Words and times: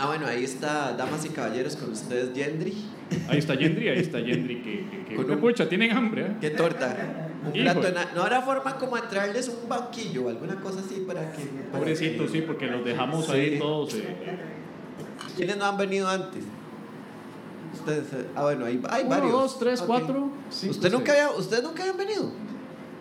Ah, 0.00 0.06
bueno, 0.06 0.26
ahí 0.26 0.44
está, 0.44 0.94
damas 0.94 1.24
y 1.26 1.28
caballeros, 1.28 1.76
con 1.76 1.90
ustedes, 1.92 2.30
Gendry. 2.34 2.74
Ahí 3.28 3.38
está 3.38 3.54
Yendri, 3.54 3.88
ahí 3.88 3.98
está 3.98 4.18
Yendri, 4.20 4.62
que, 4.62 4.86
que, 4.88 5.04
que- 5.10 5.14
Con 5.16 5.30
un- 5.30 5.40
pucha, 5.40 5.68
tienen 5.68 5.92
hambre, 5.92 6.22
¿eh? 6.26 6.36
¿Qué 6.40 6.50
torta? 6.50 6.96
Un 7.46 7.54
Hijo. 7.56 7.64
plato 7.64 7.80
de 7.82 7.92
No 8.14 8.22
habrá 8.22 8.40
forma 8.42 8.76
como 8.76 8.96
entrarles 8.96 9.48
un 9.48 9.68
banquillo 9.68 10.24
o 10.26 10.28
alguna 10.28 10.54
cosa 10.60 10.80
así 10.80 11.04
para 11.06 11.32
que. 11.32 11.42
para 11.42 11.78
Pobrecitos, 11.80 12.30
que- 12.30 12.38
sí, 12.38 12.44
porque 12.46 12.66
los 12.66 12.84
dejamos 12.84 13.26
Sí. 13.26 13.32
ahí 13.32 13.58
todos. 13.58 13.94
eh, 13.94 14.16
¿Quiénes 15.36 15.56
no 15.56 15.64
han 15.66 15.76
venido 15.76 16.08
antes? 16.08 16.44
Ustedes. 17.74 18.12
eh, 18.12 18.26
Ah, 18.34 18.42
bueno, 18.44 18.64
hay, 18.66 18.80
hay 18.90 19.00
Uno, 19.02 19.10
varios. 19.10 19.32
dos, 19.32 19.58
tres, 19.58 19.80
Ok. 19.80 19.86
cuatro. 19.86 20.30
cinco, 20.50 20.70
¿Usted 20.72 20.92
nunca 20.92 21.12
seis. 21.12 21.24
había, 21.24 21.38
¿Ustedes 21.38 21.62
nunca 21.62 21.82
habían 21.82 21.96
venido? 21.98 22.30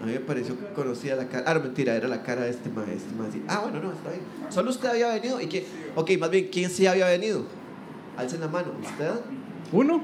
A 0.02 0.06
mí 0.06 0.14
me 0.14 0.20
pareció 0.20 0.58
que 0.58 0.66
conocía 0.74 1.16
la 1.16 1.28
cara. 1.28 1.44
Ah, 1.48 1.54
no, 1.56 1.60
mentira, 1.62 1.94
era 1.96 2.08
la 2.08 2.24
cara 2.24 2.44
de 2.44 2.52
este 2.52 2.70
maestro. 2.70 3.26
Este. 3.26 3.42
Ah, 3.48 3.60
bueno, 3.64 3.82
no, 3.82 3.92
está 3.92 4.10
bien. 4.12 4.22
Solo 4.50 4.70
usted 4.70 4.88
había 4.90 5.14
venido. 5.14 5.42
¿Y 5.42 5.48
quién? 5.48 5.64
Ok, 5.96 6.12
más 6.20 6.30
bien, 6.30 6.48
¿quién 6.52 6.70
sí 6.70 6.88
había 6.88 7.08
venido? 7.08 7.44
Alcen 8.18 8.40
la 8.40 8.48
mano. 8.48 8.72
¿Usted? 8.82 9.12
Uno, 9.72 10.02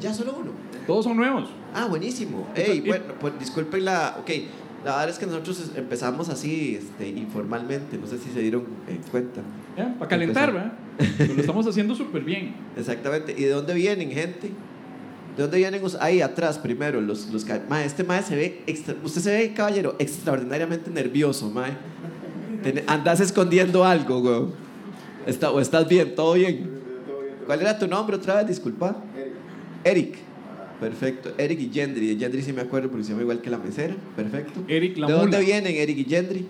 Ya 0.00 0.12
solo 0.12 0.36
uno. 0.40 0.50
todos 0.86 1.04
son 1.04 1.16
nuevos. 1.16 1.48
Ah, 1.74 1.86
buenísimo. 1.86 2.46
Ey, 2.54 2.80
bueno, 2.80 3.04
pues 3.20 3.38
disculpen 3.38 3.84
la. 3.86 4.16
Ok, 4.20 4.30
la 4.84 4.92
verdad 4.92 5.08
es 5.08 5.18
que 5.18 5.26
nosotros 5.26 5.70
empezamos 5.74 6.28
así, 6.28 6.76
este, 6.76 7.08
informalmente. 7.08 7.96
No 7.98 8.06
sé 8.06 8.18
si 8.18 8.30
se 8.30 8.40
dieron 8.40 8.64
eh, 8.86 9.00
cuenta. 9.10 9.40
Para 9.98 10.08
calentar, 10.08 10.52
¿verdad? 10.52 10.72
Lo 11.18 11.40
estamos 11.40 11.66
haciendo 11.66 11.94
súper 11.94 12.22
bien. 12.22 12.54
Exactamente. 12.76 13.34
¿Y 13.36 13.44
de 13.44 13.50
dónde 13.50 13.72
vienen, 13.74 14.10
gente? 14.10 14.50
¿De 15.36 15.42
dónde 15.42 15.58
vienen? 15.58 15.82
Ahí 16.00 16.22
atrás, 16.22 16.58
primero. 16.58 17.00
Los, 17.00 17.26
los, 17.28 17.44
mae, 17.68 17.84
este 17.84 18.04
mae 18.04 18.22
se 18.22 18.34
ve. 18.36 18.62
extra- 18.66 18.94
usted 19.04 19.20
se 19.20 19.30
ve, 19.36 19.52
caballero, 19.52 19.94
extraordinariamente 19.98 20.90
nervioso, 20.90 21.50
mae. 21.50 21.72
Ten- 22.62 22.82
Andas 22.86 23.20
escondiendo 23.20 23.84
algo, 23.84 24.20
güey. 24.22 24.46
Está, 25.26 25.50
¿O 25.50 25.60
estás 25.60 25.86
bien? 25.88 26.14
¿Todo 26.14 26.34
bien? 26.34 26.70
¿Cuál 27.44 27.60
era 27.60 27.78
tu 27.78 27.86
nombre 27.86 28.16
otra 28.16 28.36
vez? 28.36 28.46
Disculpa. 28.48 28.96
Eric. 29.84 30.16
Perfecto. 30.80 31.32
Eric 31.38 31.60
y 31.60 31.70
Gendry. 31.72 32.14
De 32.14 32.16
Gendry 32.18 32.42
sí 32.42 32.52
me 32.52 32.62
acuerdo 32.62 32.88
porque 32.90 33.04
se 33.04 33.10
llama 33.10 33.22
igual 33.22 33.40
que 33.40 33.50
la 33.50 33.58
mesera. 33.58 33.94
Perfecto. 34.16 34.60
Eric 34.68 34.96
la 34.98 35.06
¿De 35.06 35.12
dónde 35.12 35.36
mula. 35.36 35.38
vienen 35.46 35.74
Eric 35.74 35.98
y 35.98 36.04
Gendry? 36.04 36.46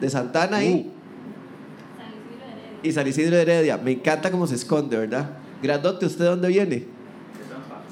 De 0.00 0.10
Santana 0.10 0.56
ahí. 0.58 0.90
Uh. 0.90 0.92
Y 2.86 2.92
San 2.92 3.06
Isidro 3.06 3.36
de 3.36 3.42
Heredia. 3.42 3.78
Me 3.78 3.92
encanta 3.92 4.30
cómo 4.30 4.46
se 4.46 4.56
esconde, 4.56 4.96
¿verdad? 4.96 5.30
Grandote, 5.62 6.06
¿usted 6.06 6.24
de 6.24 6.30
dónde 6.30 6.48
viene? 6.48 6.84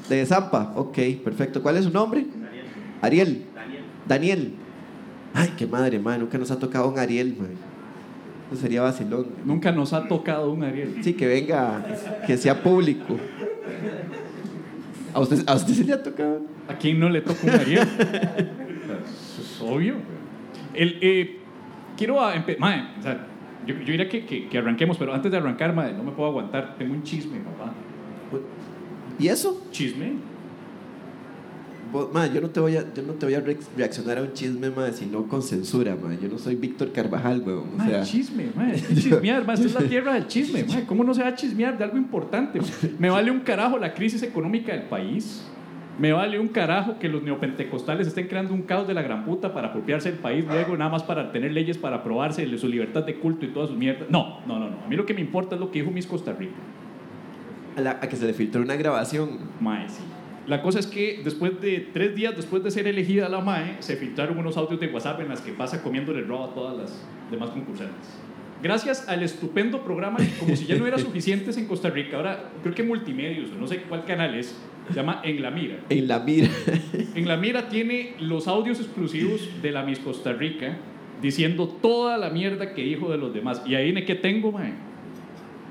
De 0.08 0.26
Zampa. 0.26 0.72
Ok, 0.74 0.98
perfecto. 1.24 1.62
¿Cuál 1.62 1.76
es 1.76 1.84
su 1.84 1.90
nombre? 1.90 2.26
Ariel. 3.00 3.44
Daniel. 4.06 4.54
Ay, 5.32 5.54
qué 5.56 5.66
madre, 5.66 5.98
man. 6.00 6.18
Nunca 6.20 6.36
nos 6.36 6.50
ha 6.50 6.58
tocado 6.58 6.88
un 6.88 6.98
Ariel, 6.98 7.36
man. 7.38 7.50
Eso 8.50 8.60
sería 8.60 8.82
vacilón. 8.82 9.26
Nunca 9.44 9.70
nos 9.70 9.92
ha 9.92 10.08
tocado 10.08 10.50
un 10.50 10.64
Ariel. 10.64 10.96
Sí, 11.02 11.14
que 11.14 11.26
venga, 11.28 11.84
que 12.26 12.36
sea 12.36 12.60
público. 12.60 13.16
¿A 15.14 15.20
usted, 15.20 15.44
a 15.46 15.54
usted 15.54 15.74
se 15.74 15.84
le 15.84 15.92
ha 15.92 16.02
tocado? 16.02 16.42
¿A 16.68 16.74
quién 16.74 16.98
no 16.98 17.08
le 17.08 17.20
toca 17.20 17.40
un 17.44 17.50
Ariel? 17.50 17.88
Eso 17.88 19.42
es 19.42 19.60
obvio. 19.60 19.94
El, 20.74 20.98
eh, 21.00 21.38
quiero 21.96 22.16
mae, 22.58 22.82
o 22.98 23.02
sea, 23.02 23.26
yo, 23.66 23.74
yo 23.74 23.84
diría 23.92 24.08
que, 24.08 24.24
que, 24.26 24.48
que 24.48 24.58
arranquemos, 24.58 24.96
pero 24.98 25.12
antes 25.14 25.30
de 25.30 25.36
arrancar, 25.38 25.74
mae, 25.74 25.92
no 25.92 26.02
me 26.02 26.12
puedo 26.12 26.28
aguantar. 26.30 26.76
Tengo 26.78 26.94
un 26.94 27.02
chisme, 27.02 27.38
papá. 27.40 27.72
¿Y 29.18 29.28
eso? 29.28 29.66
¿Chisme? 29.70 30.12
Vos, 31.92 32.08
ma, 32.12 32.24
yo 32.28 32.40
no 32.40 32.48
te 32.50 32.60
voy 32.60 32.76
a, 32.76 32.84
yo 32.94 33.02
no 33.02 33.14
te 33.14 33.26
voy 33.26 33.34
a 33.34 33.40
re- 33.40 33.58
reaccionar 33.76 34.18
a 34.18 34.22
un 34.22 34.32
chisme, 34.32 34.70
ma, 34.70 34.92
sino 34.92 35.26
con 35.26 35.42
censura, 35.42 35.96
ma. 36.00 36.14
Yo 36.14 36.28
no 36.28 36.38
soy 36.38 36.54
Víctor 36.54 36.92
Carvajal, 36.92 37.42
weón. 37.44 37.68
O 37.74 37.76
Mae, 37.78 37.88
sea, 37.90 38.02
chisme, 38.04 38.44
que 38.86 38.94
chismear, 39.00 39.44
mae, 39.44 39.54
esta 39.56 39.66
es 39.66 39.74
la 39.74 39.82
tierra 39.88 40.14
del 40.14 40.28
chisme, 40.28 40.62
mae. 40.68 40.84
¿Cómo 40.86 41.02
no 41.02 41.12
se 41.14 41.22
va 41.22 41.28
a 41.30 41.34
chismear 41.34 41.76
de 41.76 41.82
algo 41.84 41.96
importante? 41.96 42.60
Me 43.00 43.10
vale 43.10 43.30
un 43.32 43.40
carajo 43.40 43.76
la 43.78 43.92
crisis 43.92 44.22
económica 44.22 44.72
del 44.72 44.82
país. 44.82 45.44
Me 45.98 46.12
vale 46.12 46.38
un 46.38 46.48
carajo 46.48 46.98
que 46.98 47.08
los 47.08 47.22
neopentecostales 47.22 48.06
estén 48.06 48.26
creando 48.26 48.54
un 48.54 48.62
caos 48.62 48.88
de 48.88 48.94
la 48.94 49.02
gran 49.02 49.24
puta 49.26 49.52
para 49.52 49.68
apropiarse 49.68 50.10
del 50.10 50.18
país 50.20 50.46
luego, 50.46 50.76
nada 50.76 50.90
más 50.90 51.02
para 51.02 51.30
tener 51.30 51.52
leyes 51.52 51.76
para 51.76 51.96
aprobarse 51.96 52.46
de 52.46 52.58
su 52.58 52.68
libertad 52.68 53.04
de 53.04 53.16
culto 53.16 53.44
y 53.44 53.48
todas 53.48 53.68
sus 53.68 53.76
mierdas. 53.78 54.08
No, 54.08 54.40
no, 54.46 54.58
no, 54.58 54.70
no. 54.70 54.76
A 54.84 54.88
mí 54.88 54.96
lo 54.96 55.04
que 55.04 55.12
me 55.12 55.20
importa 55.20 55.56
es 55.56 55.60
lo 55.60 55.70
que 55.70 55.80
dijo 55.80 55.90
Miss 55.90 56.06
Costa 56.06 56.32
Rica. 56.32 56.54
a, 57.76 57.80
la- 57.82 57.90
a 57.92 58.08
que 58.08 58.16
se 58.16 58.26
le 58.26 58.32
filtró 58.32 58.62
una 58.62 58.76
grabación. 58.76 59.38
Mae, 59.60 59.88
sí. 59.88 60.02
La 60.46 60.62
cosa 60.62 60.78
es 60.80 60.86
que 60.86 61.20
después 61.22 61.60
de 61.60 61.90
tres 61.92 62.14
días 62.16 62.34
después 62.34 62.64
de 62.64 62.70
ser 62.70 62.86
elegida 62.88 63.28
la 63.28 63.40
MAE, 63.40 63.76
se 63.80 63.94
filtraron 63.96 64.38
unos 64.38 64.56
audios 64.56 64.80
de 64.80 64.88
WhatsApp 64.88 65.20
en 65.20 65.28
las 65.28 65.42
que 65.42 65.52
pasa 65.52 65.82
comiéndole 65.82 66.20
el 66.20 66.28
robo 66.28 66.44
a 66.44 66.54
todas 66.54 66.76
las 66.78 67.06
demás 67.30 67.50
concursantes. 67.50 68.18
Gracias 68.62 69.08
al 69.08 69.22
estupendo 69.22 69.82
programa, 69.82 70.18
que 70.18 70.28
como 70.38 70.54
si 70.54 70.66
ya 70.66 70.76
no 70.76 70.86
era 70.86 70.98
suficientes 70.98 71.56
en 71.56 71.66
Costa 71.66 71.90
Rica, 71.90 72.16
ahora 72.16 72.50
creo 72.62 72.74
que 72.74 72.82
Multimedios, 72.82 73.50
o 73.52 73.54
no 73.54 73.66
sé 73.66 73.78
cuál 73.82 74.04
canal 74.04 74.34
es, 74.34 74.54
se 74.88 74.94
llama 74.94 75.20
En 75.24 75.40
la 75.40 75.50
Mira. 75.50 75.78
En 75.88 76.08
la 76.08 76.18
mira. 76.18 76.48
En 77.14 77.26
la 77.26 77.36
Mira 77.36 77.68
tiene 77.68 78.14
los 78.20 78.48
audios 78.48 78.80
exclusivos 78.80 79.48
de 79.62 79.70
la 79.72 79.82
Miss 79.84 79.98
Costa 80.00 80.32
Rica 80.32 80.76
diciendo 81.22 81.68
toda 81.68 82.18
la 82.18 82.30
mierda 82.30 82.74
que 82.74 82.82
dijo 82.82 83.10
de 83.10 83.18
los 83.18 83.32
demás. 83.32 83.62
Y 83.66 83.74
ahí, 83.74 83.94
¿qué 84.04 84.14
tengo, 84.14 84.52
mae? 84.52 84.72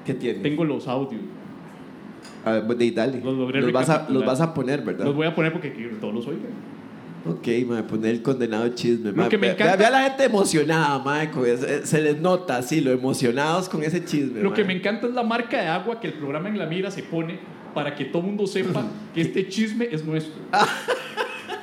¿Qué 0.06 0.14
tiene? 0.14 0.40
Tengo 0.40 0.64
los 0.64 0.88
audios. 0.88 1.22
A 2.46 2.54
ver, 2.54 2.66
pues, 2.66 2.78
de- 2.78 2.92
dale. 2.92 3.22
Los 3.22 3.36
los, 3.36 3.72
vas 3.72 3.90
a, 3.90 4.10
los 4.10 4.26
vas 4.26 4.42
a 4.42 4.54
poner, 4.54 4.82
¿verdad? 4.82 5.06
Los 5.06 5.16
voy 5.16 5.28
a 5.28 5.36
poner 5.36 5.52
porque 5.52 5.74
quiero 5.74 5.92
que 5.92 5.96
todos 5.98 6.14
los 6.14 6.28
oigan. 6.28 6.79
Ok, 7.26 7.48
ma, 7.68 7.86
poner 7.86 8.12
el 8.12 8.22
condenado 8.22 8.68
chisme. 8.70 9.12
ma. 9.12 9.28
que 9.30 9.38
me 9.38 9.48
encanta- 9.52 9.74
Ve, 9.74 9.78
ve 9.80 9.86
a 9.86 9.90
la 9.90 10.04
gente 10.04 10.24
emocionada, 10.24 11.00
ma, 11.00 11.30
con 11.32 11.46
ese- 11.46 11.86
se 11.86 12.02
les 12.02 12.20
nota 12.22 12.58
así, 12.58 12.80
lo 12.82 12.92
emocionados 12.92 13.68
con 13.70 13.84
ese 13.84 14.04
chisme. 14.06 14.42
Lo 14.42 14.54
que 14.54 14.64
me 14.64 14.74
encanta 14.74 15.06
es 15.08 15.14
la 15.14 15.24
marca 15.24 15.62
de 15.62 15.68
agua 15.68 16.00
que 16.00 16.08
el 16.08 16.14
programa 16.14 16.48
en 16.50 16.58
la 16.58 16.66
mira 16.66 16.90
se 16.92 17.04
pone 17.04 17.38
para 17.74 17.94
que 17.96 18.06
todo 18.06 18.22
mundo 18.22 18.48
sepa 18.48 18.84
que 19.14 19.22
este 19.22 19.48
chisme 19.50 19.88
es 19.92 20.04
nuestro. 20.06 20.34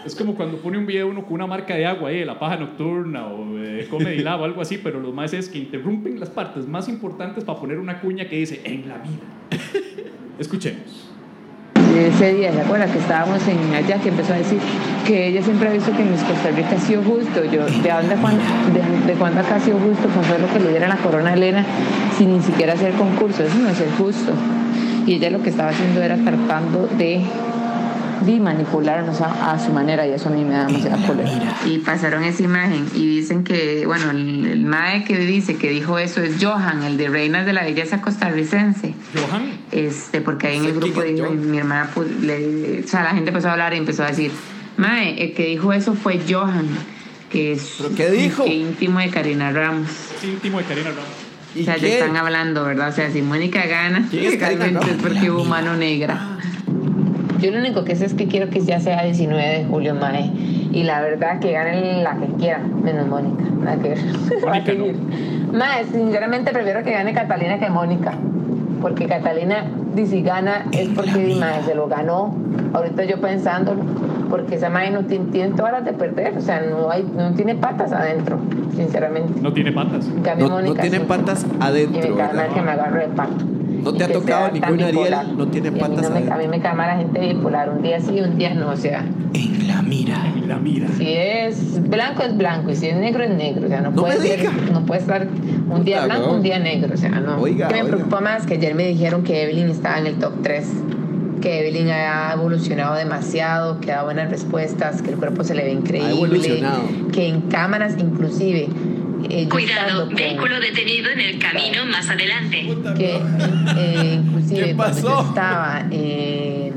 Es 0.05 0.15
como 0.15 0.37
cuando 0.37 0.59
pone 0.59 0.78
un 0.78 0.87
video 0.87 1.09
uno 1.09 1.25
con 1.25 1.33
una 1.33 1.49
marca 1.49 1.75
de 1.75 1.84
agua, 1.84 2.12
eh, 2.12 2.25
la 2.25 2.38
paja 2.38 2.56
nocturna 2.56 3.27
o 3.27 3.59
eh, 3.59 3.88
Comedy 3.91 4.19
Lab 4.23 4.41
o 4.41 4.44
algo 4.44 4.61
así, 4.61 4.78
pero 4.78 5.00
lo 5.00 5.11
más 5.12 5.33
es 5.33 5.49
que 5.49 5.59
interrumpen 5.59 6.21
las 6.21 6.31
partes 6.31 6.65
más 6.69 6.88
importantes 6.88 7.43
para 7.43 7.59
poner 7.59 7.81
una 7.81 8.00
cuña 8.00 8.28
que 8.28 8.37
dice 8.37 8.61
en 8.62 8.87
la 8.88 8.99
mira. 8.99 9.25
Escuchemos. 10.38 11.06
Ese 11.96 12.34
día, 12.34 12.52
¿se 12.52 12.60
acuerda? 12.60 12.86
Que 12.86 12.98
estábamos 12.98 13.40
en 13.48 13.74
allá, 13.74 13.98
que 13.98 14.08
empezó 14.08 14.34
a 14.34 14.36
decir 14.36 14.58
que 15.06 15.28
ella 15.28 15.42
siempre 15.42 15.68
ha 15.68 15.72
visto 15.72 15.92
que 15.96 16.02
Miss 16.02 16.22
Costa 16.22 16.50
Rica 16.50 16.76
ha 16.76 16.80
sido 16.80 17.02
justo. 17.02 17.44
Yo, 17.44 17.66
¿de 17.66 17.90
dónde 17.90 18.16
de, 19.06 19.12
cuándo 19.14 19.40
acá 19.40 19.56
ha 19.56 19.60
sido 19.60 19.78
justo 19.78 20.08
con 20.08 20.24
solo 20.24 20.52
que 20.52 20.60
le 20.60 20.70
dieran 20.70 20.90
la 20.90 20.96
corona 20.96 21.30
a 21.30 21.34
Elena 21.34 21.64
sin 22.16 22.36
ni 22.36 22.42
siquiera 22.42 22.74
hacer 22.74 22.92
concurso? 22.94 23.42
Eso 23.42 23.58
no 23.58 23.68
es 23.68 23.78
ser 23.78 23.90
justo. 23.98 24.32
Y 25.06 25.14
ella 25.14 25.30
lo 25.30 25.42
que 25.42 25.50
estaba 25.50 25.70
haciendo 25.70 26.02
era 26.02 26.16
tratando 26.16 26.88
de, 26.98 27.22
de 28.25 28.41
manipularnos 28.41 29.21
a, 29.21 29.53
a 29.53 29.59
su 29.59 29.72
manera 29.72 30.06
y 30.06 30.12
eso 30.12 30.28
a 30.28 30.32
mí 30.32 30.44
me 30.44 30.54
da 30.54 30.66
demasiada 30.66 31.06
cólera. 31.06 31.31
Y 31.66 31.78
pasaron 31.78 32.25
esa 32.25 32.43
imagen 32.43 32.87
y 32.94 33.06
dicen 33.06 33.44
que, 33.44 33.84
bueno, 33.87 34.10
el, 34.10 34.47
el 34.47 34.65
mae 34.65 35.04
que 35.04 35.19
dice 35.19 35.56
que 35.56 35.71
dijo 35.71 35.99
eso 35.99 36.21
es 36.22 36.43
Johan, 36.43 36.82
el 36.82 36.97
de 36.97 37.09
Reinas 37.09 37.47
de 37.47 37.53
la 37.53 37.62
Belleza 37.65 38.00
costarricense 38.00 38.94
Johan, 39.15 39.50
este, 39.72 40.21
porque 40.21 40.47
ahí 40.49 40.56
en 40.59 40.65
el 40.65 40.72
¿Quién 40.72 40.81
grupo 40.81 41.03
dijo, 41.03 41.26
y 41.32 41.37
mi 41.37 41.59
hermana, 41.59 41.91
pu- 41.94 42.06
le- 42.21 42.82
o 42.84 42.88
sea, 42.88 43.03
la 43.05 43.10
gente 43.10 43.31
empezó 43.31 43.49
a 43.49 43.53
hablar 43.53 43.75
y 43.75 43.78
empezó 43.78 44.03
a 44.05 44.09
decir, 44.09 44.31
Mae, 44.76 45.22
el 45.22 45.32
que 45.34 45.47
dijo 45.47 45.72
eso 45.72 45.94
fue 45.94 46.21
Johan, 46.28 46.66
que 47.31 47.53
es 47.53 47.75
¿Pero 47.78 47.94
qué 47.94 48.10
dijo? 48.10 48.44
que 48.44 48.55
íntimo 48.55 48.99
de 49.00 49.10
Karina 49.10 49.50
Ramos. 49.53 49.88
es 50.19 50.25
íntimo 50.25 50.59
de 50.59 50.65
Karina 50.65 50.91
Ramos. 50.91 51.05
¿Y 51.55 51.62
o 51.62 51.65
sea, 51.65 51.75
qué? 51.76 51.81
te 51.81 51.99
están 52.00 52.16
hablando, 52.19 52.65
¿verdad? 52.65 52.91
O 52.91 52.93
sea, 52.93 53.10
si 53.10 53.22
Mónica 53.22 53.65
gana, 53.66 54.06
¿Quién 54.10 54.25
es 54.26 54.37
Karina 54.38 54.65
realmente 54.66 54.91
es 54.91 54.97
porque 55.03 55.31
hubo 55.31 55.44
mano 55.47 55.75
negra. 55.75 56.37
Yo 57.41 57.50
lo 57.50 57.58
único 57.58 57.84
que 57.84 57.97
sé 57.97 58.06
es 58.06 58.14
que 58.14 58.26
quiero 58.26 58.48
que 58.50 58.60
ya 58.60 58.80
sea 58.80 59.02
19 59.02 59.42
de 59.58 59.64
julio, 59.64 59.94
Mae. 59.94 60.30
Y 60.72 60.82
la 60.84 61.00
verdad 61.00 61.38
que 61.41 61.52
gane 61.52 62.02
la 62.02 62.16
que 62.16 62.26
quiera, 62.38 62.58
menos 62.58 63.06
Mónica. 63.06 63.44
Nada 63.62 63.76
que 63.78 63.88
ver. 63.91 63.98
Mónica 64.44 64.72
no. 64.74 65.56
Mae, 65.58 65.84
sinceramente 65.84 66.52
prefiero 66.52 66.82
que 66.82 66.92
gane 66.92 67.12
Catalina 67.14 67.58
que 67.58 67.69
Mónica. 67.70 68.12
Porque 68.81 69.06
Catalina, 69.06 69.64
si 69.96 70.22
gana, 70.22 70.66
es 70.72 70.88
porque 70.90 71.34
mae, 71.40 71.62
se 71.64 71.75
lo 71.75 71.88
ganó. 71.88 72.34
Ahorita 72.75 73.05
yo 73.05 73.20
pensándolo. 73.20 73.82
Porque 74.28 74.56
esa 74.56 74.69
Mae 74.70 74.90
no 74.90 75.05
tiene, 75.05 75.26
tiene 75.31 75.55
todas 75.55 75.72
las 75.72 75.84
de 75.84 75.93
perder. 75.93 76.37
O 76.37 76.40
sea, 76.40 76.61
no, 76.61 76.90
hay, 76.90 77.05
no 77.16 77.32
tiene 77.34 77.55
patas 77.55 77.93
adentro, 77.93 78.38
sinceramente. 78.75 79.40
No 79.40 79.52
tiene 79.52 79.72
patas. 79.72 80.08
En 80.08 80.22
cambio, 80.22 80.49
No, 80.49 80.75
tiene 80.75 80.99
sí. 80.99 81.05
patas 81.06 81.44
Y 81.44 81.58
me 81.58 81.64
adentro, 81.64 82.16
mal 82.16 82.37
¿verdad? 82.37 82.49
que 82.55 82.62
me 82.62 82.70
agarro 82.72 82.99
de 83.00 83.06
pato. 83.08 83.44
¿No 83.87 83.93
te 83.97 84.05
ha 84.05 84.12
tocado 84.12 84.50
ningún 84.53 84.83
Ariel? 84.83 85.15
No 85.37 85.47
tiene 85.49 85.69
Y 85.69 85.71
a 85.71 85.73
mí 85.73 85.81
patas 85.81 86.11
no 86.11 86.21
me-. 86.21 86.31
A 86.31 86.37
mí 86.37 86.49
me 86.49 86.61
cae 86.61 86.75
mal 86.75 86.88
la 86.88 86.97
gente 86.97 87.21
bipolar. 87.21 87.71
Un 87.71 87.83
día 87.83 88.00
sí, 88.00 88.21
un 88.21 88.37
día 88.37 88.55
no. 88.55 88.71
O 88.71 88.77
sea, 88.77 89.05
En 89.33 89.69
la 89.69 89.83
mira. 89.83 90.33
En 90.37 90.49
la 90.49 90.56
mira. 90.59 90.88
si 90.97 91.12
es 91.12 91.81
blanco 91.88 92.23
es 92.23 92.37
blanco 92.37 92.71
y 92.71 92.77
si 92.77 92.87
es 92.88 92.97
negro 92.97 93.23
es 93.25 93.31
negro. 93.31 93.67
O 93.67 93.69
sea, 93.69 93.81
no, 93.81 93.91
No 93.91 94.03
puede 94.03 94.17
ser, 94.21 94.49
no 94.73 94.81
puede 94.85 95.00
estar 95.00 95.27
un 95.71 95.85
día 95.85 96.03
Puta, 96.03 96.06
blanco, 96.06 96.27
no. 96.29 96.35
un 96.35 96.43
día 96.43 96.59
negro. 96.59 96.94
O 96.94 96.97
sea, 96.97 97.11
no. 97.11 97.38
Oiga, 97.41 97.69
que 97.69 97.75
me 97.75 97.81
oiga. 97.83 97.94
preocupa 97.97 98.21
más 98.21 98.44
que 98.47 98.55
ayer 98.55 98.75
me 98.75 98.87
dijeron 98.88 99.23
que 99.23 99.43
Evelyn 99.44 99.71
estaba 99.71 99.99
en 99.99 100.06
el 100.06 100.15
top 100.17 100.33
3. 100.43 100.67
Que 101.41 101.61
Evelyn 101.61 101.91
ha 101.91 102.33
evolucionado 102.33 102.94
demasiado, 102.97 103.79
que 103.81 103.88
da 103.88 104.03
buenas 104.03 104.31
respuestas, 104.31 105.03
que 105.03 105.11
el 105.11 105.17
cuerpo 105.17 105.44
se 105.44 105.55
le 105.55 105.65
ve 105.65 105.73
increíble, 105.73 106.11
evolucionado. 106.12 106.81
que 107.12 107.29
en 107.29 107.43
cámaras 107.43 107.94
inclusive 107.99 108.69
eh, 109.30 109.48
Cuidado, 109.48 110.08
vehículo 110.08 110.60
detenido 110.60 111.10
en 111.10 111.20
el 111.20 111.38
camino 111.38 111.86
más 111.86 112.08
adelante. 112.08 112.68
que 112.96 113.20
eh, 113.76 114.20
inclusive 114.24 114.66
¿Qué 114.68 114.74
cuando 114.76 115.00
yo 115.00 115.06
pasó? 115.08 115.28
estaba 115.28 115.82
eh, 115.90 116.72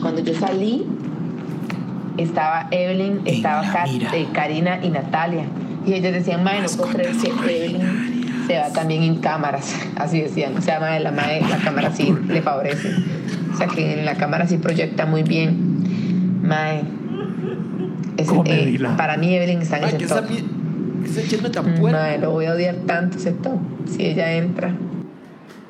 cuando 0.00 0.22
yo 0.22 0.34
salí 0.34 0.86
estaba 2.16 2.68
Evelyn 2.70 3.20
estaba 3.24 3.62
Kat- 3.62 4.12
eh, 4.14 4.26
Karina 4.32 4.80
y 4.82 4.88
Natalia. 4.90 5.44
Y 5.86 5.94
ellos 5.94 6.12
decían 6.12 6.42
mae 6.44 6.60
no 6.62 6.68
puedo 6.68 6.90
creer 6.92 7.12
que 7.16 7.28
Evelyn 7.28 8.44
se 8.46 8.58
va 8.58 8.72
también 8.72 9.02
en 9.04 9.16
cámaras 9.18 9.74
así 9.96 10.20
decían. 10.20 10.56
O 10.56 10.60
sea 10.62 10.80
mae, 10.80 11.00
la 11.00 11.12
mae, 11.12 11.40
la 11.48 11.56
cámara 11.58 11.90
sí 11.92 12.12
le 12.28 12.42
favorece 12.42 12.90
o 13.52 13.56
sea 13.56 13.66
que 13.66 13.98
en 14.00 14.04
la 14.06 14.14
cámara 14.14 14.46
sí 14.46 14.56
proyecta 14.58 15.06
muy 15.06 15.22
bien. 15.22 16.40
Mae 16.42 16.82
eh, 18.46 18.78
para 18.96 19.16
mí 19.16 19.34
Evelyn 19.34 19.62
está 19.62 19.78
en 19.78 19.84
ese 19.96 20.06
top 20.06 20.24
ese 21.10 21.28
chisme 21.28 21.50
tan 21.50 21.74
Mm, 21.78 21.82
mae, 21.82 22.18
lo 22.18 22.30
voy 22.30 22.46
a 22.46 22.52
odiar 22.52 22.74
tanto 22.86 23.18
top 23.42 23.58
si 23.86 24.06
ella 24.06 24.32
entra 24.32 24.74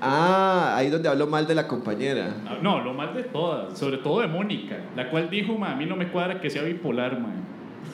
Ah, 0.03 0.77
ahí 0.77 0.89
donde 0.89 1.11
habló 1.11 1.27
mal 1.27 1.47
de 1.47 1.55
la 1.55 1.69
compañera. 1.69 2.35
Ah, 2.49 2.57
No, 2.63 2.83
lo 2.83 2.95
más 2.95 3.15
de 3.15 3.23
todas, 3.25 3.79
sobre 3.79 3.99
todo 3.99 4.21
de 4.21 4.29
Mónica, 4.29 4.77
la 4.97 5.11
cual 5.11 5.29
dijo, 5.29 5.59
"Ma, 5.59 5.73
a 5.73 5.77
mí 5.77 5.85
no 5.85 5.95
me 5.95 6.09
cuadra 6.09 6.41
que 6.41 6.49
sea 6.49 6.63
bipolar, 6.63 7.21
ma". 7.21 7.29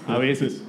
A 0.07 0.19
veces. 0.19 0.63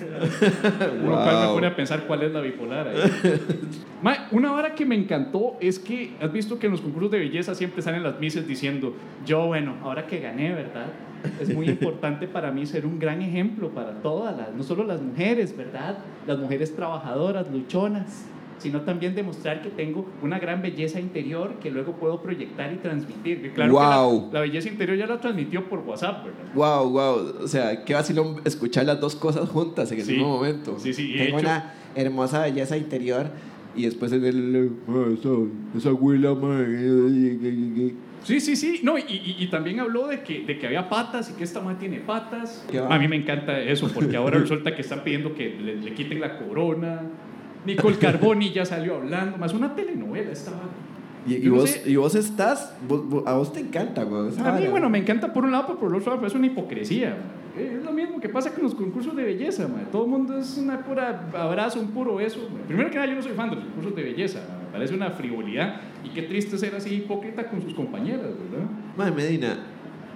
Lo 0.00 1.10
cual 1.12 1.36
me 1.40 1.44
Wow. 1.46 1.54
pone 1.54 1.66
a 1.66 1.76
pensar 1.76 2.04
cuál 2.06 2.22
es 2.22 2.32
la 2.32 2.40
bipolar 2.40 2.88
ahí. 2.88 2.96
Ma, 4.02 4.28
una 4.32 4.52
hora 4.52 4.74
que 4.74 4.84
me 4.84 4.94
encantó 4.94 5.56
es 5.60 5.78
que 5.78 6.12
has 6.20 6.32
visto 6.32 6.58
que 6.58 6.66
en 6.66 6.72
los 6.72 6.80
concursos 6.80 7.10
de 7.10 7.18
belleza 7.18 7.54
siempre 7.54 7.82
salen 7.82 8.02
las 8.02 8.18
mises 8.20 8.46
diciendo, 8.46 8.94
yo 9.24 9.46
bueno, 9.46 9.74
ahora 9.82 10.06
que 10.06 10.20
gané, 10.20 10.52
¿verdad? 10.52 10.86
Es 11.40 11.54
muy 11.54 11.68
importante 11.70 12.26
para 12.26 12.50
mí 12.50 12.66
ser 12.66 12.84
un 12.86 12.98
gran 12.98 13.22
ejemplo 13.22 13.70
para 13.70 13.92
todas 14.02 14.36
las, 14.36 14.52
no 14.54 14.62
solo 14.62 14.84
las 14.84 15.00
mujeres, 15.00 15.56
¿verdad? 15.56 15.98
Las 16.26 16.38
mujeres 16.38 16.74
trabajadoras, 16.76 17.50
luchonas, 17.50 18.26
sino 18.58 18.80
también 18.82 19.14
demostrar 19.14 19.62
que 19.62 19.68
tengo 19.70 20.06
una 20.22 20.38
gran 20.38 20.62
belleza 20.62 20.98
interior 21.00 21.54
que 21.62 21.70
luego 21.70 21.92
puedo 21.92 22.22
proyectar 22.22 22.72
y 22.72 22.76
transmitir. 22.76 23.42
Que 23.42 23.52
Claro 23.52 23.72
que 23.72 23.78
Wow. 23.78 24.28
la, 24.32 24.34
la 24.34 24.40
belleza 24.40 24.68
interior 24.68 24.96
ya 24.96 25.06
la 25.06 25.20
transmitió 25.20 25.68
por 25.68 25.80
WhatsApp, 25.80 26.24
¿verdad? 26.24 26.54
Wow, 26.54 26.90
wow. 26.90 27.44
O 27.44 27.48
sea, 27.48 27.84
qué 27.84 27.94
vacilón 27.94 28.36
escuchar 28.44 28.86
las 28.86 29.00
dos 29.00 29.16
cosas 29.16 29.48
juntas 29.48 29.90
en 29.92 29.98
el 29.98 30.04
Sí. 30.04 30.12
mismo 30.12 30.28
momento. 30.28 30.78
Sí, 30.78 30.92
sí, 30.92 31.14
Tengo 31.16 31.38
hecho- 31.38 31.46
una 31.48 31.74
hermosa 31.94 32.42
belleza 32.42 32.76
interior 32.76 33.26
y 33.76 33.84
después 33.84 34.12
en 34.12 34.24
el. 34.24 34.70
"Ah, 34.88 35.06
esa, 35.12 35.28
esa 35.76 35.88
abuela. 35.90 36.34
Sí, 38.22 38.40
sí, 38.40 38.56
sí. 38.56 38.80
No, 38.82 38.96
y, 38.96 39.02
y- 39.02 39.36
y 39.38 39.46
también 39.48 39.80
habló 39.80 40.06
de 40.06 40.22
que, 40.22 40.44
de 40.44 40.58
que 40.58 40.66
había 40.66 40.88
patas 40.88 41.30
y 41.30 41.34
que 41.34 41.44
esta 41.44 41.60
madre 41.60 41.76
tiene 41.80 41.98
patas. 41.98 42.64
A 42.88 42.98
mí 42.98 43.06
me 43.06 43.16
encanta 43.16 43.58
eso, 43.60 43.90
porque 43.92 44.16
ahora 44.16 44.38
resulta 44.38 44.74
que 44.74 44.80
están 44.80 45.04
pidiendo 45.04 45.34
que 45.34 45.50
le, 45.50 45.76
le 45.76 45.92
quiten 45.94 46.20
la 46.20 46.38
corona. 46.38 47.02
Nicole 47.66 47.96
Carboni 47.96 48.52
ya 48.52 48.64
salió 48.64 48.96
hablando, 48.96 49.36
más 49.38 49.52
una 49.54 49.74
telenovela 49.74 50.30
esta 50.32 50.50
vara. 50.52 50.64
Y, 51.26 51.34
y 51.36 51.40
Yo 51.42 51.52
no 51.52 51.56
vos, 51.60 51.70
sé- 51.70 51.82
y 51.90 51.96
vos 51.96 52.14
estás. 52.14 52.74
vos- 52.86 53.08
vos- 53.08 53.22
a 53.26 53.32
vos 53.34 53.52
te 53.52 53.60
encanta, 53.60 54.04
güey. 54.04 54.30
A 54.44 54.52
mí, 54.52 54.66
bueno, 54.68 54.90
me 54.90 54.98
encanta 54.98 55.32
por 55.32 55.44
un 55.44 55.52
lado, 55.52 55.66
pero 55.68 55.78
por 55.78 55.88
el 55.90 55.96
otro 55.96 56.14
lado 56.14 56.26
es 56.26 56.34
una 56.34 56.46
hipocresía. 56.46 57.10
man. 57.10 57.44
Es 57.56 57.84
lo 57.84 57.92
mismo 57.92 58.20
que 58.20 58.28
pasa 58.28 58.52
con 58.52 58.64
los 58.64 58.74
concursos 58.74 59.14
de 59.16 59.22
belleza. 59.22 59.66
man. 59.68 59.86
Todo 59.90 60.04
el 60.04 60.10
mundo 60.10 60.36
es 60.36 60.58
una 60.58 60.80
pura 60.84 61.30
abrazo, 61.34 61.80
un 61.80 61.88
puro 61.92 62.20
eso. 62.20 62.40
man. 62.52 62.62
Primero 62.66 62.90
que 62.90 62.96
nada, 62.96 63.08
yo 63.08 63.14
no 63.14 63.22
soy 63.22 63.32
fan 63.32 63.48
de 63.48 63.56
los 63.56 63.64
concursos 63.64 63.96
de 63.96 64.02
belleza. 64.02 64.40
Me 64.66 64.72
parece 64.72 64.94
una 64.94 65.10
frivolidad. 65.12 65.80
Y 66.04 66.08
qué 66.10 66.22
triste 66.24 66.58
ser 66.58 66.74
así 66.74 66.94
hipócrita 66.96 67.48
con 67.48 67.62
sus 67.62 67.72
compañeras, 67.72 68.20
¿verdad? 68.50 68.66
Mae, 68.96 69.10
Medina, 69.10 69.56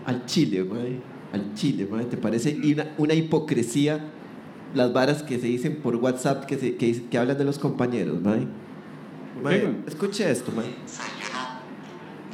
al 0.04 0.26
chile, 0.26 0.62
mae. 0.64 0.98
Al 1.32 1.54
chile, 1.54 1.86
mae. 1.90 2.04
¿Te 2.04 2.16
parece 2.18 2.54
una, 2.62 2.88
una 2.98 3.14
hipocresía 3.14 3.98
las 4.74 4.92
varas 4.92 5.22
que 5.22 5.38
se 5.38 5.46
dicen 5.46 5.80
por 5.82 5.96
WhatsApp 5.96 6.44
que, 6.44 6.58
se, 6.58 6.76
que, 6.76 7.08
que 7.08 7.18
hablan 7.18 7.38
de 7.38 7.44
los 7.44 7.58
compañeros, 7.58 8.20
mae? 8.20 8.46
¿Por 9.42 9.50
qué, 9.50 9.68
Mae, 9.68 9.82
escuche 9.86 10.30
esto, 10.30 10.50
mae. 10.52 10.66
Yo 10.66 11.28
no, 11.32 11.42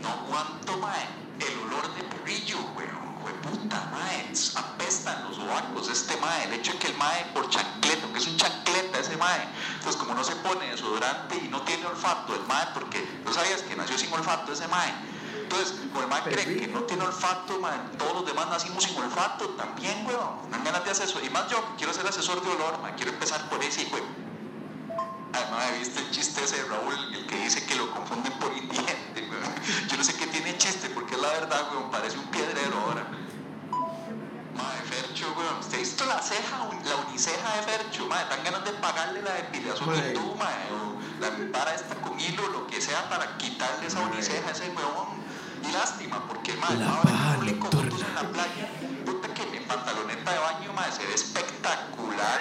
no 0.02 0.08
aguanto, 0.08 0.78
mae, 0.78 1.04
el 1.38 1.58
olor 1.66 1.94
de 1.94 2.02
perrillo, 2.04 2.56
weón, 2.76 3.36
puta, 3.42 3.90
mae, 3.92 4.24
apestan 4.30 5.24
los 5.24 5.36
sobacos 5.36 5.90
este 5.90 6.16
mae, 6.20 6.44
el 6.48 6.54
hecho 6.54 6.72
de 6.72 6.78
que 6.78 6.86
el 6.88 6.96
mae 6.96 7.26
por 7.34 7.48
chancleta, 7.50 8.06
que 8.12 8.18
es 8.18 8.26
un 8.26 8.36
chancleta 8.36 9.00
ese 9.00 9.16
mae, 9.16 9.40
entonces 9.76 10.00
como 10.00 10.14
no 10.14 10.24
se 10.24 10.34
pone 10.36 10.70
desodorante 10.70 11.36
y 11.44 11.48
no 11.48 11.62
tiene 11.62 11.86
olfato 11.86 12.34
el 12.34 12.46
mae, 12.46 12.66
porque 12.72 13.04
no 13.24 13.32
sabías 13.32 13.62
que 13.62 13.76
nació 13.76 13.98
sin 13.98 14.12
olfato 14.12 14.52
ese 14.52 14.66
mae, 14.68 14.92
entonces, 15.54 15.78
como 15.92 16.02
el 16.02 16.08
mae 16.08 16.22
cree 16.22 16.56
que 16.56 16.66
no 16.66 16.82
tiene 16.82 17.04
olfato, 17.04 17.60
todos 17.96 18.12
los 18.14 18.26
demás 18.26 18.48
nacimos 18.48 18.82
sin 18.82 18.96
olfato, 18.96 19.50
también, 19.50 20.04
weón, 20.04 20.42
no 20.42 20.48
dan 20.50 20.64
ganas 20.64 20.84
de 20.84 20.90
eso, 20.90 21.20
y 21.22 21.30
más 21.30 21.48
yo, 21.48 21.60
que 21.70 21.76
quiero 21.78 21.92
ser 21.92 22.06
asesor 22.06 22.42
de 22.42 22.50
olor, 22.50 22.80
quiero 22.96 23.12
empezar 23.12 23.48
por 23.48 23.62
ese, 23.62 23.84
de 23.84 24.02
Además, 25.32 25.78
¿viste 25.78 26.00
el 26.00 26.10
chiste 26.10 26.42
ese 26.44 26.56
de 26.56 26.64
Raúl, 26.64 26.94
el 27.14 27.26
que 27.26 27.36
dice 27.36 27.64
que 27.66 27.76
lo 27.76 27.90
confunden 27.92 28.32
por 28.34 28.52
indigente? 28.56 29.28
weón? 29.30 29.88
Yo 29.88 29.96
no 29.96 30.02
sé 30.02 30.14
qué 30.14 30.26
tiene 30.26 30.56
chiste, 30.58 30.90
porque 30.90 31.14
es 31.14 31.20
la 31.20 31.28
verdad, 31.28 31.72
weón, 31.72 31.90
parece 31.90 32.18
un 32.18 32.26
piedrero 32.26 32.76
ahora. 32.86 33.06
Madre, 34.54 34.82
Fercho, 34.90 35.34
weón, 35.38 35.58
¿usted 35.60 35.76
ha 35.76 35.80
visto 35.80 36.04
la 36.06 36.20
ceja, 36.20 36.68
la 36.84 36.96
uniceja 37.08 37.56
de 37.56 37.62
Fercho? 37.62 38.06
Madre, 38.06 38.26
dan 38.28 38.44
ganas 38.44 38.64
de 38.64 38.72
pagarle 38.72 39.22
la 39.22 39.34
depilación 39.34 39.88
Mae. 39.88 40.08
hindú, 40.08 40.34
madre, 40.34 40.66
o 40.72 41.20
la 41.20 41.52
para 41.52 41.74
esta 41.74 41.94
con 41.96 42.18
hilo, 42.18 42.48
lo 42.48 42.66
que 42.66 42.80
sea, 42.80 43.08
para 43.08 43.36
quitarle 43.36 43.86
esa 43.86 44.00
uniceja 44.00 44.48
a 44.48 44.52
ese 44.52 44.70
weón. 44.70 45.23
Y 45.66 45.72
lástima, 45.72 46.26
porque, 46.28 46.52
madre, 46.54 46.78
La 46.78 46.88
ahora 46.90 47.02
paja 47.10 47.36
nocturna. 47.36 47.80
fotos 47.90 48.02
en 48.08 48.14
la 48.14 48.22
playa, 48.32 48.68
puta 49.04 49.34
que 49.34 49.46
mi 49.46 49.60
pantaloneta 49.60 50.32
de 50.32 50.38
baño, 50.38 50.72
madre, 50.72 50.92
se 50.92 51.06
ve 51.06 51.14
espectacular. 51.14 52.40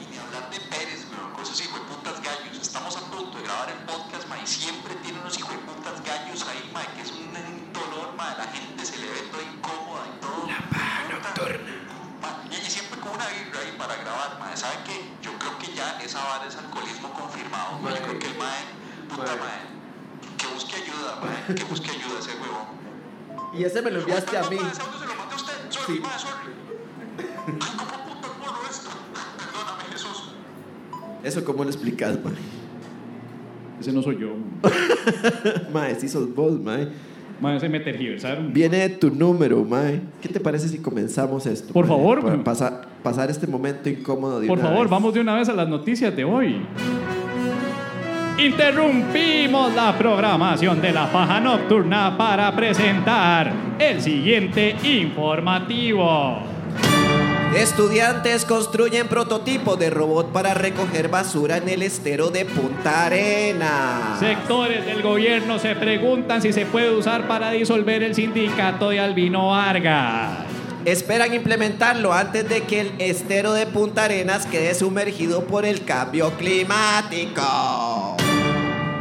Y 0.00 0.06
ni 0.10 0.18
hablar 0.18 0.50
de 0.50 0.60
Pérez, 0.60 1.06
weón, 1.10 1.32
con 1.32 1.42
esos 1.42 1.60
hijueputas 1.60 2.20
gallos. 2.22 2.58
Estamos 2.60 2.96
a 2.96 3.00
punto 3.00 3.38
de 3.38 3.44
grabar 3.44 3.68
el 3.70 3.78
podcast, 3.84 4.28
ma, 4.28 4.38
y 4.38 4.46
siempre 4.46 4.94
tiene 4.96 5.20
unos 5.20 5.38
hijueputas 5.38 6.02
gallos 6.04 6.44
ahí, 6.48 6.70
ma, 6.72 6.82
que 6.94 7.02
es 7.02 7.10
un, 7.12 7.28
un 7.28 7.72
dolor, 7.72 8.14
ma, 8.16 8.34
la 8.36 8.44
gente 8.46 8.84
se 8.84 8.98
le 8.98 9.06
ve 9.06 9.20
toda 9.30 9.42
incómoda 9.42 10.04
y 10.06 10.20
todo. 10.20 10.46
La 10.48 10.54
y, 12.50 12.54
y 12.56 12.70
siempre 12.70 12.98
con 13.00 13.12
una 13.12 13.26
vibra 13.28 13.60
ahí 13.60 13.74
para 13.78 13.96
grabar, 13.96 14.38
ma. 14.40 14.56
¿Sabe 14.56 14.76
qué? 14.84 15.12
Yo 15.22 15.32
creo 15.38 15.58
que 15.58 15.72
ya 15.74 15.98
esa 16.00 16.22
vara 16.24 16.46
es 16.46 16.56
alcoholismo 16.56 17.12
confirmado, 17.12 17.78
ma. 17.78 17.90
Yo 17.90 18.02
creo 18.02 18.18
que 18.18 18.26
el 18.26 18.36
mae, 18.38 18.64
puta 19.08 19.36
mae, 19.36 19.73
que 20.48 20.54
busque 20.54 20.76
ayuda, 20.76 21.20
mae, 21.22 21.54
que 21.54 21.64
busque 21.64 21.90
ayuda 21.90 22.18
ese 22.20 22.30
huevón. 22.32 23.58
Y 23.58 23.64
ese 23.64 23.82
me 23.82 23.90
lo 23.90 24.00
enviaste 24.00 24.36
a 24.36 24.42
mí. 24.42 24.56
se 24.56 24.62
lo 24.62 25.14
mandé 25.16 25.32
a 25.32 25.36
usted. 25.36 25.52
Sorry, 25.70 25.96
Sí. 25.96 26.02
sorry. 26.18 26.52
Ay, 27.46 27.58
cómo 27.58 28.34
puedo 28.38 28.70
esto. 28.70 28.90
Perdóname, 29.38 29.82
Jesús. 29.92 30.32
Eso, 31.22 31.44
¿cómo 31.44 31.64
lo 31.64 31.70
explicas, 31.70 32.18
mae? 32.24 32.34
Ese 33.80 33.92
no 33.92 34.02
soy 34.02 34.18
yo. 34.20 34.34
Mae, 35.72 35.94
sí 36.00 36.08
sos 36.08 36.34
vos, 36.34 36.60
mae. 36.60 36.88
Mae, 37.40 37.56
ese 37.56 37.68
me 37.68 37.80
tergiversaron. 37.80 38.52
Viene 38.52 38.78
de 38.78 38.88
tu 38.90 39.10
número, 39.10 39.64
mae. 39.64 40.00
¿Qué 40.22 40.28
te 40.28 40.40
parece 40.40 40.68
si 40.68 40.78
comenzamos 40.78 41.46
esto? 41.46 41.72
Por 41.72 41.86
mae? 41.86 41.96
favor, 41.96 42.44
Para 42.44 42.82
pasar 43.02 43.30
este 43.30 43.46
momento 43.46 43.88
incómodo 43.88 44.40
de 44.40 44.46
Por 44.46 44.58
una 44.58 44.68
favor, 44.68 44.82
vez. 44.84 44.90
vamos 44.90 45.14
de 45.14 45.20
una 45.20 45.34
vez 45.34 45.48
a 45.48 45.52
las 45.52 45.68
noticias 45.68 46.14
de 46.16 46.24
hoy. 46.24 46.64
Interrumpimos 48.36 49.72
la 49.74 49.96
programación 49.96 50.82
de 50.82 50.92
la 50.92 51.10
paja 51.10 51.38
nocturna 51.38 52.16
para 52.18 52.54
presentar 52.54 53.52
el 53.78 54.02
siguiente 54.02 54.74
informativo. 54.82 56.40
Estudiantes 57.56 58.44
construyen 58.44 59.06
prototipo 59.06 59.76
de 59.76 59.88
robot 59.88 60.32
para 60.32 60.52
recoger 60.52 61.08
basura 61.08 61.58
en 61.58 61.68
el 61.68 61.82
estero 61.82 62.30
de 62.30 62.44
Punta 62.44 63.06
Arena. 63.06 64.16
Sectores 64.18 64.84
del 64.84 65.02
gobierno 65.02 65.60
se 65.60 65.76
preguntan 65.76 66.42
si 66.42 66.52
se 66.52 66.66
puede 66.66 66.90
usar 66.90 67.28
para 67.28 67.52
disolver 67.52 68.02
el 68.02 68.16
sindicato 68.16 68.90
de 68.90 68.98
Albino 68.98 69.50
Vargas. 69.50 70.40
Esperan 70.84 71.32
implementarlo 71.32 72.12
antes 72.12 72.48
de 72.48 72.64
que 72.64 72.80
el 72.80 72.92
estero 72.98 73.52
de 73.52 73.66
Punta 73.66 74.06
Arenas 74.06 74.44
quede 74.46 74.74
sumergido 74.74 75.44
por 75.44 75.64
el 75.64 75.84
cambio 75.84 76.32
climático. 76.32 78.16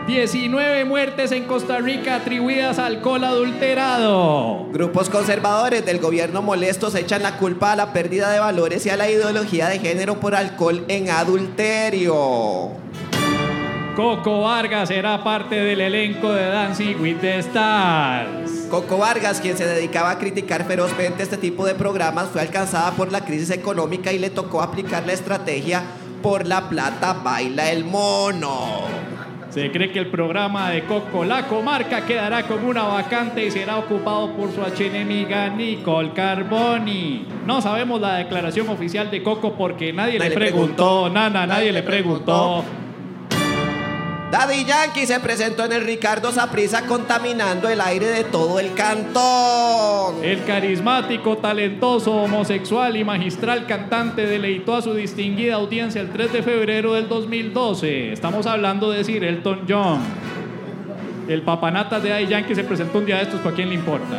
19 0.07 0.83
muertes 0.83 1.31
en 1.31 1.45
Costa 1.45 1.77
Rica 1.77 2.15
atribuidas 2.17 2.77
a 2.77 2.87
alcohol 2.87 3.23
adulterado. 3.23 4.67
Grupos 4.73 5.09
conservadores 5.09 5.85
del 5.85 5.99
gobierno 5.99 6.41
molestos 6.41 6.93
echan 6.95 7.23
la 7.23 7.37
culpa 7.37 7.71
a 7.71 7.77
la 7.77 7.93
pérdida 7.93 8.29
de 8.29 8.39
valores 8.39 8.85
y 8.85 8.89
a 8.89 8.97
la 8.97 9.09
ideología 9.09 9.69
de 9.69 9.79
género 9.79 10.19
por 10.19 10.35
alcohol 10.35 10.83
en 10.89 11.09
adulterio. 11.09 12.71
Coco 13.95 14.41
Vargas 14.41 14.89
será 14.89 15.23
parte 15.23 15.55
del 15.55 15.79
elenco 15.79 16.33
de 16.33 16.47
Dancing 16.47 16.99
with 16.99 17.17
the 17.21 17.39
Stars. 17.39 18.67
Coco 18.69 18.97
Vargas, 18.97 19.39
quien 19.39 19.55
se 19.55 19.65
dedicaba 19.65 20.11
a 20.11 20.17
criticar 20.17 20.65
ferozmente 20.65 21.23
este 21.23 21.37
tipo 21.37 21.65
de 21.65 21.75
programas, 21.75 22.27
fue 22.27 22.41
alcanzada 22.41 22.91
por 22.91 23.09
la 23.09 23.23
crisis 23.23 23.51
económica 23.51 24.11
y 24.11 24.19
le 24.19 24.31
tocó 24.31 24.61
aplicar 24.61 25.05
la 25.05 25.13
estrategia 25.13 25.83
por 26.21 26.45
la 26.45 26.67
plata 26.67 27.13
baila 27.13 27.71
el 27.71 27.85
mono. 27.85 28.92
Se 29.53 29.69
cree 29.69 29.91
que 29.91 29.99
el 29.99 30.07
programa 30.07 30.71
de 30.71 30.83
Coco 30.85 31.23
La 31.23 31.45
Comarca 31.45 32.07
quedará 32.07 32.47
como 32.47 32.69
una 32.69 32.85
vacante 32.85 33.45
y 33.45 33.51
será 33.51 33.77
ocupado 33.77 34.31
por 34.31 34.51
su 34.51 34.63
archienemiga 34.63 35.47
Nicole 35.49 36.11
Carboni. 36.11 37.27
No 37.45 37.61
sabemos 37.61 38.01
la 38.01 38.15
declaración 38.15 38.67
oficial 38.69 39.11
de 39.11 39.21
Coco 39.21 39.53
porque 39.53 39.93
nadie, 39.93 40.17
Nadie 40.17 40.29
le 40.31 40.35
preguntó, 40.35 40.75
preguntó. 40.75 41.09
nana, 41.11 41.45
nadie, 41.45 41.47
Nadie 41.47 41.71
le 41.71 41.81
le 41.81 41.83
preguntó. 41.83 42.63
Daddy 44.33 44.65
Yankee 44.65 45.05
se 45.05 45.19
presentó 45.19 45.63
en 45.63 45.73
el 45.73 45.85
Ricardo 45.85 46.31
Saprisa 46.31 46.87
contaminando 46.87 47.69
el 47.69 47.79
aire 47.79 48.07
de 48.07 48.23
todo 48.23 48.59
el 48.59 48.73
cantón. 48.73 50.23
El 50.23 50.43
carismático, 50.43 51.37
talentoso, 51.37 52.15
homosexual 52.15 52.97
y 52.97 53.03
magistral 53.03 53.67
cantante 53.67 54.25
deleitó 54.25 54.75
a 54.75 54.81
su 54.81 54.95
distinguida 54.95 55.53
audiencia 55.53 56.01
el 56.01 56.09
3 56.09 56.33
de 56.33 56.41
febrero 56.41 56.95
del 56.95 57.07
2012. 57.07 58.11
Estamos 58.11 58.47
hablando 58.47 58.89
de 58.89 59.03
Sir 59.03 59.23
Elton 59.23 59.65
John. 59.69 59.99
El 61.27 61.43
papanata 61.43 61.99
de 61.99 62.09
Daddy 62.09 62.25
Yankee 62.25 62.55
se 62.55 62.63
presentó 62.63 62.97
un 62.97 63.05
día 63.05 63.17
de 63.17 63.23
estos, 63.25 63.39
¿para 63.41 63.55
quién 63.55 63.69
le 63.69 63.75
importa? 63.75 64.17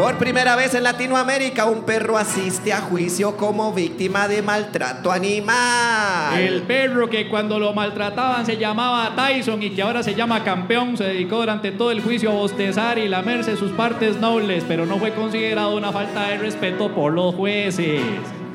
Por 0.00 0.16
primera 0.16 0.56
vez 0.56 0.72
en 0.72 0.84
Latinoamérica, 0.84 1.66
un 1.66 1.82
perro 1.82 2.16
asiste 2.16 2.72
a 2.72 2.80
juicio 2.80 3.36
como 3.36 3.74
víctima 3.74 4.28
de 4.28 4.40
maltrato 4.40 5.12
animal. 5.12 6.40
El 6.40 6.62
perro 6.62 7.10
que 7.10 7.28
cuando 7.28 7.58
lo 7.58 7.74
maltrataban 7.74 8.46
se 8.46 8.56
llamaba 8.56 9.14
Tyson 9.14 9.62
y 9.62 9.68
que 9.68 9.82
ahora 9.82 10.02
se 10.02 10.14
llama 10.14 10.42
campeón 10.42 10.96
se 10.96 11.04
dedicó 11.04 11.40
durante 11.40 11.70
todo 11.70 11.90
el 11.90 12.00
juicio 12.00 12.30
a 12.30 12.34
bostezar 12.34 12.96
y 12.96 13.08
lamerse 13.08 13.58
sus 13.58 13.72
partes 13.72 14.18
nobles, 14.18 14.64
pero 14.66 14.86
no 14.86 14.98
fue 14.98 15.12
considerado 15.12 15.76
una 15.76 15.92
falta 15.92 16.28
de 16.28 16.38
respeto 16.38 16.94
por 16.94 17.12
los 17.12 17.34
jueces. 17.34 18.00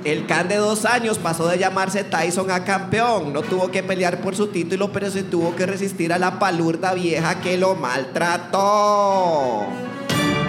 El 0.04 0.26
can 0.26 0.48
de 0.48 0.56
dos 0.56 0.84
años 0.84 1.20
pasó 1.20 1.48
de 1.48 1.60
llamarse 1.60 2.04
Tyson 2.04 2.50
a 2.50 2.64
campeón. 2.64 3.34
No 3.34 3.44
tuvo 3.44 3.70
que 3.70 3.84
pelear 3.84 4.20
por 4.22 4.36
su 4.36 4.48
título, 4.48 4.92
pero 4.92 5.12
se 5.12 5.22
tuvo 5.22 5.56
que 5.56 5.68
resistir 5.68 6.12
a 6.12 6.18
la 6.18 6.40
palurda 6.40 6.96
vieja 6.96 7.40
que 7.40 7.56
lo 7.60 7.76
maltrató. 7.76 9.68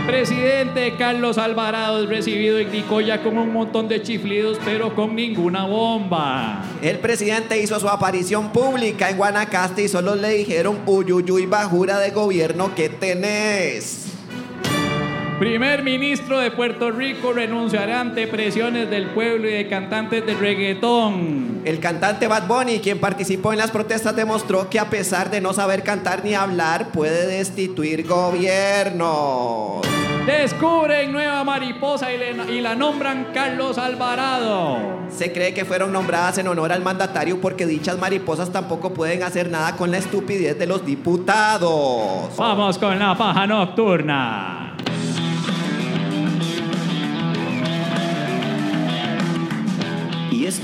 Presidente 0.06 0.94
Carlos 0.96 1.36
Alvarado 1.36 2.04
es 2.04 2.08
recibido 2.08 2.58
en 2.58 2.70
Nicoya 2.70 3.24
con 3.24 3.36
un 3.38 3.52
montón 3.52 3.88
de 3.88 4.02
chiflidos, 4.02 4.56
pero 4.64 4.94
con 4.94 5.16
ninguna 5.16 5.66
bomba. 5.66 6.64
El 6.80 7.00
presidente 7.00 7.60
hizo 7.60 7.80
su 7.80 7.88
aparición 7.88 8.52
pública 8.52 9.10
en 9.10 9.16
Guanacaste 9.16 9.82
y 9.82 9.88
solo 9.88 10.14
le 10.14 10.28
dijeron 10.28 10.78
uyuyuy 10.86 11.46
bajura 11.46 11.98
de 11.98 12.10
gobierno 12.10 12.72
que 12.76 12.88
tenés. 12.88 14.05
Primer 15.38 15.82
ministro 15.82 16.38
de 16.38 16.50
Puerto 16.50 16.90
Rico 16.90 17.30
renunciará 17.34 18.00
ante 18.00 18.26
presiones 18.26 18.88
del 18.88 19.10
pueblo 19.10 19.46
y 19.46 19.52
de 19.52 19.68
cantantes 19.68 20.24
de 20.24 20.34
reggaetón. 20.34 21.60
El 21.66 21.78
cantante 21.78 22.26
Bad 22.26 22.46
Bunny, 22.48 22.78
quien 22.80 22.98
participó 22.98 23.52
en 23.52 23.58
las 23.58 23.70
protestas, 23.70 24.16
demostró 24.16 24.70
que 24.70 24.78
a 24.80 24.88
pesar 24.88 25.30
de 25.30 25.42
no 25.42 25.52
saber 25.52 25.82
cantar 25.82 26.24
ni 26.24 26.32
hablar, 26.32 26.88
puede 26.88 27.26
destituir 27.26 28.06
gobiernos. 28.06 29.82
Descubren 30.24 31.12
nueva 31.12 31.44
mariposa 31.44 32.10
y, 32.12 32.16
le- 32.18 32.54
y 32.54 32.60
la 32.62 32.74
nombran 32.74 33.28
Carlos 33.34 33.76
Alvarado. 33.76 34.78
Se 35.10 35.32
cree 35.32 35.52
que 35.52 35.66
fueron 35.66 35.92
nombradas 35.92 36.38
en 36.38 36.48
honor 36.48 36.72
al 36.72 36.82
mandatario 36.82 37.42
porque 37.42 37.66
dichas 37.66 37.98
mariposas 37.98 38.50
tampoco 38.50 38.94
pueden 38.94 39.22
hacer 39.22 39.50
nada 39.50 39.76
con 39.76 39.90
la 39.90 39.98
estupidez 39.98 40.58
de 40.58 40.66
los 40.66 40.84
diputados. 40.86 42.34
Vamos 42.38 42.78
con 42.78 42.98
la 42.98 43.14
paja 43.16 43.46
nocturna. 43.46 44.62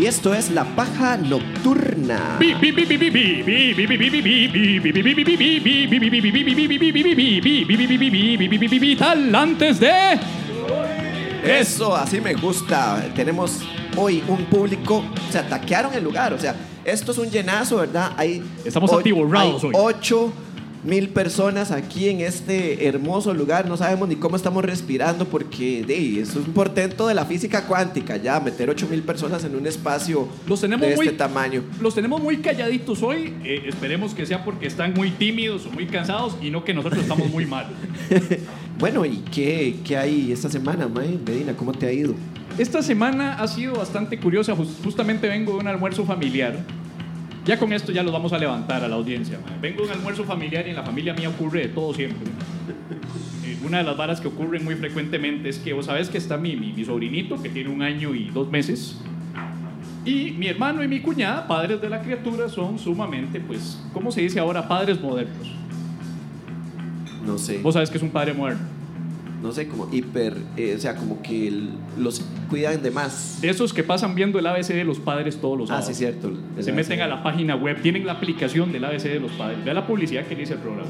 Y 0.00 0.06
esto 0.06 0.32
es 0.34 0.50
La 0.50 0.64
Paja 0.64 1.18
Nocturna. 1.18 2.38
Vital 8.80 9.34
antes 9.34 9.80
de. 9.80 9.90
Eso, 11.44 11.94
así 11.94 12.20
me 12.20 12.34
gusta. 12.34 13.06
Tenemos 13.14 13.58
hoy 13.96 14.22
un 14.28 14.44
público, 14.46 15.04
se 15.30 15.38
ataquearon 15.38 15.92
el 15.94 16.04
lugar, 16.04 16.32
o 16.32 16.38
sea, 16.38 16.54
esto 16.84 17.12
es 17.12 17.18
un 17.18 17.30
llenazo, 17.30 17.76
¿verdad? 17.76 18.12
Hay 18.16 18.42
Estamos 18.64 18.90
o- 18.92 18.98
atiborrados 18.98 19.62
hay 19.64 19.68
hoy. 19.70 19.74
ocho 19.76 20.32
mil 20.82 21.08
personas 21.10 21.70
aquí 21.70 22.08
en 22.08 22.20
este 22.20 22.86
hermoso 22.88 23.34
lugar. 23.34 23.68
No 23.68 23.76
sabemos 23.76 24.08
ni 24.08 24.16
cómo 24.16 24.36
estamos 24.36 24.64
respirando 24.64 25.26
porque 25.26 25.80
eso 26.20 26.40
es 26.40 26.46
un 26.46 26.52
portento 26.54 27.06
de 27.06 27.14
la 27.14 27.24
física 27.26 27.66
cuántica, 27.66 28.16
ya 28.16 28.40
meter 28.40 28.70
ocho 28.70 28.86
mil 28.88 29.02
personas 29.02 29.44
en 29.44 29.54
un 29.56 29.66
espacio 29.66 30.28
Los 30.46 30.60
tenemos 30.60 30.88
de 30.88 30.96
muy- 30.96 31.06
este 31.06 31.18
tamaño. 31.18 31.62
Los 31.80 31.94
tenemos 31.94 32.22
muy 32.22 32.38
calladitos 32.38 33.02
hoy. 33.02 33.34
eh, 33.44 33.64
esperemos 33.66 34.14
que 34.14 34.24
sea 34.26 34.44
porque 34.44 34.66
están 34.66 34.94
muy 34.94 35.10
tímidos 35.10 35.66
o 35.66 35.70
muy 35.70 35.86
cansados 35.86 36.36
y 36.42 36.50
no 36.50 36.64
que 36.64 36.72
nosotros 36.74 37.02
estamos 37.02 37.28
muy 37.30 37.46
mal. 37.46 37.66
Bueno, 38.78 39.04
¿y 39.04 39.18
qué, 39.30 39.76
qué 39.84 39.94
hay 39.98 40.32
esta 40.32 40.48
semana, 40.48 40.88
May? 40.88 41.20
Medina? 41.26 41.54
¿Cómo 41.54 41.72
te 41.72 41.86
ha 41.86 41.92
ido? 41.92 42.14
Esta 42.56 42.82
semana 42.82 43.34
ha 43.34 43.46
sido 43.46 43.74
bastante 43.74 44.18
curiosa. 44.18 44.54
Jus- 44.56 44.78
Justamente 44.82 45.28
vengo 45.28 45.52
de 45.52 45.58
un 45.58 45.68
almuerzo 45.68 46.06
familiar. 46.06 46.58
Ya 47.50 47.58
con 47.58 47.72
esto 47.72 47.90
ya 47.90 48.04
los 48.04 48.12
vamos 48.12 48.32
a 48.32 48.38
levantar 48.38 48.84
a 48.84 48.86
la 48.86 48.94
audiencia. 48.94 49.40
mae. 49.44 49.58
Vengo 49.60 49.82
de 49.82 49.88
un 49.88 49.94
almuerzo 49.94 50.22
familiar 50.22 50.64
y 50.68 50.70
en 50.70 50.76
la 50.76 50.84
familia 50.84 51.14
mía 51.14 51.30
ocurre 51.30 51.62
de 51.62 51.68
todo 51.70 51.92
siempre. 51.92 52.28
Eh, 53.44 53.58
Una 53.66 53.78
de 53.78 53.82
las 53.82 53.96
varas 53.96 54.20
que 54.20 54.28
ocurren 54.28 54.62
muy 54.62 54.76
frecuentemente 54.76 55.48
es 55.48 55.58
que 55.58 55.72
vos 55.72 55.86
sabés 55.86 56.08
que 56.08 56.18
está 56.18 56.36
mi, 56.36 56.54
mi, 56.54 56.72
mi 56.72 56.84
sobrinito 56.84 57.42
que 57.42 57.48
tiene 57.48 57.68
un 57.68 57.82
año 57.82 58.14
y 58.14 58.30
dos 58.30 58.48
meses. 58.52 59.00
Y 60.04 60.30
mi 60.30 60.46
hermano 60.46 60.84
y 60.84 60.86
mi 60.86 61.00
cuñada, 61.00 61.48
padres 61.48 61.80
de 61.80 61.90
la 61.90 62.00
criatura, 62.00 62.48
son 62.48 62.78
sumamente, 62.78 63.40
pues, 63.40 63.82
¿cómo 63.92 64.12
se 64.12 64.20
dice 64.20 64.38
ahora? 64.38 64.68
Padres 64.68 65.00
modernos. 65.00 65.52
No 67.26 67.36
sé. 67.36 67.58
Vos 67.58 67.74
sabés 67.74 67.90
que 67.90 67.96
es 67.96 68.02
un 68.04 68.10
padre 68.10 68.32
moderno. 68.32 68.62
No 69.42 69.52
sé, 69.52 69.68
como 69.68 69.88
hiper, 69.90 70.36
eh, 70.58 70.74
o 70.76 70.80
sea, 70.80 70.96
como 70.96 71.22
que 71.22 71.48
el- 71.48 71.70
los 71.98 72.22
cuidan 72.50 72.82
de 72.82 72.90
más. 72.90 73.38
De 73.40 73.48
esos 73.48 73.72
que 73.72 73.82
pasan 73.82 74.14
viendo 74.14 74.38
el 74.38 74.46
ABC 74.46 74.74
de 74.74 74.84
los 74.84 74.98
padres 74.98 75.36
todos 75.40 75.56
los 75.58 75.70
Ah, 75.70 75.74
sábados. 75.80 75.88
sí, 75.88 75.94
cierto. 75.94 76.30
Se 76.60 76.72
meten 76.72 77.00
a 77.00 77.06
la 77.06 77.22
página 77.22 77.56
web, 77.56 77.80
tienen 77.80 78.04
la 78.04 78.12
aplicación 78.12 78.70
del 78.70 78.84
ABC 78.84 79.04
de 79.08 79.20
los 79.20 79.32
padres, 79.32 79.64
vea 79.64 79.72
la 79.72 79.86
publicidad 79.86 80.26
que 80.26 80.34
le 80.34 80.40
dice 80.42 80.54
el 80.54 80.58
programa. 80.60 80.88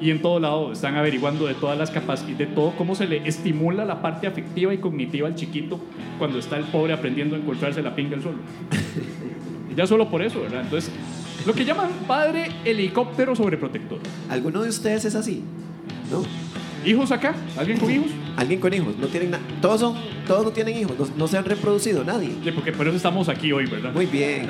Y 0.00 0.10
en 0.10 0.20
todo 0.22 0.38
lado 0.38 0.70
están 0.72 0.96
averiguando 0.96 1.46
de 1.46 1.54
todas 1.54 1.76
las 1.78 1.90
capacidades, 1.90 2.38
de 2.38 2.46
todo 2.46 2.74
cómo 2.76 2.94
se 2.94 3.06
le 3.06 3.26
estimula 3.26 3.84
la 3.84 4.02
parte 4.02 4.26
afectiva 4.26 4.72
y 4.74 4.78
cognitiva 4.78 5.26
al 5.28 5.34
chiquito 5.34 5.80
cuando 6.18 6.38
está 6.38 6.56
el 6.58 6.64
pobre 6.64 6.92
aprendiendo 6.92 7.34
a 7.36 7.38
encontrarse 7.38 7.82
la 7.82 7.94
pinga 7.96 8.14
el 8.16 8.22
solo. 8.22 8.38
Ya 9.76 9.86
solo 9.88 10.08
por 10.08 10.22
eso, 10.22 10.40
¿verdad? 10.40 10.60
Entonces, 10.60 10.88
lo 11.46 11.52
que 11.52 11.64
llaman 11.64 11.88
padre 12.06 12.46
helicóptero 12.64 13.34
sobreprotector. 13.34 13.98
¿Alguno 14.30 14.62
de 14.62 14.68
ustedes 14.68 15.04
es 15.04 15.16
así? 15.16 15.42
¿No? 16.12 16.22
¿Hijos 16.84 17.10
acá? 17.12 17.34
¿Alguien 17.56 17.78
con 17.78 17.90
hijos? 17.90 18.08
¿Alguien 18.36 18.60
con 18.60 18.74
hijos? 18.74 18.94
¿No 18.98 19.06
tienen 19.06 19.30
nada? 19.30 19.42
¿Todos, 19.62 19.80
son- 19.80 19.94
todos 20.26 20.44
no 20.44 20.50
tienen 20.50 20.76
hijos? 20.76 20.92
¿No, 20.98 21.06
no 21.16 21.28
se 21.28 21.38
han 21.38 21.44
reproducido? 21.44 22.04
¿Nadie? 22.04 22.30
Sí, 22.42 22.50
porque 22.52 22.72
por 22.72 22.86
eso 22.86 22.96
estamos 22.96 23.28
aquí 23.28 23.52
hoy, 23.52 23.66
¿verdad? 23.66 23.92
Muy 23.92 24.06
bien. 24.06 24.48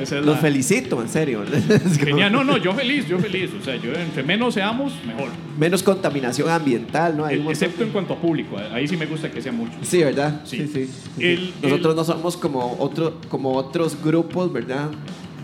Esa 0.00 0.18
es 0.18 0.24
Los 0.26 0.36
la- 0.36 0.40
felicito, 0.40 1.00
en 1.00 1.08
serio. 1.08 1.42
Es 1.68 1.98
como 1.98 2.06
Genial. 2.06 2.32
No, 2.32 2.44
no, 2.44 2.56
yo 2.56 2.72
feliz, 2.74 3.06
yo 3.08 3.18
feliz. 3.18 3.50
O 3.60 3.64
sea, 3.64 3.76
yo 3.76 3.92
entre 3.94 4.22
menos 4.22 4.54
seamos, 4.54 4.92
mejor. 5.06 5.28
Menos 5.58 5.82
contaminación 5.82 6.48
ambiental, 6.50 7.16
¿no? 7.16 7.24
Hay 7.24 7.36
un 7.38 7.44
montón- 7.44 7.52
Excepto 7.52 7.84
en 7.84 7.90
cuanto 7.90 8.14
a 8.14 8.16
público. 8.18 8.56
Ahí 8.72 8.86
sí 8.88 8.96
me 8.96 9.06
gusta 9.06 9.30
que 9.30 9.40
sea 9.40 9.52
mucho. 9.52 9.72
Sí, 9.82 10.02
¿verdad? 10.02 10.40
Sí. 10.44 10.66
sí. 10.72 10.90
El- 11.18 11.52
Nosotros 11.62 11.94
no 11.96 12.04
somos 12.04 12.36
como, 12.36 12.76
otro, 12.78 13.20
como 13.28 13.52
otros 13.54 13.96
grupos, 14.02 14.52
¿verdad? 14.52 14.90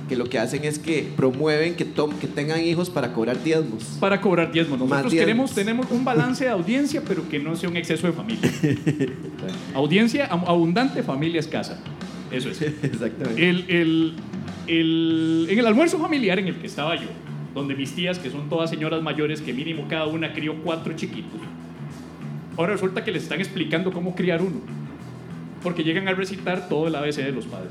Que 0.09 0.17
lo 0.17 0.25
que 0.25 0.39
hacen 0.39 0.65
es 0.65 0.79
que 0.79 1.11
promueven 1.17 1.75
que, 1.75 1.85
tom- 1.85 2.19
que 2.19 2.27
tengan 2.27 2.61
hijos 2.63 2.91
para 2.91 3.13
cobrar 3.13 3.43
diezmos. 3.43 3.85
Para 4.01 4.21
cobrar 4.21 4.53
diezmos. 4.53 4.79
Nosotros 4.79 5.11
diezmos. 5.13 5.21
queremos, 5.21 5.55
tenemos 5.55 5.87
un 5.91 6.05
balance 6.05 6.45
de 6.45 6.51
audiencia, 6.51 7.03
pero 7.07 7.27
que 7.29 7.39
no 7.39 7.57
sea 7.57 7.69
un 7.71 7.77
exceso 7.77 8.07
de 8.07 8.13
familia. 8.13 8.51
audiencia 9.75 10.27
abundante, 10.27 11.03
familia 11.03 11.41
escasa. 11.41 11.81
Eso 12.31 12.51
es. 12.51 12.61
Exactamente. 12.83 13.49
El, 13.49 13.65
el- 13.69 14.15
el- 14.67 15.47
en 15.51 15.59
el 15.59 15.67
almuerzo 15.67 15.99
familiar 15.99 16.39
en 16.39 16.49
el 16.49 16.57
que 16.57 16.67
estaba 16.67 16.95
yo, 16.97 17.09
donde 17.55 17.75
mis 17.75 17.93
tías, 17.95 18.19
que 18.19 18.31
son 18.31 18.49
todas 18.49 18.71
señoras 18.71 19.03
mayores, 19.03 19.41
que 19.41 19.53
mínimo 19.53 19.87
cada 19.89 20.07
una 20.07 20.33
crió 20.33 20.55
cuatro 20.63 20.95
chiquitos, 20.95 21.41
ahora 22.57 22.73
resulta 22.73 23.03
que 23.05 23.13
les 23.13 23.23
están 23.25 23.41
explicando 23.41 23.93
cómo 23.93 24.15
criar 24.15 24.43
uno. 24.43 24.61
Porque 25.63 25.85
llegan 25.85 26.09
a 26.09 26.13
recitar 26.13 26.69
todo 26.69 26.89
el 26.89 26.95
ABC 26.97 27.17
de 27.19 27.33
los 27.33 27.47
padres. 27.47 27.71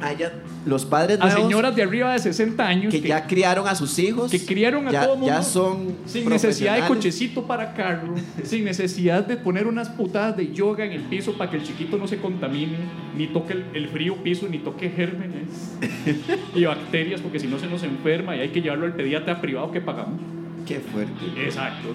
Ah, 0.00 0.12
ya- 0.12 0.30
los 0.66 0.84
padres 0.84 1.18
a 1.20 1.24
nuevos 1.26 1.42
señoras 1.44 1.74
de 1.74 1.82
arriba 1.82 2.12
de 2.12 2.18
60 2.18 2.66
años 2.66 2.92
que 2.92 3.00
ya 3.00 3.26
criaron 3.26 3.66
a 3.66 3.74
sus 3.74 3.98
hijos. 3.98 4.30
que 4.30 4.44
criaron 4.44 4.86
a 4.88 4.90
ya, 4.90 5.04
todo 5.06 5.16
mundo 5.16 5.26
Ya 5.28 5.42
son 5.42 5.96
sin 6.04 6.28
necesidad 6.28 6.74
de 6.82 6.86
cochecito 6.86 7.46
para 7.46 7.72
carro, 7.72 8.14
sin 8.44 8.64
necesidad 8.64 9.24
de 9.24 9.36
poner 9.38 9.66
unas 9.66 9.88
putadas 9.88 10.36
de 10.36 10.52
yoga 10.52 10.84
en 10.84 10.92
el 10.92 11.02
piso 11.02 11.32
para 11.38 11.50
que 11.50 11.56
el 11.56 11.62
chiquito 11.62 11.96
no 11.96 12.06
se 12.06 12.18
contamine, 12.18 12.76
ni 13.16 13.26
toque 13.28 13.54
el, 13.54 13.64
el 13.74 13.88
frío 13.88 14.16
piso, 14.22 14.46
ni 14.50 14.58
toque 14.58 14.90
gérmenes 14.90 15.76
y 16.54 16.64
bacterias, 16.64 17.20
porque 17.22 17.40
si 17.40 17.46
no 17.46 17.58
se 17.58 17.66
nos 17.66 17.82
enferma 17.82 18.36
y 18.36 18.40
hay 18.40 18.48
que 18.50 18.60
llevarlo 18.60 18.84
al 18.86 18.94
pediatra 18.94 19.40
privado 19.40 19.70
que 19.72 19.80
pagamos. 19.80 20.20
Qué 20.66 20.80
fuerte. 20.80 21.24
Exacto. 21.42 21.88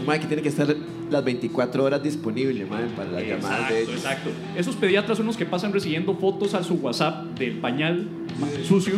Un 0.00 0.06
mae 0.06 0.20
que 0.20 0.26
tiene 0.26 0.42
que 0.42 0.48
estar 0.48 0.74
las 1.10 1.24
24 1.24 1.84
horas 1.84 2.02
disponible, 2.02 2.66
mae, 2.66 2.84
para 2.96 3.10
las 3.10 3.22
llamadas 3.26 3.68
de 3.70 3.80
Exacto, 3.82 3.90
ellos. 3.90 3.94
exacto. 3.96 4.30
Esos 4.56 4.76
pediatras 4.76 5.16
son 5.18 5.26
los 5.26 5.36
que 5.36 5.46
pasan 5.46 5.72
recibiendo 5.72 6.14
fotos 6.14 6.54
a 6.54 6.62
su 6.62 6.74
WhatsApp 6.74 7.38
del 7.38 7.54
pañal 7.58 8.06
ma- 8.38 8.46
sucio, 8.66 8.94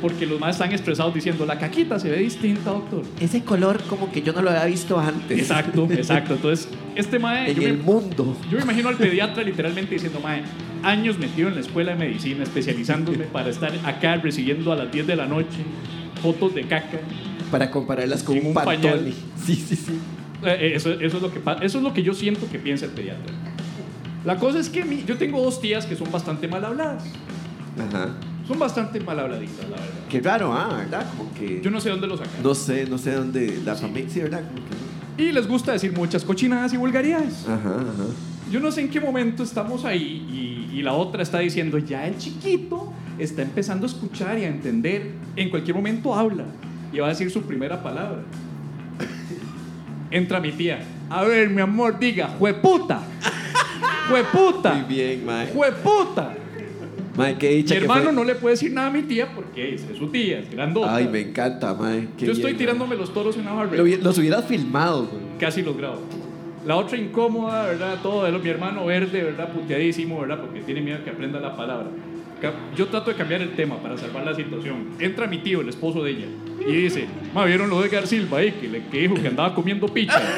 porque 0.00 0.26
los 0.26 0.38
más 0.38 0.56
están 0.56 0.72
estresados 0.72 1.14
diciendo, 1.14 1.46
la 1.46 1.58
caquita 1.58 1.98
se 1.98 2.10
ve 2.10 2.18
distinta, 2.18 2.70
doctor. 2.70 3.02
Ese 3.20 3.42
color 3.42 3.80
como 3.88 4.12
que 4.12 4.20
yo 4.20 4.32
no 4.32 4.42
lo 4.42 4.50
había 4.50 4.66
visto 4.66 4.98
antes. 4.98 5.38
Exacto, 5.38 5.86
exacto. 5.90 6.34
Entonces, 6.34 6.68
este 6.94 7.18
mae, 7.18 7.50
En 7.52 7.62
el 7.62 7.76
me, 7.78 7.82
mundo. 7.82 8.36
yo 8.50 8.58
me 8.58 8.64
imagino 8.64 8.88
al 8.90 8.96
pediatra 8.96 9.42
literalmente 9.42 9.94
diciendo, 9.94 10.20
mae, 10.22 10.42
años 10.82 11.18
metido 11.18 11.48
en 11.48 11.54
la 11.54 11.60
escuela 11.62 11.92
de 11.92 11.98
medicina, 11.98 12.42
especializándome 12.42 13.24
para 13.24 13.48
estar 13.48 13.72
acá 13.84 14.16
recibiendo 14.16 14.70
a 14.72 14.76
las 14.76 14.92
10 14.92 15.06
de 15.06 15.16
la 15.16 15.26
noche 15.26 15.58
fotos 16.22 16.54
de 16.54 16.62
caca. 16.64 16.98
Para 17.50 17.70
compararlas 17.70 18.22
con 18.22 18.38
un, 18.38 18.46
un 18.46 18.54
pantone. 18.54 19.12
Sí, 19.44 19.54
sí, 19.54 19.76
sí. 19.76 19.98
Eh, 20.44 20.72
Eso, 20.74 20.92
eso, 20.92 21.16
es 21.16 21.22
lo 21.22 21.30
que, 21.32 21.40
eso 21.64 21.78
es 21.78 21.84
lo 21.84 21.94
que 21.94 22.02
yo 22.02 22.12
siento 22.14 22.48
que 22.50 22.58
piensa 22.58 22.84
el 22.86 22.90
pediatra. 22.92 23.32
La 24.24 24.36
cosa 24.38 24.58
es 24.58 24.68
que 24.68 24.84
mi- 24.84 25.04
yo 25.04 25.16
tengo 25.16 25.42
dos 25.42 25.60
tías 25.60 25.86
que 25.86 25.94
son 25.96 26.10
bastante 26.10 26.48
mal 26.48 26.64
habladas. 26.64 27.04
Ajá. 27.78 28.10
Son 28.46 28.58
bastante 28.58 29.00
mal 29.00 29.18
habladitas, 29.18 29.64
la 29.64 29.76
verdad. 29.76 29.86
Qué 30.08 30.20
raro, 30.20 30.52
ah, 30.52 30.76
¿verdad? 30.78 31.06
Como 31.16 31.32
que... 31.34 31.60
Yo 31.62 31.70
no 31.70 31.80
sé 31.80 31.90
dónde 31.90 32.06
lo 32.06 32.16
sacan. 32.16 32.42
No 32.42 32.54
sé, 32.54 32.86
no 32.86 32.96
sé 32.98 33.12
dónde... 33.12 33.60
La 33.64 33.74
familia... 33.74 34.08
Sí, 34.10 34.20
¿verdad? 34.20 34.42
Como 34.46 34.60
que... 35.16 35.24
Y 35.24 35.32
les 35.32 35.46
gusta 35.48 35.72
decir 35.72 35.92
muchas 35.96 36.24
cochinadas 36.24 36.72
y 36.72 36.76
vulgaridades. 36.76 37.44
Ajá, 37.48 37.70
ajá. 37.80 38.06
Yo 38.50 38.60
no 38.60 38.70
sé 38.70 38.82
en 38.82 38.90
qué 38.90 39.00
momento 39.00 39.42
estamos 39.42 39.84
ahí 39.84 40.68
y, 40.72 40.78
y 40.78 40.82
la 40.82 40.92
otra 40.92 41.22
está 41.22 41.38
diciendo, 41.40 41.78
ya 41.78 42.06
el 42.06 42.16
chiquito 42.18 42.92
está 43.18 43.42
empezando 43.42 43.86
a 43.86 43.88
escuchar 43.88 44.38
y 44.38 44.44
a 44.44 44.48
entender. 44.48 45.12
En 45.34 45.50
cualquier 45.50 45.74
momento 45.76 46.14
habla 46.14 46.44
y 46.96 47.00
va 47.00 47.06
a 47.06 47.10
decir 47.10 47.30
su 47.30 47.42
primera 47.42 47.82
palabra. 47.82 48.22
Entra 50.10 50.40
mi 50.40 50.52
tía. 50.52 50.78
A 51.10 51.24
ver, 51.24 51.50
mi 51.50 51.60
amor, 51.60 51.98
diga, 51.98 52.28
jueputa. 52.38 53.00
Jueputa. 54.08 54.74
Muy 54.74 54.94
bien, 54.94 55.26
mae. 55.26 55.46
Jueputa. 55.48 56.32
Mae, 57.16 57.36
qué 57.38 57.48
Mi 57.50 57.54
dicha 57.56 57.74
que 57.74 57.80
hermano 57.82 58.04
fue- 58.04 58.12
no 58.12 58.24
le 58.24 58.34
puede 58.34 58.54
decir 58.54 58.72
nada 58.72 58.88
a 58.88 58.90
mi 58.90 59.02
tía 59.02 59.28
porque 59.34 59.74
es, 59.74 59.82
es 59.84 59.96
su 59.98 60.08
tía, 60.08 60.38
es 60.40 60.50
grandota. 60.50 60.94
Ay, 60.94 61.08
me 61.08 61.20
encanta, 61.20 61.74
mae. 61.74 62.08
Qué 62.16 62.26
Yo 62.26 62.32
estoy 62.32 62.52
bien, 62.52 62.58
tirándome 62.58 62.94
los 62.96 63.12
toros 63.12 63.36
en 63.36 63.44
la 63.46 63.52
barrera. 63.52 63.76
Lo 63.82 63.88
hubi- 63.88 64.00
Los 64.00 64.18
hubieras 64.18 64.44
filmado, 64.44 65.06
güey. 65.06 65.22
casi 65.40 65.62
los 65.62 65.76
grabo. 65.76 66.00
La 66.66 66.76
otra 66.76 66.98
incómoda, 66.98 67.64
¿verdad? 67.66 67.98
Todo 68.02 68.24
de 68.24 68.32
lo, 68.32 68.38
mi 68.40 68.48
hermano 68.48 68.84
verde, 68.86 69.22
¿verdad? 69.22 69.48
Puteadísimo, 69.52 70.20
¿verdad? 70.20 70.40
Porque 70.40 70.60
tiene 70.60 70.80
miedo 70.82 71.02
que 71.04 71.10
aprenda 71.10 71.40
la 71.40 71.56
palabra. 71.56 71.86
Yo 72.76 72.86
trato 72.88 73.10
de 73.10 73.16
cambiar 73.16 73.40
el 73.42 73.54
tema 73.56 73.76
para 73.82 73.96
salvar 73.96 74.24
la 74.24 74.34
situación. 74.34 74.90
Entra 74.98 75.26
mi 75.26 75.38
tío, 75.38 75.60
el 75.62 75.68
esposo 75.68 76.02
de 76.04 76.10
ella, 76.12 76.26
y 76.66 76.72
dice, 76.72 77.06
ma, 77.34 77.44
¿vieron 77.44 77.70
lo 77.70 77.80
de 77.80 77.88
Edgar 77.88 78.06
Silva 78.06 78.38
ahí? 78.38 78.52
Que, 78.52 78.68
le, 78.68 78.84
que 78.86 79.00
dijo 79.00 79.14
que 79.14 79.28
andaba 79.28 79.54
comiendo 79.54 79.86
picha. 79.88 80.20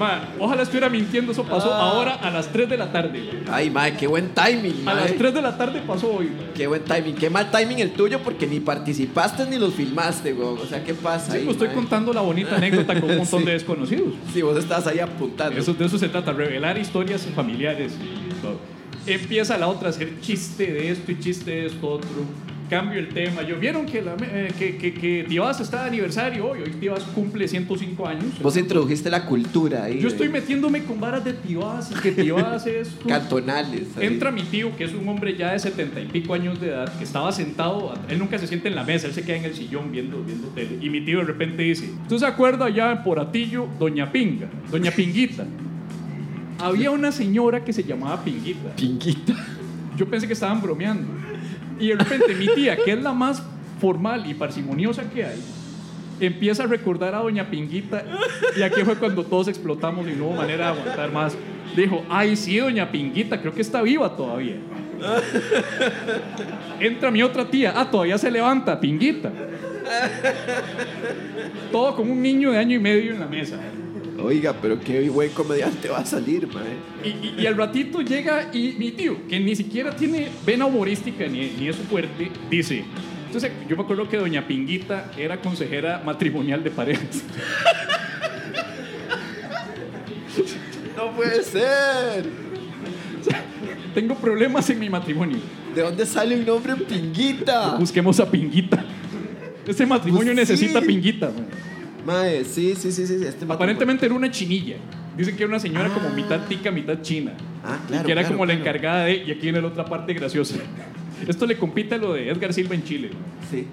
Ma, 0.00 0.22
ojalá 0.38 0.62
estuviera 0.62 0.88
mintiendo, 0.88 1.30
eso 1.30 1.44
pasó 1.44 1.72
ahora 1.72 2.14
a 2.14 2.30
las 2.30 2.48
3 2.48 2.68
de 2.70 2.76
la 2.76 2.90
tarde. 2.90 3.22
Ay, 3.48 3.70
mae, 3.70 3.96
qué 3.96 4.06
buen 4.08 4.30
timing, 4.30 4.80
A 4.80 4.94
mae. 4.94 5.04
las 5.04 5.14
3 5.14 5.34
de 5.34 5.42
la 5.42 5.56
tarde 5.56 5.80
pasó 5.86 6.12
hoy. 6.14 6.30
Qué 6.56 6.66
buen 6.66 6.82
timing. 6.82 7.14
Qué 7.14 7.30
mal 7.30 7.50
timing 7.52 7.78
el 7.78 7.92
tuyo 7.92 8.20
porque 8.20 8.46
ni 8.48 8.58
participaste 8.58 9.46
ni 9.46 9.58
los 9.58 9.74
filmaste, 9.74 10.32
güey. 10.32 10.48
O 10.48 10.66
sea, 10.66 10.82
¿qué 10.82 10.94
pasa 10.94 11.30
Sí, 11.32 11.38
ahí, 11.38 11.44
pues 11.44 11.54
estoy 11.54 11.68
mae? 11.68 11.76
contando 11.76 12.12
la 12.12 12.20
bonita 12.22 12.56
anécdota 12.56 13.00
con 13.00 13.10
un 13.10 13.16
montón 13.18 13.40
Sí. 13.40 13.46
de 13.46 13.52
desconocidos. 13.52 14.14
Sí, 14.32 14.42
vos 14.42 14.58
estabas 14.58 14.86
ahí 14.88 14.98
apuntando. 14.98 15.56
Eso, 15.60 15.72
de 15.74 15.84
eso 15.84 15.96
se 15.98 16.08
trata, 16.08 16.32
revelar 16.32 16.76
historias 16.78 17.24
familiares 17.36 17.92
y 17.96 18.40
todo. 18.42 18.58
Empieza 19.06 19.56
la 19.58 19.68
otra 19.68 19.88
a 19.88 19.90
hacer 19.90 20.20
chiste 20.20 20.72
de 20.72 20.90
esto 20.90 21.12
y 21.12 21.18
chiste 21.18 21.50
de 21.50 21.66
esto 21.66 21.88
otro. 21.88 22.10
Cambio 22.68 23.00
el 23.00 23.08
tema. 23.08 23.42
Yo 23.42 23.58
vieron 23.58 23.84
que, 23.84 24.00
la, 24.00 24.14
eh, 24.22 24.52
que, 24.56 24.76
que, 24.76 24.94
que 24.94 25.26
Tibás 25.28 25.60
está 25.60 25.82
de 25.82 25.88
aniversario 25.88 26.46
hoy. 26.46 26.60
Hoy 26.60 26.70
Tibás 26.78 27.02
cumple 27.02 27.48
105 27.48 28.06
años. 28.06 28.40
Vos 28.40 28.56
introdujiste 28.56 29.10
la 29.10 29.26
cultura 29.26 29.82
ahí. 29.84 29.98
Yo 29.98 30.06
estoy 30.06 30.28
metiéndome 30.28 30.84
con 30.84 31.00
varas 31.00 31.24
de 31.24 31.32
Tibás 31.32 31.90
y 31.90 31.94
que 31.94 32.12
Tibás 32.12 32.64
es... 32.68 32.90
Cantonales. 33.08 33.88
ahí. 33.96 34.06
Entra 34.06 34.30
mi 34.30 34.42
tío, 34.42 34.76
que 34.76 34.84
es 34.84 34.94
un 34.94 35.08
hombre 35.08 35.36
ya 35.36 35.50
de 35.50 35.58
setenta 35.58 36.00
y 36.00 36.06
pico 36.06 36.32
años 36.32 36.60
de 36.60 36.68
edad, 36.68 36.96
que 36.96 37.02
estaba 37.02 37.32
sentado, 37.32 37.92
él 38.08 38.20
nunca 38.20 38.38
se 38.38 38.46
sienta 38.46 38.68
en 38.68 38.76
la 38.76 38.84
mesa, 38.84 39.08
él 39.08 39.14
se 39.14 39.22
queda 39.22 39.38
en 39.38 39.46
el 39.46 39.54
sillón 39.54 39.90
viendo, 39.90 40.22
viendo 40.22 40.46
tele. 40.48 40.78
Y 40.80 40.90
mi 40.90 41.00
tío 41.00 41.18
de 41.18 41.24
repente 41.24 41.64
dice, 41.64 41.90
¿tú 42.08 42.20
se 42.20 42.26
acuerdas 42.26 42.68
allá 42.68 42.92
en 42.92 43.02
Poratillo, 43.02 43.66
Doña 43.80 44.12
Pinga, 44.12 44.48
Doña 44.70 44.92
Pinguita? 44.92 45.44
Había 46.62 46.90
una 46.90 47.12
señora 47.12 47.64
que 47.64 47.72
se 47.72 47.82
llamaba 47.82 48.22
Pinguita. 48.22 48.74
Pinguita. 48.76 49.34
Yo 49.96 50.06
pensé 50.08 50.26
que 50.26 50.32
estaban 50.32 50.60
bromeando. 50.60 51.08
Y 51.78 51.88
de 51.88 51.96
repente 51.96 52.34
mi 52.34 52.46
tía, 52.54 52.76
que 52.76 52.92
es 52.92 53.02
la 53.02 53.12
más 53.12 53.42
formal 53.80 54.30
y 54.30 54.34
parsimoniosa 54.34 55.08
que 55.08 55.24
hay, 55.24 55.40
empieza 56.20 56.64
a 56.64 56.66
recordar 56.66 57.14
a 57.14 57.18
Doña 57.18 57.48
Pinguita. 57.50 58.04
Y 58.56 58.62
aquí 58.62 58.82
fue 58.82 58.96
cuando 58.96 59.24
todos 59.24 59.48
explotamos 59.48 60.06
y 60.08 60.12
no 60.12 60.26
hubo 60.26 60.34
manera 60.36 60.72
de 60.72 60.78
aguantar 60.78 61.12
más. 61.12 61.36
Dijo, 61.74 62.04
ay, 62.08 62.36
sí, 62.36 62.58
Doña 62.58 62.90
Pinguita, 62.90 63.40
creo 63.40 63.54
que 63.54 63.62
está 63.62 63.82
viva 63.82 64.14
todavía. 64.16 64.56
Entra 66.80 67.10
mi 67.10 67.22
otra 67.22 67.48
tía, 67.48 67.72
ah, 67.74 67.90
todavía 67.90 68.18
se 68.18 68.30
levanta, 68.30 68.78
Pinguita. 68.78 69.32
Todo 71.72 71.96
como 71.96 72.12
un 72.12 72.20
niño 72.20 72.52
de 72.52 72.58
año 72.58 72.76
y 72.76 72.80
medio 72.80 73.12
en 73.12 73.20
la 73.20 73.26
mesa. 73.26 73.58
Oiga, 74.22 74.54
pero 74.60 74.78
qué 74.80 75.08
buen 75.08 75.30
comediante 75.30 75.88
va 75.88 75.98
a 75.98 76.06
salir, 76.06 76.46
mae. 76.48 76.76
Y, 77.04 77.08
y- 77.08 77.34
y 77.42 77.46
al 77.46 77.56
ratito 77.56 78.00
llega 78.02 78.50
y 78.52 78.74
mi 78.78 78.90
tío, 78.92 79.16
que 79.28 79.40
ni 79.40 79.56
siquiera 79.56 79.94
tiene 79.96 80.28
vena 80.44 80.66
humorística 80.66 81.26
ni, 81.26 81.50
ni 81.58 81.68
es 81.68 81.76
fuerte, 81.76 82.30
dice. 82.50 82.84
Entonces, 83.26 83.52
yo 83.68 83.76
me 83.76 83.82
acuerdo 83.82 84.08
que 84.08 84.16
doña 84.16 84.46
Pinguita 84.46 85.10
era 85.16 85.40
consejera 85.40 86.02
matrimonial 86.04 86.62
de 86.64 86.70
parejas. 86.70 87.22
No 90.96 91.12
puede 91.16 91.42
ser. 91.42 92.24
Tengo 93.94 94.14
problemas 94.16 94.68
en 94.70 94.78
mi 94.78 94.90
matrimonio. 94.90 95.38
¿De 95.74 95.82
dónde 95.82 96.04
sale 96.06 96.36
un 96.36 96.44
nombre 96.44 96.76
Pinguita? 96.76 97.76
Busquemos 97.76 98.20
a 98.20 98.30
Pinguita. 98.30 98.84
Este 99.66 99.86
matrimonio 99.86 100.32
Pues 100.34 100.48
sí. 100.48 100.52
necesita 100.54 100.80
Pinguita. 100.80 101.26
man. 101.26 101.46
Mae, 102.04 102.44
sí, 102.44 102.74
sí, 102.76 102.90
sí, 102.92 103.06
sí. 103.06 103.16
Este 103.26 103.44
Aparentemente 103.48 104.04
era 104.06 104.14
una 104.14 104.30
chinilla. 104.30 104.76
Dicen 105.16 105.36
que 105.36 105.42
era 105.42 105.48
una 105.50 105.58
señora 105.60 105.88
como 105.90 106.08
mitad 106.10 106.40
tica, 106.48 106.70
mitad 106.70 107.00
china. 107.02 107.32
Ah, 107.64 107.78
Y 107.84 107.88
claro. 107.88 108.06
que 108.06 108.12
era 108.12 108.22
claro, 108.22 108.36
como 108.36 108.46
la 108.46 108.52
encargada 108.54 109.04
de. 109.04 109.16
Y 109.16 109.30
aquí 109.30 109.42
viene 109.42 109.60
la 109.60 109.68
otra 109.68 109.84
parte 109.84 110.14
graciosa. 110.14 110.56
Esto 111.28 111.44
le 111.46 111.58
compite 111.58 111.96
a 111.96 111.98
lo 111.98 112.14
de 112.14 112.30
Edgar 112.30 112.52
Silva 112.54 112.74
en 112.74 112.84
Chile. 112.84 113.10
Sí. 113.50 113.66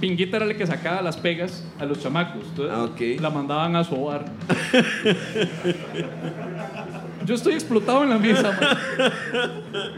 Pinguita 0.00 0.36
era 0.36 0.46
la 0.46 0.54
que 0.54 0.64
sacaba 0.64 1.02
las 1.02 1.16
pegas 1.16 1.64
a 1.80 1.84
los 1.84 2.00
chamacos. 2.00 2.44
Entonces, 2.50 2.72
Ah. 2.72 2.88
La 3.20 3.30
mandaban 3.30 3.74
a 3.74 3.82
sobar. 3.82 4.26
Yo 7.26 7.34
estoy 7.34 7.54
explotado 7.54 8.04
en 8.04 8.10
la 8.10 8.18
mesa, 8.18 8.52
man. 8.52 8.78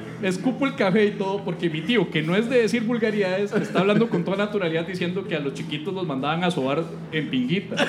Escupo 0.22 0.66
el 0.66 0.74
café 0.74 1.06
y 1.06 1.10
todo 1.12 1.44
porque 1.44 1.70
mi 1.70 1.80
tío, 1.80 2.10
que 2.10 2.22
no 2.22 2.34
es 2.36 2.48
de 2.50 2.62
decir 2.62 2.82
vulgaridades, 2.82 3.52
está 3.52 3.80
hablando 3.80 4.08
con 4.08 4.24
toda 4.24 4.36
naturalidad 4.36 4.86
diciendo 4.86 5.24
que 5.26 5.34
a 5.36 5.40
los 5.40 5.54
chiquitos 5.54 5.94
los 5.94 6.06
mandaban 6.06 6.44
a 6.44 6.50
sobar 6.50 6.84
en 7.12 7.30
pinguita. 7.30 7.76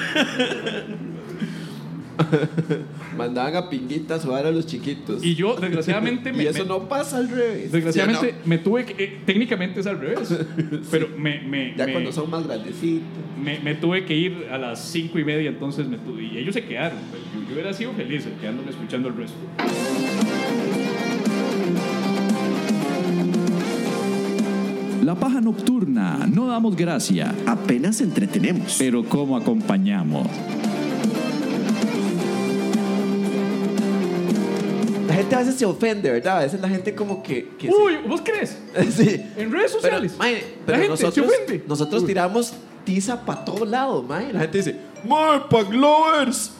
Mandaban 3.17 3.55
a 3.55 3.69
Pinguita 3.69 4.15
a 4.15 4.19
sobar 4.19 4.45
a 4.45 4.51
los 4.51 4.65
chiquitos. 4.67 5.23
Y 5.23 5.33
yo, 5.35 5.55
desgraciadamente, 5.55 6.31
me, 6.33 6.43
Y 6.43 6.47
eso 6.47 6.63
me- 6.63 6.69
no 6.69 6.87
pasa 6.87 7.17
al 7.17 7.29
revés. 7.29 7.71
desgraciadamente 7.71 8.29
¿sí 8.29 8.35
o 8.45 8.47
me 8.47 8.57
tuve 8.59 8.85
que. 8.85 9.03
eh, 9.03 9.17
técnicamente 9.25 9.79
es 9.79 9.87
al 9.87 9.99
revés. 9.99 10.37
Pero 10.91 11.09
me? 11.17 11.73
Ya 11.75 11.85
me- 11.87 11.93
cuando 11.93 12.11
son 12.11 12.29
más 12.29 12.45
grandecitos. 12.45 13.07
me, 13.63 13.75
tuve 13.75 14.05
que 14.05 14.15
ir 14.15 14.47
a 14.51 14.57
las 14.57 14.83
cinco 14.91 15.17
y 15.19 15.23
media, 15.25 15.49
entonces 15.49 15.87
me 15.87 15.97
tuve, 15.97 16.23
y 16.23 16.37
ellos 16.37 16.53
se 16.53 16.63
quedaron. 16.63 16.99
pues, 17.09 17.23
yo, 17.33 17.47
yo 17.47 17.53
hubiera 17.55 17.73
sido 17.73 17.91
feliz 17.93 18.25
quedándome 18.39 18.69
escuchando 18.69 19.07
el 19.09 19.15
resto. 19.17 19.37
La 25.01 25.15
paja 25.15 25.41
nocturna, 25.41 26.27
no 26.31 26.47
damos 26.47 26.75
gracia, 26.75 27.33
Apenas 27.47 28.01
entretenemos. 28.01 28.75
pero 28.77 29.03
¿cómo 29.03 29.35
acompañamos? 29.35 30.27
La 35.07 35.15
gente 35.15 35.35
a 35.35 35.39
veces 35.39 35.55
se 35.55 35.65
ofende, 35.65 36.09
¿verdad? 36.11 36.37
A 36.37 36.41
veces 36.41 36.61
la 36.61 36.69
gente 36.69 36.93
como 36.95 37.21
que... 37.23 37.49
que 37.57 37.67
se- 37.67 37.73
Uy, 37.73 37.97
¿vos 38.07 38.21
crees? 38.23 38.57
sí. 38.95 39.21
En 39.37 39.51
redes 39.51 39.71
Pero, 39.71 39.81
sociales. 39.81 40.13
mae, 40.17 40.43
pero 40.65 40.77
la 40.77 40.83
gente 40.83 40.97
se 40.97 41.03
nosotros, 41.03 41.27
ofende. 41.27 41.63
nosotros 41.67 42.05
tiramos 42.05 42.53
tiza 42.85 43.25
para 43.25 43.43
todos 43.43 43.67
lados, 43.67 44.07
mae. 44.07 44.31
La 44.31 44.41
gente 44.41 44.57
dice, 44.59 44.75
mae, 45.07 45.41
Pag 45.49 45.73
Lovers. 45.73 46.51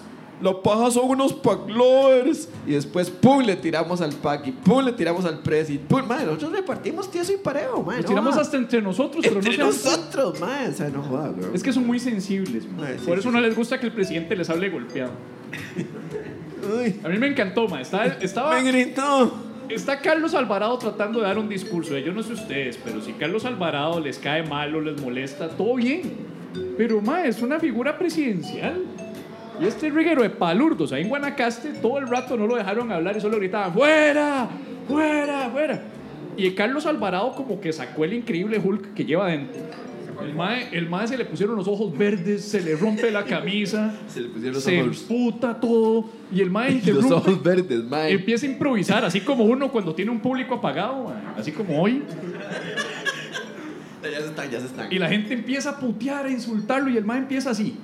La 0.42 0.60
paja 0.62 0.90
son 0.92 1.10
unos 1.10 1.34
pack 1.34 1.70
lovers. 1.70 2.50
Y 2.66 2.72
después, 2.72 3.10
pum, 3.10 3.42
le 3.44 3.56
tiramos 3.56 4.02
al 4.02 4.12
pack 4.14 4.48
y 4.48 4.52
pum, 4.52 4.84
le 4.84 4.92
tiramos 4.94 5.24
al 5.26 5.40
presi. 5.40 5.78
Pum, 5.78 6.06
madre, 6.08 6.26
nosotros 6.26 6.52
repartimos 6.54 7.10
tieso 7.12 7.32
y 7.34 7.38
parejo, 7.38 7.84
madre. 7.84 7.98
Nos 8.02 8.06
no 8.06 8.10
tiramos 8.10 8.32
joda. 8.34 8.42
hasta 8.42 8.58
entre 8.58 8.82
nosotros, 8.82 9.24
pero 9.24 9.36
Entre 9.40 9.58
no 9.58 9.72
sean- 9.72 9.92
nosotros, 10.00 10.40
madre. 10.40 10.70
O 10.70 10.74
sea, 10.74 10.90
no 10.90 11.04
joda, 11.04 11.30
bro. 11.30 11.54
Es 11.54 11.62
que 11.64 11.72
son 11.72 11.86
muy 11.86 12.00
sensibles, 12.00 12.66
ma. 12.72 12.84
Mae, 12.84 12.98
sí, 13.00 13.06
Por 13.06 13.20
eso 13.20 13.30
sí, 13.30 13.34
no 13.36 13.40
sí. 13.42 13.46
les 13.48 13.56
gusta 13.56 13.80
que 13.80 13.86
el 13.86 13.92
presidente 13.94 14.36
les 14.36 14.50
hable 14.50 14.70
golpeado. 14.70 15.12
Uy, 16.80 17.00
A 17.04 17.10
mí 17.10 17.18
me 17.18 17.28
encantó, 17.28 17.68
ma. 17.68 17.82
Estaba, 17.82 18.06
estaba, 18.06 18.54
me 18.62 18.64
gritó. 18.72 19.34
está 19.70 20.00
Carlos 20.00 20.34
Alvarado 20.36 20.78
tratando 20.78 21.20
de 21.20 21.26
dar 21.26 21.38
un 21.38 21.50
discurso. 21.50 21.98
Yo 21.98 22.14
no 22.14 22.22
sé 22.24 22.34
ustedes, 22.34 22.78
pero 22.84 23.02
si 23.02 23.14
Carlos 23.14 23.46
Alvarado 23.46 24.00
les 24.00 24.18
cae 24.20 24.44
mal 24.44 24.74
o 24.76 24.82
les 24.82 25.00
molesta, 25.02 25.50
todo 25.50 25.76
bien. 25.76 26.02
Pero, 26.78 27.02
ma, 27.02 27.26
es 27.26 27.42
una 27.42 27.60
figura 27.60 27.98
presidencial. 27.98 28.82
Y 29.62 29.66
este 29.68 29.90
reguero 29.92 30.24
de 30.24 30.30
palurdos 30.32 30.92
ahí 30.92 31.04
en 31.04 31.10
Guanacaste, 31.10 31.70
todo 31.82 32.00
el 32.00 32.08
rato 32.08 32.36
no 32.36 32.48
lo 32.48 32.56
dejaron 32.56 32.92
hablar 32.92 33.16
y 33.18 33.22
solo 33.22 33.38
gritaban, 33.38 33.74
¡fuera! 33.74 34.48
¡fuera! 34.88 35.50
¡fuera! 35.52 35.82
Y 36.36 36.50
Carlos 36.52 36.86
Alvarado 36.86 37.34
como 37.34 37.62
que 37.62 37.72
sacó 37.72 38.06
el 38.06 38.14
increíble 38.14 38.60
Hulk 38.64 38.94
que 38.94 39.06
lleva 39.06 39.28
dentro. 39.28 39.62
El 40.24 40.36
mae, 40.36 40.70
el 40.72 40.88
mae 40.88 41.08
se 41.08 41.18
le 41.18 41.26
pusieron 41.26 41.56
los 41.56 41.68
ojos 41.68 41.98
verdes, 41.98 42.44
se 42.46 42.62
le 42.62 42.76
rompe 42.76 43.10
la 43.12 43.24
camisa, 43.26 43.94
Se 44.08 44.22
le 44.22 44.30
pusieron 44.30 44.54
los 44.56 44.64
se 44.64 44.80
ojos. 44.82 45.02
emputa 45.02 45.60
todo 45.60 46.06
y 46.32 46.42
el 46.42 46.50
mae 46.52 46.70
Los 46.74 46.80
interrumpe. 46.80 47.14
ojos 47.16 47.44
verdes, 47.44 47.84
madre. 47.86 48.12
Empieza 48.14 48.46
a 48.46 48.50
improvisar, 48.50 49.04
así 49.06 49.22
como 49.22 49.44
uno 49.46 49.72
cuando 49.72 49.96
tiene 49.96 50.12
un 50.12 50.20
público 50.20 50.56
apagado, 50.56 51.06
mae, 51.06 51.16
así 51.38 51.52
como 51.52 51.82
hoy. 51.82 52.04
Ya 54.04 54.20
se 54.20 54.26
están, 54.26 54.50
ya 54.50 54.60
se 54.60 54.66
están. 54.68 54.92
Y 54.92 55.00
la 55.00 55.08
gente 55.08 55.34
empieza 55.34 55.72
a 55.72 55.80
putear, 55.80 56.26
a 56.26 56.30
insultarlo 56.30 56.90
y 56.90 56.98
el 56.98 57.06
mae 57.06 57.20
empieza 57.20 57.52
así. 57.52 57.76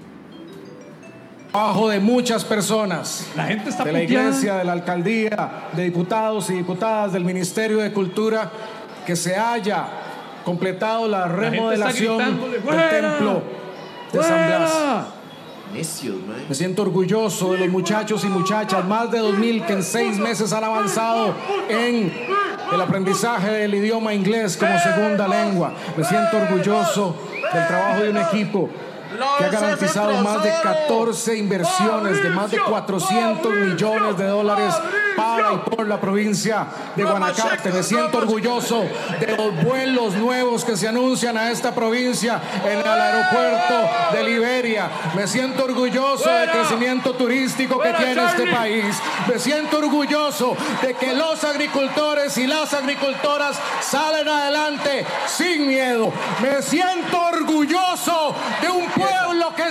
Trabajo 1.57 1.89
de 1.89 1.99
muchas 1.99 2.45
personas. 2.45 3.25
La 3.35 3.45
gente 3.45 3.71
está 3.71 3.83
de 3.83 3.91
la 3.91 3.99
puteada. 4.01 4.27
iglesia, 4.27 4.55
de 4.57 4.63
la 4.63 4.73
alcaldía, 4.73 5.49
de 5.73 5.85
diputados 5.85 6.51
y 6.51 6.53
diputadas 6.53 7.13
del 7.13 7.23
Ministerio 7.25 7.79
de 7.79 7.91
Cultura, 7.91 8.51
que 9.07 9.15
se 9.15 9.35
haya 9.35 9.87
completado 10.45 11.07
la 11.07 11.27
remodelación 11.27 12.19
del 12.51 12.61
"¡Fuera! 12.61 12.89
templo 12.91 13.41
de 14.13 14.21
San 14.23 14.47
Blas. 14.47 14.71
Me 16.47 16.53
siento 16.53 16.83
orgulloso 16.83 17.53
de 17.53 17.57
los 17.61 17.69
muchachos 17.69 18.23
y 18.23 18.27
muchachas, 18.27 18.85
más 18.85 19.09
de 19.09 19.19
2.000 19.19 19.65
que 19.65 19.73
en 19.73 19.81
seis 19.81 20.19
meses 20.19 20.53
han 20.53 20.63
avanzado 20.63 21.33
en 21.69 22.13
el 22.71 22.81
aprendizaje 22.81 23.49
del 23.49 23.73
idioma 23.73 24.13
inglés 24.13 24.57
como 24.57 24.77
segunda 24.77 25.27
lengua. 25.27 25.73
Me 25.97 26.03
siento 26.03 26.37
orgulloso 26.37 27.15
del 27.51 27.65
trabajo 27.67 28.03
de 28.03 28.09
un 28.11 28.17
equipo 28.17 28.69
que 29.37 29.45
ha 29.45 29.49
garantizado 29.49 30.13
más 30.21 30.43
de 30.43 30.51
14 30.63 31.37
inversiones 31.37 32.23
de 32.23 32.29
más 32.29 32.51
de 32.51 32.59
400 32.59 33.53
millones 33.53 34.17
de 34.17 34.25
dólares 34.25 34.73
para 35.17 35.53
y 35.53 35.57
por 35.57 35.87
la 35.87 35.99
provincia 35.99 36.67
de 36.95 37.03
Guanacaste. 37.03 37.71
Me 37.71 37.83
siento 37.83 38.19
orgulloso 38.19 38.85
de 39.19 39.35
los 39.35 39.63
vuelos 39.63 40.13
nuevos 40.15 40.63
que 40.63 40.77
se 40.77 40.87
anuncian 40.87 41.37
a 41.37 41.51
esta 41.51 41.73
provincia 41.73 42.39
en 42.63 42.79
el 42.79 42.87
aeropuerto 42.87 43.89
de 44.13 44.23
Liberia. 44.23 44.89
Me 45.15 45.27
siento 45.27 45.65
orgulloso 45.65 46.29
del 46.29 46.51
crecimiento 46.51 47.13
turístico 47.13 47.79
que 47.79 47.93
tiene 47.93 48.25
este 48.25 48.45
país. 48.51 48.95
Me 49.27 49.39
siento 49.39 49.79
orgulloso 49.79 50.55
de 50.81 50.93
que 50.93 51.13
los 51.13 51.43
agricultores 51.43 52.37
y 52.37 52.45
las 52.45 52.73
agricultoras 52.73 53.59
salen 53.81 54.27
adelante 54.27 55.05
sin 55.25 55.67
miedo. 55.67 56.13
Me 56.41 56.61
siento 56.61 57.19
orgulloso 57.19 58.35
de 58.61 58.69
un 58.69 58.85
pueblo 58.91 59.53
que 59.55 59.67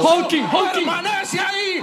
hulking. 0.00 0.48
permanece 0.72 1.40
ahí, 1.40 1.82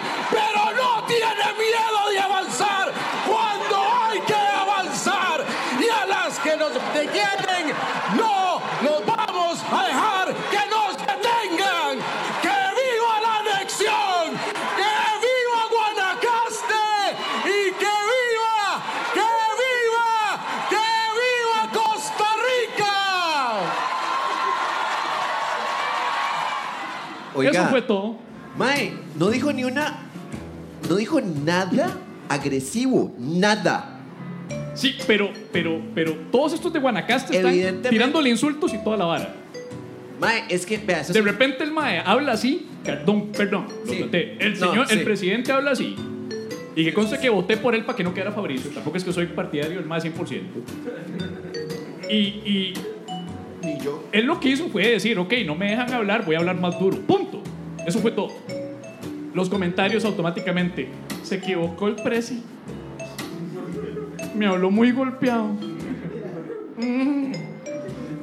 Oiga, 27.38 27.52
Eso 27.52 27.66
fue 27.70 27.82
todo. 27.82 28.18
Mae, 28.58 28.92
no 29.18 29.30
dijo 29.30 29.52
ni 29.54 29.64
una. 29.64 30.00
No 30.90 30.96
dijo 30.96 31.20
nada 31.22 31.96
agresivo. 32.30 33.14
Nada. 33.20 33.94
Sí, 34.74 34.96
pero, 35.08 35.32
pero, 35.52 35.82
pero 35.96 36.14
todos 36.32 36.54
estos 36.54 36.72
de 36.72 36.80
Guanacaste 36.80 37.36
están 37.36 37.52
Evidentemente. 37.52 37.90
tirándole 37.90 38.30
insultos 38.30 38.74
y 38.74 38.78
toda 38.84 38.98
la 38.98 39.06
vara. 39.06 39.36
Mae, 40.20 40.44
es 40.50 40.66
que, 40.66 40.78
vea, 40.78 41.02
eso 41.02 41.14
De 41.14 41.20
es- 41.20 41.26
repente 41.26 41.64
el 41.64 41.72
mae 41.72 42.00
habla 42.00 42.32
así, 42.34 42.68
perdón, 42.84 43.32
perdón, 43.32 43.68
lo 43.86 43.92
Sí. 43.92 44.00
traté. 44.00 44.38
El 44.40 44.60
No, 44.60 44.70
señor, 44.72 44.88
sí. 44.88 44.94
el 44.98 45.04
presidente 45.04 45.52
habla 45.52 45.72
así. 45.72 45.96
Y 46.76 46.84
que 46.84 46.94
conste 46.94 47.20
que 47.20 47.30
voté 47.30 47.58
por 47.58 47.74
él 47.76 47.84
para 47.86 47.96
que 47.96 48.04
no 48.04 48.14
quedara 48.14 48.32
Fabricio. 48.32 48.70
Tampoco 48.72 48.98
es 48.98 49.04
que 49.04 49.12
soy 49.14 49.28
partidario 49.28 49.78
del 49.78 49.86
más 49.88 50.04
100%. 50.04 50.44
Y, 52.10 52.16
y 52.16 52.74
Ni 53.64 53.80
yo. 53.80 54.04
él 54.12 54.26
lo 54.26 54.40
que 54.40 54.50
hizo 54.50 54.70
fue 54.70 54.88
decir, 54.88 55.18
ok, 55.20 55.34
no 55.46 55.56
me 55.56 55.70
dejan 55.72 55.92
hablar, 55.94 56.26
voy 56.26 56.36
a 56.36 56.40
hablar 56.40 56.60
más 56.60 56.80
duro. 56.80 56.98
Punto. 57.00 57.42
Eso 57.86 58.00
fue 58.00 58.12
todo. 58.12 58.32
Los 59.34 59.50
comentarios 59.50 60.04
automáticamente. 60.06 60.90
Se 61.24 61.36
equivocó 61.36 61.88
el 61.88 61.96
presi. 61.96 62.44
Me 64.36 64.46
habló 64.46 64.70
muy 64.72 64.92
golpeado. 64.92 65.56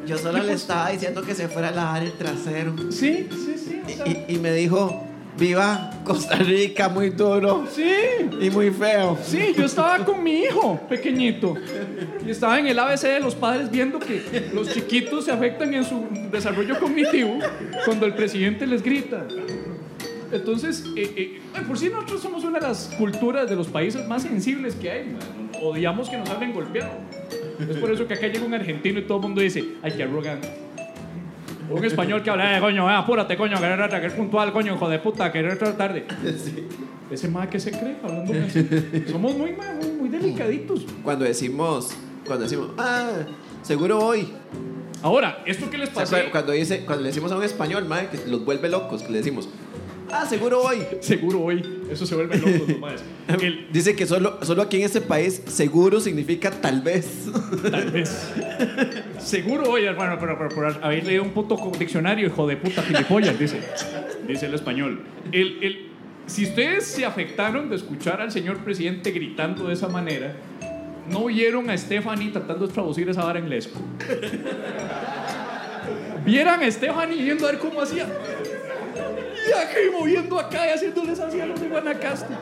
Yo 0.06 0.18
solo 0.18 0.42
le 0.42 0.52
estaba 0.52 0.90
diciendo 0.90 1.22
que 1.22 1.34
se 1.34 1.48
fuera 1.48 1.68
a 1.68 1.72
lavar 1.72 2.02
el 2.02 2.12
trasero. 2.12 2.74
Sí, 2.90 3.26
sí, 3.30 3.54
sí. 3.56 3.80
o 3.84 3.88
sea, 3.88 4.06
Y, 4.06 4.34
y 4.34 4.38
me 4.38 4.52
dijo: 4.52 5.02
Viva 5.36 5.90
Costa 6.04 6.36
Rica, 6.36 6.88
muy 6.88 7.10
duro 7.10 7.66
sí. 7.70 7.92
y 8.40 8.50
muy 8.50 8.70
feo. 8.70 9.18
Sí, 9.22 9.52
yo 9.56 9.64
estaba 9.64 10.04
con 10.04 10.22
mi 10.22 10.42
hijo 10.42 10.80
pequeñito 10.88 11.54
y 12.24 12.30
estaba 12.30 12.58
en 12.58 12.66
el 12.66 12.78
ABC 12.78 13.02
de 13.02 13.20
los 13.20 13.34
padres 13.34 13.70
viendo 13.70 13.98
que 13.98 14.50
los 14.52 14.72
chiquitos 14.72 15.24
se 15.24 15.32
afectan 15.32 15.74
en 15.74 15.84
su 15.84 16.06
desarrollo 16.30 16.78
cognitivo 16.78 17.38
cuando 17.84 18.06
el 18.06 18.14
presidente 18.14 18.66
les 18.66 18.82
grita. 18.82 19.26
Entonces, 20.30 20.84
eh, 20.96 21.12
eh, 21.16 21.40
por 21.66 21.78
si 21.78 21.88
nosotros 21.88 22.20
somos 22.20 22.44
una 22.44 22.58
de 22.58 22.66
las 22.66 22.92
culturas 22.98 23.48
de 23.48 23.56
los 23.56 23.68
países 23.68 24.06
más 24.08 24.22
sensibles 24.22 24.74
que 24.74 24.90
hay, 24.90 25.16
odiamos 25.62 26.08
que 26.08 26.16
nos 26.16 26.28
hablen 26.28 26.52
golpeado. 26.52 26.92
Es 27.58 27.76
por 27.76 27.90
eso 27.92 28.06
que 28.06 28.14
acá 28.14 28.26
llega 28.26 28.44
un 28.44 28.54
argentino 28.54 28.98
y 28.98 29.02
todo 29.02 29.18
el 29.18 29.22
mundo 29.22 29.40
dice, 29.40 29.64
ay, 29.82 29.92
qué 29.96 30.02
arrogante. 30.02 30.48
O 31.70 31.76
Un 31.76 31.84
español 31.84 32.22
que 32.22 32.30
habla, 32.30 32.56
eh, 32.56 32.60
coño, 32.60 32.90
eh, 32.90 32.94
apúrate, 32.94 33.36
coño, 33.36 33.56
que 33.56 33.88
que 33.88 33.96
eres 33.96 34.12
puntual, 34.12 34.52
coño, 34.52 34.74
hijo 34.74 34.88
de 34.88 34.98
puta, 34.98 35.32
que 35.32 35.38
eres 35.38 35.58
tarde. 35.76 36.06
Ese 37.10 37.28
más 37.28 37.48
que 37.48 37.60
se 37.60 37.70
cree 37.70 37.96
hablando 38.02 38.32
así. 38.46 39.04
Somos 39.10 39.36
muy, 39.36 39.52
muy, 39.52 39.92
muy 40.00 40.08
delicaditos. 40.08 40.86
Cuando 41.02 41.24
decimos, 41.24 41.90
cuando 42.26 42.44
decimos, 42.44 42.70
ah, 42.78 43.10
seguro 43.62 43.98
hoy. 43.98 44.28
Ahora, 45.02 45.42
¿esto 45.44 45.68
qué 45.68 45.76
les 45.78 45.90
¿Se 45.90 45.94
pasa? 45.94 46.06
acuerdan? 46.16 46.30
Cuando, 46.30 46.52
dice, 46.52 46.84
cuando 46.86 47.02
le 47.02 47.08
decimos 47.08 47.30
a 47.30 47.36
un 47.36 47.44
español, 47.44 47.84
mae, 47.84 48.08
que 48.08 48.18
los 48.26 48.44
vuelve 48.44 48.70
locos, 48.70 49.02
que 49.02 49.12
le 49.12 49.18
decimos, 49.18 49.48
ah, 50.22 50.26
seguro 50.26 50.62
hoy. 50.62 50.78
Seguro 51.00 51.40
hoy, 51.42 51.62
eso 51.90 52.06
se 52.06 52.14
vuelve 52.14 52.36
loco, 52.38 52.64
los 52.68 52.78
maes. 52.78 53.02
El- 53.42 53.66
Dice 53.72 53.94
que 53.96 54.06
solo, 54.06 54.38
solo 54.42 54.62
aquí 54.62 54.76
en 54.78 54.84
este 54.84 55.00
país, 55.00 55.42
seguro 55.46 56.00
significa 56.00 56.50
tal 56.50 56.80
vez. 56.82 57.26
tal 57.70 57.90
vez. 57.90 58.30
Seguro 59.18 59.64
hoy, 59.70 59.84
hermano, 59.84 60.16
pero, 60.20 60.36
pero 60.38 60.50
por 60.50 60.66
haber 60.84 61.04
leído 61.06 61.22
un 61.22 61.30
puto 61.30 61.56
diccionario, 61.78 62.26
hijo 62.26 62.46
de 62.46 62.56
puta 62.56 62.82
gilipollas, 62.82 63.38
dice. 63.38 63.60
Dice 64.26 64.46
el 64.46 64.54
español. 64.54 65.02
El, 65.32 65.58
el- 65.62 65.86
si 66.26 66.44
ustedes 66.44 66.86
se 66.86 67.04
afectaron 67.04 67.68
de 67.68 67.76
escuchar 67.76 68.20
al 68.22 68.32
señor 68.32 68.58
presidente 68.58 69.10
gritando 69.10 69.66
de 69.68 69.74
esa 69.74 69.88
manera, 69.88 70.34
no 71.10 71.26
vieron 71.26 71.68
a 71.68 71.76
Stephanie 71.76 72.30
tratando 72.30 72.66
de 72.66 72.72
traducir 72.72 73.06
esa 73.10 73.22
vara 73.24 73.38
en 73.38 73.50
lesco. 73.50 73.78
Vieran 76.24 76.62
a 76.62 76.70
Stephanie 76.70 77.22
yendo 77.22 77.46
a 77.46 77.50
ver 77.50 77.60
cómo 77.60 77.82
hacía. 77.82 78.06
Y 79.46 79.52
aquí 79.52 79.90
moviendo 79.92 80.38
acá 80.38 80.66
y 80.66 80.70
haciéndoles 80.70 81.18
así 81.20 81.40
a 81.40 81.46
los 81.46 81.60
de 81.60 81.68
Guanacaste. 81.68 82.34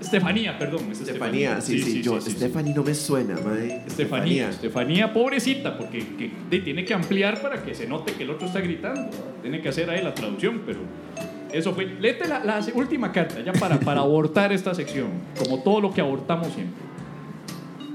Estefanía, 0.00 0.58
perdón. 0.58 0.90
es 0.90 1.00
Estefanía, 1.00 1.60
sí, 1.60 1.82
sí, 1.82 2.02
yo. 2.02 2.20
sí, 2.20 2.30
sí. 2.30 2.36
Stephanie 2.36 2.72
no 2.72 2.82
me 2.82 2.94
suena, 2.94 3.36
mae. 3.44 3.82
Estefanía, 3.86 4.48
Estefanía, 4.48 5.12
pobrecita, 5.12 5.76
porque 5.76 5.98
que- 6.16 6.30
de- 6.48 6.60
tiene 6.60 6.84
que 6.84 6.94
ampliar 6.94 7.42
para 7.42 7.62
que 7.62 7.74
se 7.74 7.86
note 7.86 8.12
que 8.12 8.22
el 8.22 8.30
otro 8.30 8.46
está 8.46 8.60
gritando. 8.60 9.10
Tiene 9.42 9.60
que 9.60 9.68
hacer 9.68 9.90
ahí 9.90 10.02
la 10.02 10.14
traducción, 10.14 10.62
pero 10.64 10.78
eso 11.52 11.74
fue. 11.74 11.84
Léete 11.84 12.26
la, 12.26 12.42
la 12.42 12.64
última 12.74 13.12
carta, 13.12 13.40
ya 13.44 13.52
para, 13.52 13.78
para 13.80 14.00
abortar 14.00 14.50
esta 14.52 14.74
sección, 14.74 15.08
como 15.38 15.62
todo 15.62 15.80
lo 15.82 15.92
que 15.92 16.00
abortamos 16.00 16.46
siempre. 16.54 16.80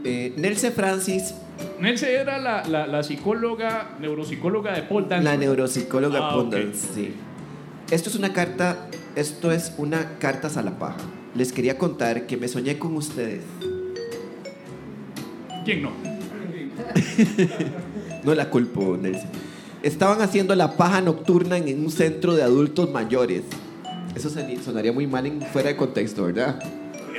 Eh, 0.03 0.33
Nelce 0.37 0.69
Francis, 0.71 1.33
Nelce 1.79 2.15
era 2.15 2.37
la, 2.39 2.63
la, 2.67 2.87
la 2.87 3.03
psicóloga, 3.03 3.95
neuropsicóloga 3.99 4.73
de 4.73 4.83
Paul 4.83 5.07
Dance. 5.09 5.23
la 5.23 5.37
neuropsicóloga 5.37 6.27
Ah, 6.27 6.29
Paul 6.31 6.47
ok. 6.47 6.51
Dance, 6.53 6.87
sí. 6.93 7.13
Esto 7.91 8.09
es 8.09 8.15
una 8.15 8.33
carta 8.33 8.87
esto 9.15 9.51
es 9.51 9.73
una 9.77 10.17
carta 10.17 10.49
a 10.55 10.61
la 10.63 10.79
paja. 10.79 10.97
Les 11.35 11.51
quería 11.53 11.77
contar 11.77 12.25
que 12.25 12.35
me 12.37 12.47
soñé 12.47 12.79
con 12.79 12.95
ustedes. 12.95 13.43
¿Quién 15.65 15.83
no? 15.83 15.91
No 18.23 18.33
la 18.33 18.49
culpo, 18.49 18.97
Nelson. 18.99 19.27
Estaban 19.83 20.21
haciendo 20.21 20.55
la 20.55 20.77
paja 20.77 21.01
nocturna 21.01 21.57
en 21.57 21.83
un 21.83 21.91
centro 21.91 22.35
de 22.35 22.43
adultos 22.43 22.89
mayores. 22.91 23.43
Eso 24.15 24.29
sonaría 24.63 24.93
muy 24.93 25.07
mal 25.07 25.25
en 25.25 25.41
fuera 25.41 25.69
de 25.69 25.75
contexto, 25.75 26.23
¿verdad? 26.23 26.59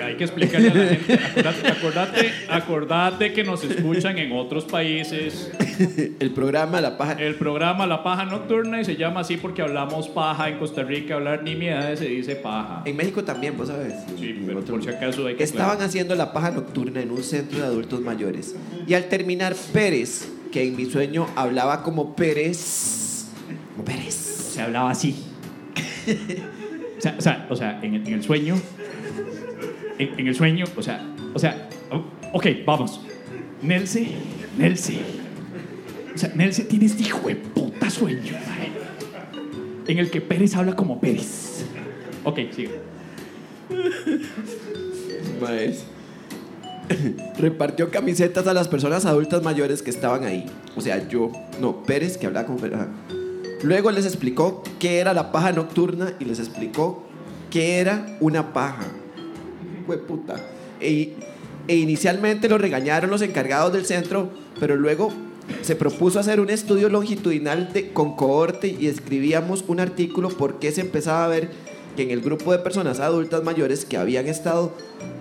Hay 0.03 0.17
que 0.17 0.25
explicarle 0.25 0.71
a 0.71 0.75
la 0.75 0.87
gente. 0.87 1.15
Acordate, 1.15 1.69
acordate, 1.69 2.33
acordate 2.49 3.33
que 3.33 3.45
nos 3.45 3.65
escuchan 3.65 4.19
en 4.19 4.33
otros 4.33 4.65
países. 4.65 5.51
El 6.21 6.31
programa 6.31 6.81
La 6.81 6.97
Paja. 6.97 7.13
El 7.15 7.35
programa 7.37 7.87
La 7.87 8.03
Paja 8.03 8.25
Nocturna 8.25 8.81
y 8.81 8.85
se 8.85 8.97
llama 8.97 9.21
así 9.21 9.37
porque 9.37 9.63
hablamos 9.63 10.09
paja. 10.09 10.49
En 10.49 10.59
Costa 10.59 10.83
Rica 10.83 11.15
hablar 11.15 11.43
nimiedades 11.43 11.99
se 11.99 12.07
dice 12.07 12.37
paja. 12.37 12.83
En 12.85 12.97
México 12.97 13.25
también, 13.25 13.57
vos 13.57 13.69
sabes. 13.69 13.95
Sí, 14.19 14.43
pero 14.47 14.61
por 14.65 14.83
si 14.83 14.91
acaso 14.91 15.27
hay 15.27 15.35
que 15.35 15.45
Estaban 15.45 15.81
haciendo 15.83 16.15
la 16.15 16.33
paja 16.33 16.51
nocturna 16.51 17.01
en 17.01 17.11
un 17.11 17.23
centro 17.23 17.59
de 17.59 17.65
adultos 17.65 18.01
mayores. 18.01 18.55
Y 18.87 18.95
al 18.95 19.09
terminar, 19.09 19.55
Pérez, 19.73 20.29
que 20.53 20.63
en 20.63 20.77
mi 20.77 20.87
sueño 20.87 21.27
hablaba 21.37 21.83
como 21.83 22.15
Pérez. 22.15 23.27
Como 23.73 23.85
Pérez. 23.85 24.15
Se 24.15 24.63
hablaba 24.63 24.91
así. 24.91 25.17
o, 26.99 27.01
sea, 27.01 27.17
o, 27.19 27.23
sea, 27.23 27.47
o 27.51 27.57
sea, 27.57 27.81
en 27.83 27.95
el, 27.95 28.07
en 28.07 28.15
el 28.15 28.23
sueño. 28.23 28.57
En, 29.99 30.27
el 30.27 30.35
sueño, 30.35 30.65
o 30.77 30.83
sea, 30.83 31.07
o 31.35 31.39
sea, 31.39 31.69
ok, 32.33 32.47
vamos. 32.67 33.01
Nelce, 33.63 34.09
Nelce. 34.59 34.99
O 36.15 36.19
sea, 36.19 36.33
Nelce 36.35 36.65
tiene 36.65 36.87
este 36.87 37.05
hijo 37.05 37.29
de 37.29 37.37
puta 37.37 37.91
sueño, 37.91 38.33
mae, 38.33 38.71
En 39.87 39.99
el 39.99 40.11
que 40.11 40.21
Pérez 40.21 40.55
habla 40.57 40.75
como 40.77 41.01
Pérez. 41.01 41.65
Ok, 42.25 42.39
sigue. 42.55 42.81
Maes. 45.41 45.85
Repartió 47.39 47.91
camisetas 47.91 48.47
a 48.47 48.55
las 48.55 48.69
personas 48.69 49.07
adultas 49.07 49.43
mayores 49.43 49.83
que 49.83 49.91
estaban 49.91 50.25
ahí. 50.25 50.47
O 50.77 50.81
sea, 50.81 51.09
yo. 51.09 51.31
No, 51.61 51.83
Pérez, 51.83 52.19
que 52.19 52.27
hablaba 52.27 52.47
como 52.47 52.59
Pérez. 52.59 52.79
Luego 53.63 53.91
les 53.91 54.05
explicó 54.05 54.63
qué 54.79 54.99
era 54.99 55.15
la 55.15 55.33
paja 55.33 55.53
nocturna 55.53 56.13
y 56.21 56.27
les 56.27 56.39
explicó 56.39 57.03
qué 57.51 57.79
era 57.79 58.19
una 58.21 58.53
paja. 58.53 58.85
Fue 59.87 59.99
puta. 59.99 60.37
E, 60.81 61.13
e 61.69 61.77
inicialmente 61.77 62.49
lo 62.49 62.59
regañaron 62.59 63.11
los 63.11 63.23
encargados 63.23 63.73
del 63.73 63.87
centro, 63.87 64.31
pero 64.61 64.77
luego 64.77 65.13
se 65.63 65.77
propuso 65.77 66.19
hacer 66.19 66.41
un 66.41 66.51
estudio 66.51 66.89
longitudinal 66.89 67.73
de, 67.73 67.93
con 67.93 68.17
cohorte 68.17 68.69
y 68.69 68.87
escribíamos 68.87 69.65
un 69.69 69.81
artículo 69.81 70.29
porque 70.29 70.73
se 70.73 70.81
empezaba 70.81 71.25
a 71.25 71.29
ver 71.29 71.51
que 71.97 72.03
en 72.03 72.11
el 72.11 72.21
grupo 72.21 72.53
de 72.53 72.59
personas 72.59 73.01
adultas 73.01 73.45
mayores 73.45 73.85
que 73.85 73.97
habían 73.97 74.27
estado 74.27 74.75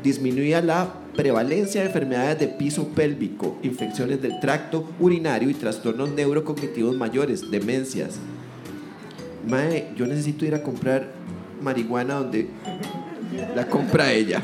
disminuía 0.04 0.62
la 0.62 0.94
prevalencia 1.16 1.82
de 1.82 1.88
enfermedades 1.88 2.40
de 2.40 2.48
piso 2.48 2.88
pélvico, 2.90 3.58
infecciones 3.62 4.22
del 4.22 4.40
tracto 4.40 4.90
urinario 5.00 5.50
y 5.50 5.54
trastornos 5.54 6.10
neurocognitivos 6.12 6.96
mayores, 6.96 7.52
demencias. 7.52 8.16
Mae, 9.48 9.90
yo 9.96 10.08
necesito 10.08 10.46
ir 10.46 10.56
a 10.56 10.64
comprar 10.64 11.10
marihuana 11.62 12.16
donde 12.16 12.48
la 13.56 13.68
compra 13.68 14.12
ella. 14.12 14.42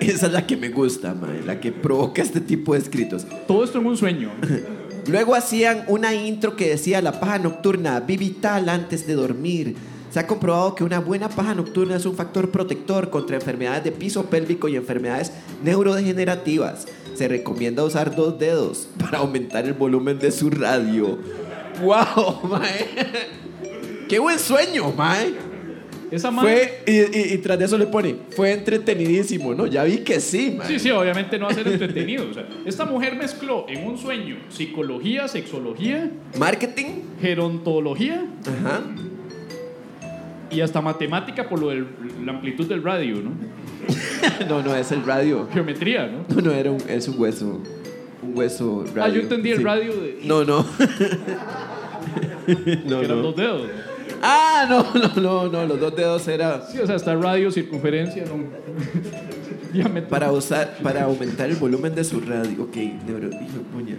Esa 0.00 0.26
es 0.26 0.32
la 0.32 0.46
que 0.46 0.56
me 0.56 0.68
gusta, 0.68 1.14
mae, 1.14 1.42
la 1.42 1.58
que 1.58 1.72
provoca 1.72 2.22
este 2.22 2.40
tipo 2.40 2.74
de 2.74 2.80
escritos. 2.80 3.26
Todo 3.46 3.64
esto 3.64 3.78
en 3.78 3.86
un 3.86 3.96
sueño. 3.96 4.30
Luego 5.08 5.34
hacían 5.34 5.84
una 5.88 6.14
intro 6.14 6.56
que 6.56 6.68
decía 6.68 7.00
la 7.00 7.20
paja 7.20 7.38
nocturna, 7.38 8.00
vivital 8.00 8.68
antes 8.68 9.06
de 9.06 9.14
dormir. 9.14 9.76
Se 10.10 10.20
ha 10.20 10.26
comprobado 10.26 10.74
que 10.74 10.84
una 10.84 10.98
buena 10.98 11.28
paja 11.28 11.54
nocturna 11.54 11.96
es 11.96 12.06
un 12.06 12.16
factor 12.16 12.50
protector 12.50 13.10
contra 13.10 13.36
enfermedades 13.36 13.84
de 13.84 13.92
piso 13.92 14.26
pélvico 14.26 14.68
y 14.68 14.76
enfermedades 14.76 15.32
neurodegenerativas. 15.62 16.86
Se 17.14 17.28
recomienda 17.28 17.84
usar 17.84 18.14
dos 18.14 18.38
dedos 18.38 18.88
para 18.98 19.18
aumentar 19.18 19.64
el 19.64 19.74
volumen 19.74 20.18
de 20.18 20.30
su 20.30 20.50
radio. 20.50 21.18
¡Wow, 21.82 22.48
mae! 22.48 22.86
¡Qué 24.08 24.18
buen 24.18 24.38
sueño, 24.38 24.92
mae! 24.92 25.55
Esa 26.10 26.30
madre. 26.30 26.82
Fue, 26.84 26.92
y, 26.92 27.18
y- 27.18 27.34
y 27.34 27.38
tras 27.38 27.58
de 27.58 27.64
eso 27.64 27.76
le 27.76 27.86
pone, 27.86 28.14
fue 28.30 28.52
entretenidísimo, 28.52 29.54
¿no? 29.54 29.66
Ya 29.66 29.82
vi 29.84 29.98
que 29.98 30.20
sí, 30.20 30.54
mae. 30.56 30.66
Sí, 30.68 30.78
sí, 30.78 30.90
obviamente 30.90 31.38
no 31.38 31.46
va 31.46 31.50
a 31.50 31.54
ser 31.54 31.66
entretenido. 31.68 32.26
O 32.30 32.34
sea, 32.34 32.46
esta 32.64 32.84
mujer 32.84 33.16
mezcló 33.16 33.66
en 33.68 33.86
un 33.86 33.98
sueño 33.98 34.36
psicología, 34.48 35.26
sexología, 35.28 36.10
Marketing, 36.38 37.02
gerontología 37.20 38.24
ajá. 38.42 38.82
y 40.50 40.60
hasta 40.60 40.80
matemática 40.80 41.48
por 41.48 41.60
lo 41.60 41.68
de 41.70 41.84
la 42.24 42.32
amplitud 42.32 42.66
del 42.66 42.82
radio, 42.82 43.16
¿no? 43.16 43.32
No, 44.48 44.62
no, 44.62 44.74
es 44.74 44.90
el 44.92 45.04
radio. 45.04 45.48
Geometría, 45.52 46.06
¿no? 46.06 46.24
No, 46.34 46.40
no, 46.42 46.52
era 46.52 46.70
un, 46.70 46.80
es 46.88 47.06
un 47.08 47.20
hueso. 47.20 47.60
Un 48.22 48.36
hueso 48.36 48.84
radio. 48.94 49.02
Ah, 49.04 49.08
yo 49.08 49.20
entendí 49.20 49.50
el 49.50 49.62
radio 49.62 49.92
de. 49.92 50.20
No, 50.24 50.44
no. 50.44 50.66
que 52.46 52.82
no, 52.86 53.00
eran 53.00 53.16
no. 53.18 53.22
dos 53.22 53.36
dedos. 53.36 53.62
Ah, 54.26 54.66
no, 54.68 54.84
no, 55.20 55.20
no, 55.20 55.48
no. 55.48 55.66
Los 55.66 55.80
dos 55.80 55.94
dedos 55.94 56.26
era 56.28 56.66
Sí, 56.66 56.78
o 56.78 56.86
sea, 56.86 56.96
está 56.96 57.14
radio, 57.14 57.50
circunferencia, 57.50 58.24
¿no? 58.24 58.42
Diámetro. 59.72 60.08
para 60.08 60.32
usar, 60.32 60.78
para 60.82 61.04
aumentar 61.04 61.48
el 61.50 61.56
volumen 61.56 61.94
de 61.94 62.02
su 62.02 62.20
radio. 62.20 62.64
Ok, 62.64 62.76
neuro, 63.06 63.28
hijo 63.28 63.58
de 63.58 63.64
puña. 63.72 63.96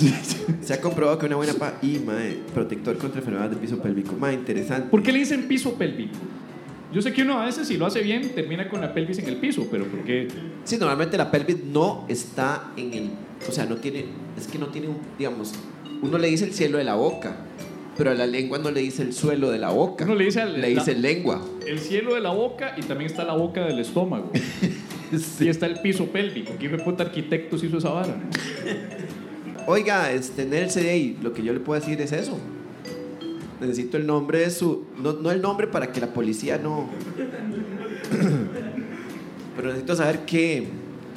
Se 0.62 0.72
ha 0.72 0.80
comprobado 0.80 1.18
que 1.18 1.26
una 1.26 1.36
buena 1.36 1.52
pa 1.54 1.74
y 1.82 1.98
mae, 1.98 2.38
protector 2.54 2.96
contra 2.96 3.18
enfermedades 3.18 3.52
de 3.52 3.56
piso 3.56 3.78
pélvico. 3.82 4.14
Mae, 4.18 4.34
interesante. 4.34 4.88
¿Por 4.88 5.02
qué 5.02 5.12
le 5.12 5.18
dicen 5.18 5.46
piso 5.46 5.74
pélvico? 5.74 6.16
Yo 6.92 7.02
sé 7.02 7.12
que 7.12 7.22
uno 7.22 7.38
a 7.38 7.44
veces, 7.44 7.68
si 7.68 7.76
lo 7.76 7.86
hace 7.86 8.00
bien, 8.00 8.30
termina 8.34 8.68
con 8.68 8.80
la 8.80 8.92
pelvis 8.92 9.18
en 9.18 9.28
el 9.28 9.36
piso, 9.36 9.68
pero 9.70 9.84
¿por 9.84 10.00
qué? 10.00 10.26
Sí, 10.64 10.76
normalmente 10.76 11.16
la 11.16 11.30
pelvis 11.30 11.64
no 11.64 12.04
está 12.08 12.72
en 12.76 12.94
el. 12.94 13.10
O 13.48 13.52
sea, 13.52 13.64
no 13.66 13.76
tiene. 13.76 14.06
Es 14.36 14.48
que 14.48 14.58
no 14.58 14.66
tiene 14.68 14.88
un. 14.88 14.96
Digamos, 15.16 15.52
uno 16.02 16.18
le 16.18 16.28
dice 16.28 16.46
el 16.46 16.52
cielo 16.52 16.78
de 16.78 16.84
la 16.84 16.94
boca, 16.94 17.36
pero 17.96 18.10
a 18.10 18.14
la 18.14 18.26
lengua 18.26 18.58
no 18.58 18.70
le 18.70 18.80
dice 18.80 19.02
el 19.02 19.12
suelo 19.12 19.50
de 19.50 19.58
la 19.58 19.70
boca. 19.70 20.04
Uno 20.04 20.14
le 20.14 20.24
dice 20.24 20.40
al- 20.40 20.60
Le 20.60 20.68
dice 20.68 20.94
lengua. 20.94 21.44
El 21.66 21.78
cielo 21.78 22.14
de 22.14 22.20
la 22.20 22.30
boca 22.30 22.74
y 22.76 22.82
también 22.82 23.10
está 23.10 23.24
la 23.24 23.34
boca 23.34 23.64
del 23.66 23.78
estómago. 23.78 24.30
Y 25.40 25.48
está 25.48 25.66
el 25.66 25.80
piso 25.80 26.06
pélvico. 26.06 26.52
¿Qué 26.56 26.68
puta 26.68 27.02
arquitectos 27.02 27.64
hizo 27.64 27.78
esa 27.78 27.90
vara? 27.90 28.14
Oiga, 29.66 30.12
este, 30.12 30.44
Nelson, 30.44 30.84
lo 31.20 31.32
que 31.32 31.42
yo 31.42 31.52
le 31.52 31.58
puedo 31.58 31.80
decir 31.80 32.00
es 32.00 32.12
eso. 32.12 32.38
Necesito 33.60 33.96
el 33.96 34.06
nombre 34.06 34.38
de 34.38 34.50
su. 34.50 34.84
No, 35.02 35.14
no 35.14 35.32
el 35.32 35.42
nombre 35.42 35.66
para 35.66 35.90
que 35.90 36.00
la 36.00 36.12
policía 36.12 36.58
no. 36.58 36.88
Pero 39.56 39.68
necesito 39.68 39.96
saber 39.96 40.20
qué. 40.26 40.68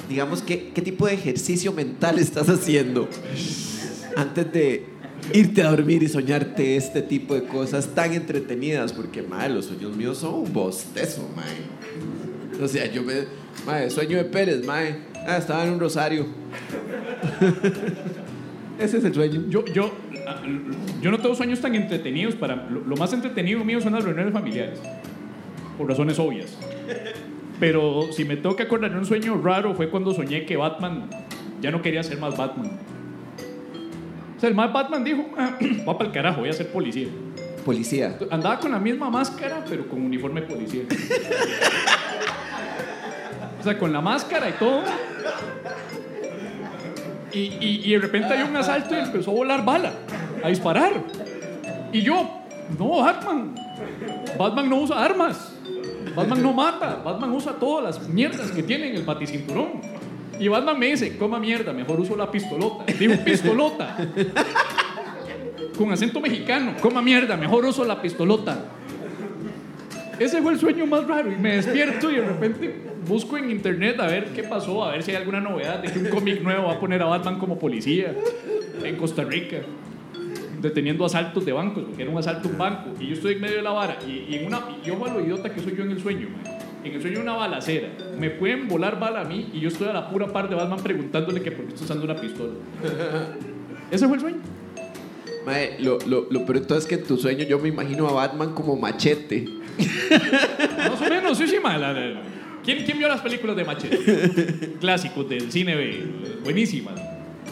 Digamos, 0.08 0.42
qué, 0.42 0.70
qué 0.74 0.82
tipo 0.82 1.06
de 1.06 1.14
ejercicio 1.14 1.72
mental 1.72 2.18
estás 2.18 2.48
haciendo 2.48 3.08
antes 4.16 4.52
de 4.52 4.86
irte 5.32 5.62
a 5.62 5.70
dormir 5.70 6.02
y 6.02 6.08
soñarte 6.08 6.76
este 6.76 7.02
tipo 7.02 7.34
de 7.34 7.44
cosas 7.44 7.88
tan 7.94 8.12
entretenidas. 8.12 8.92
Porque, 8.92 9.22
madre, 9.22 9.54
los 9.54 9.66
sueños 9.66 9.96
míos 9.96 10.18
son 10.18 10.34
un 10.34 10.52
bostezo, 10.52 11.28
madre. 11.34 12.62
O 12.62 12.68
sea, 12.68 12.90
yo 12.90 13.02
me. 13.02 13.24
Madre, 13.66 13.90
sueño 13.90 14.18
de 14.18 14.24
Pérez, 14.24 14.64
madre. 14.64 14.98
Ah, 15.26 15.38
estaba 15.38 15.64
en 15.64 15.72
un 15.72 15.80
rosario. 15.80 16.26
Ese 18.78 18.98
es 18.98 19.04
el 19.04 19.14
sueño. 19.14 19.44
Yo, 19.48 19.64
yo, 19.66 19.90
ah, 20.26 20.42
yo 21.00 21.10
no 21.10 21.18
tengo 21.18 21.34
sueños 21.34 21.60
tan 21.60 21.74
entretenidos. 21.74 22.34
Para, 22.34 22.68
lo, 22.68 22.80
lo 22.80 22.96
más 22.96 23.12
entretenido 23.12 23.64
mío 23.64 23.80
son 23.80 23.94
las 23.94 24.04
reuniones 24.04 24.32
familiares. 24.32 24.78
Por 25.78 25.88
razones 25.88 26.18
obvias. 26.18 26.56
Pero 27.60 28.12
si 28.12 28.24
me 28.24 28.36
que 28.36 28.62
acordar 28.62 28.94
un 28.96 29.06
sueño 29.06 29.40
raro 29.40 29.74
fue 29.74 29.88
cuando 29.88 30.12
soñé 30.12 30.44
que 30.44 30.56
Batman 30.56 31.08
ya 31.62 31.70
no 31.70 31.80
quería 31.80 32.02
ser 32.02 32.18
más 32.18 32.36
Batman. 32.36 32.72
O 34.36 34.40
sea, 34.40 34.48
el 34.48 34.54
más 34.54 34.72
Batman 34.72 35.04
dijo, 35.04 35.24
"Ah, 35.38 35.56
va 35.88 35.96
para 35.96 36.08
el 36.08 36.14
carajo, 36.14 36.40
voy 36.40 36.48
a 36.50 36.52
ser 36.52 36.68
policía. 36.70 37.08
Policía. 37.64 38.18
Andaba 38.30 38.58
con 38.60 38.72
la 38.72 38.78
misma 38.78 39.08
máscara, 39.08 39.64
pero 39.68 39.88
con 39.88 40.02
uniforme 40.02 40.42
policía. 40.42 40.82
O 43.58 43.62
sea, 43.64 43.78
con 43.78 43.92
la 43.92 44.00
máscara 44.00 44.48
y 44.50 44.52
todo. 44.52 44.82
Y, 47.32 47.38
y- 47.60 47.80
y 47.84 47.92
de 47.92 47.98
repente 47.98 48.32
hay 48.34 48.42
un 48.48 48.56
asalto 48.56 48.94
y 48.94 48.98
empezó 48.98 49.30
a 49.30 49.34
volar 49.34 49.64
bala, 49.64 49.92
a 50.42 50.48
disparar. 50.48 50.92
Y 51.92 52.02
yo, 52.02 52.28
no, 52.78 52.98
Batman. 52.98 53.54
Batman 54.38 54.68
no 54.68 54.76
usa 54.80 55.02
armas. 55.02 55.52
Batman 56.14 56.42
no 56.42 56.52
mata. 56.52 56.96
Batman 57.04 57.32
usa 57.32 57.52
todas 57.54 57.82
las 57.98 58.08
mierdas 58.08 58.50
que 58.50 58.62
tiene 58.62 58.90
en 58.90 58.96
el 58.96 59.02
baticinturón. 59.04 59.80
Y 60.38 60.48
Batman 60.48 60.78
me 60.78 60.86
dice, 60.86 61.16
coma 61.16 61.38
mierda, 61.38 61.72
mejor 61.72 62.00
uso 62.00 62.16
la 62.16 62.30
pistolota. 62.30 62.84
Digo, 62.98 63.14
pistolota. 63.24 63.96
Con 65.78 65.92
acento 65.92 66.20
mexicano, 66.20 66.74
coma 66.80 67.02
mierda, 67.02 67.36
mejor 67.36 67.64
uso 67.64 67.84
la 67.84 68.00
pistolota. 68.00 68.64
Ese 70.18 70.40
fue 70.42 70.52
el 70.52 70.58
sueño 70.58 70.86
más 70.86 71.06
raro 71.06 71.30
y 71.32 71.36
me 71.36 71.56
despierto 71.56 72.10
y 72.10 72.16
de 72.16 72.24
repente 72.24 72.80
busco 73.06 73.36
en 73.36 73.50
internet 73.50 73.98
a 73.98 74.06
ver 74.06 74.26
qué 74.32 74.44
pasó, 74.44 74.84
a 74.84 74.92
ver 74.92 75.02
si 75.02 75.10
hay 75.10 75.16
alguna 75.16 75.40
novedad 75.40 75.80
de 75.80 75.92
que 75.92 75.98
un 75.98 76.08
cómic 76.08 76.40
nuevo 76.40 76.68
va 76.68 76.74
a 76.74 76.80
poner 76.80 77.02
a 77.02 77.06
Batman 77.06 77.38
como 77.38 77.58
policía 77.58 78.14
en 78.82 78.96
Costa 78.96 79.24
Rica. 79.24 79.58
deteniendo 80.60 81.04
asaltos 81.04 81.44
de 81.44 81.52
bancos, 81.52 81.84
porque 81.84 82.02
era 82.02 82.10
un 82.10 82.16
asalto 82.16 82.48
a 82.48 82.52
un 82.52 82.56
banco, 82.56 82.90
y 82.98 83.08
yo 83.08 83.14
estoy 83.14 83.34
en 83.34 83.40
medio 83.42 83.56
de 83.56 83.62
la 83.62 83.72
vara, 83.72 83.98
y, 84.06 84.34
en 84.34 84.46
una, 84.46 84.60
yo 84.82 85.04
a 85.04 85.10
lo 85.10 85.20
idiota 85.20 85.52
que 85.52 85.60
soy 85.60 85.76
yo 85.76 85.84
en 85.84 85.90
el 85.90 86.00
sueño, 86.00 86.28
mae. 86.30 86.53
En 86.84 86.92
el 86.92 87.00
sueño 87.00 87.20
una 87.20 87.32
balacera. 87.34 87.88
Me 88.18 88.30
pueden 88.30 88.68
volar 88.68 88.98
bala 89.00 89.22
a 89.22 89.24
mí 89.24 89.50
y 89.52 89.60
yo 89.60 89.68
estoy 89.68 89.88
a 89.88 89.92
la 89.92 90.08
pura 90.10 90.26
par 90.32 90.48
de 90.48 90.54
Batman 90.54 90.80
preguntándole 90.82 91.40
que 91.42 91.50
por 91.50 91.64
qué 91.64 91.70
estoy 91.72 91.84
usando 91.86 92.04
una 92.04 92.16
pistola. 92.16 92.52
Ese 93.90 94.06
fue 94.06 94.16
el 94.16 94.20
sueño. 94.20 94.38
Mae, 95.46 95.76
lo, 95.80 95.98
lo, 96.06 96.26
lo 96.30 96.44
peor 96.46 96.60
de 96.60 96.66
todo 96.66 96.78
es 96.78 96.86
que 96.86 96.94
en 96.96 97.04
tu 97.04 97.16
sueño 97.16 97.44
yo 97.44 97.58
me 97.58 97.68
imagino 97.68 98.08
a 98.08 98.12
Batman 98.12 98.54
como 98.54 98.76
machete. 98.76 99.44
Más 100.78 101.00
o 101.00 101.08
menos, 101.10 101.36
sí, 101.38 101.46
sí, 101.46 101.56
mae, 101.62 101.78
la- 101.78 101.92
la- 101.92 102.22
¿Quién, 102.64 102.82
¿Quién 102.84 102.96
vio 102.98 103.08
las 103.08 103.20
películas 103.20 103.56
de 103.56 103.64
Machete? 103.64 104.72
Clásicos 104.80 105.28
del 105.28 105.52
cine, 105.52 105.76
ve, 105.76 106.02
buenísimas. 106.42 106.94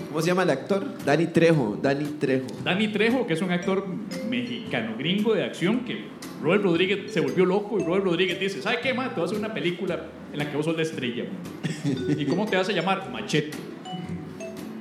¿Cómo 0.08 0.22
se 0.22 0.28
llama 0.28 0.42
el 0.44 0.48
actor? 0.50 0.86
Dani 1.04 1.26
Trejo. 1.26 1.78
Dani 1.82 2.06
Trejo. 2.18 2.46
Danny 2.64 2.88
Trejo, 2.88 3.26
que 3.26 3.34
es 3.34 3.42
un 3.42 3.50
actor 3.50 3.86
mexicano 4.30 4.94
gringo 4.96 5.34
de 5.34 5.44
acción, 5.44 5.80
que 5.84 6.04
Robert 6.42 6.64
Rodríguez 6.64 7.12
se 7.12 7.20
volvió 7.20 7.46
loco 7.46 7.78
y 7.78 7.84
Robert 7.84 8.04
Rodríguez 8.04 8.40
dice, 8.40 8.60
¿sabe 8.60 8.80
qué, 8.82 8.92
man? 8.92 9.10
Te 9.10 9.14
voy 9.14 9.22
a 9.22 9.26
hacer 9.26 9.38
una 9.38 9.54
película 9.54 10.06
en 10.32 10.38
la 10.38 10.50
que 10.50 10.56
vos 10.56 10.66
sos 10.66 10.76
la 10.76 10.82
estrella. 10.82 11.24
man". 11.24 12.18
¿Y 12.18 12.24
cómo 12.26 12.46
te 12.46 12.56
vas 12.56 12.68
a 12.68 12.72
llamar? 12.72 13.10
Machete. 13.10 13.56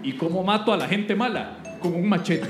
¿Y 0.03 0.13
cómo 0.13 0.43
mato 0.43 0.73
a 0.73 0.77
la 0.77 0.87
gente 0.87 1.15
mala? 1.15 1.77
Con 1.79 1.93
un 1.93 2.09
machete. 2.09 2.47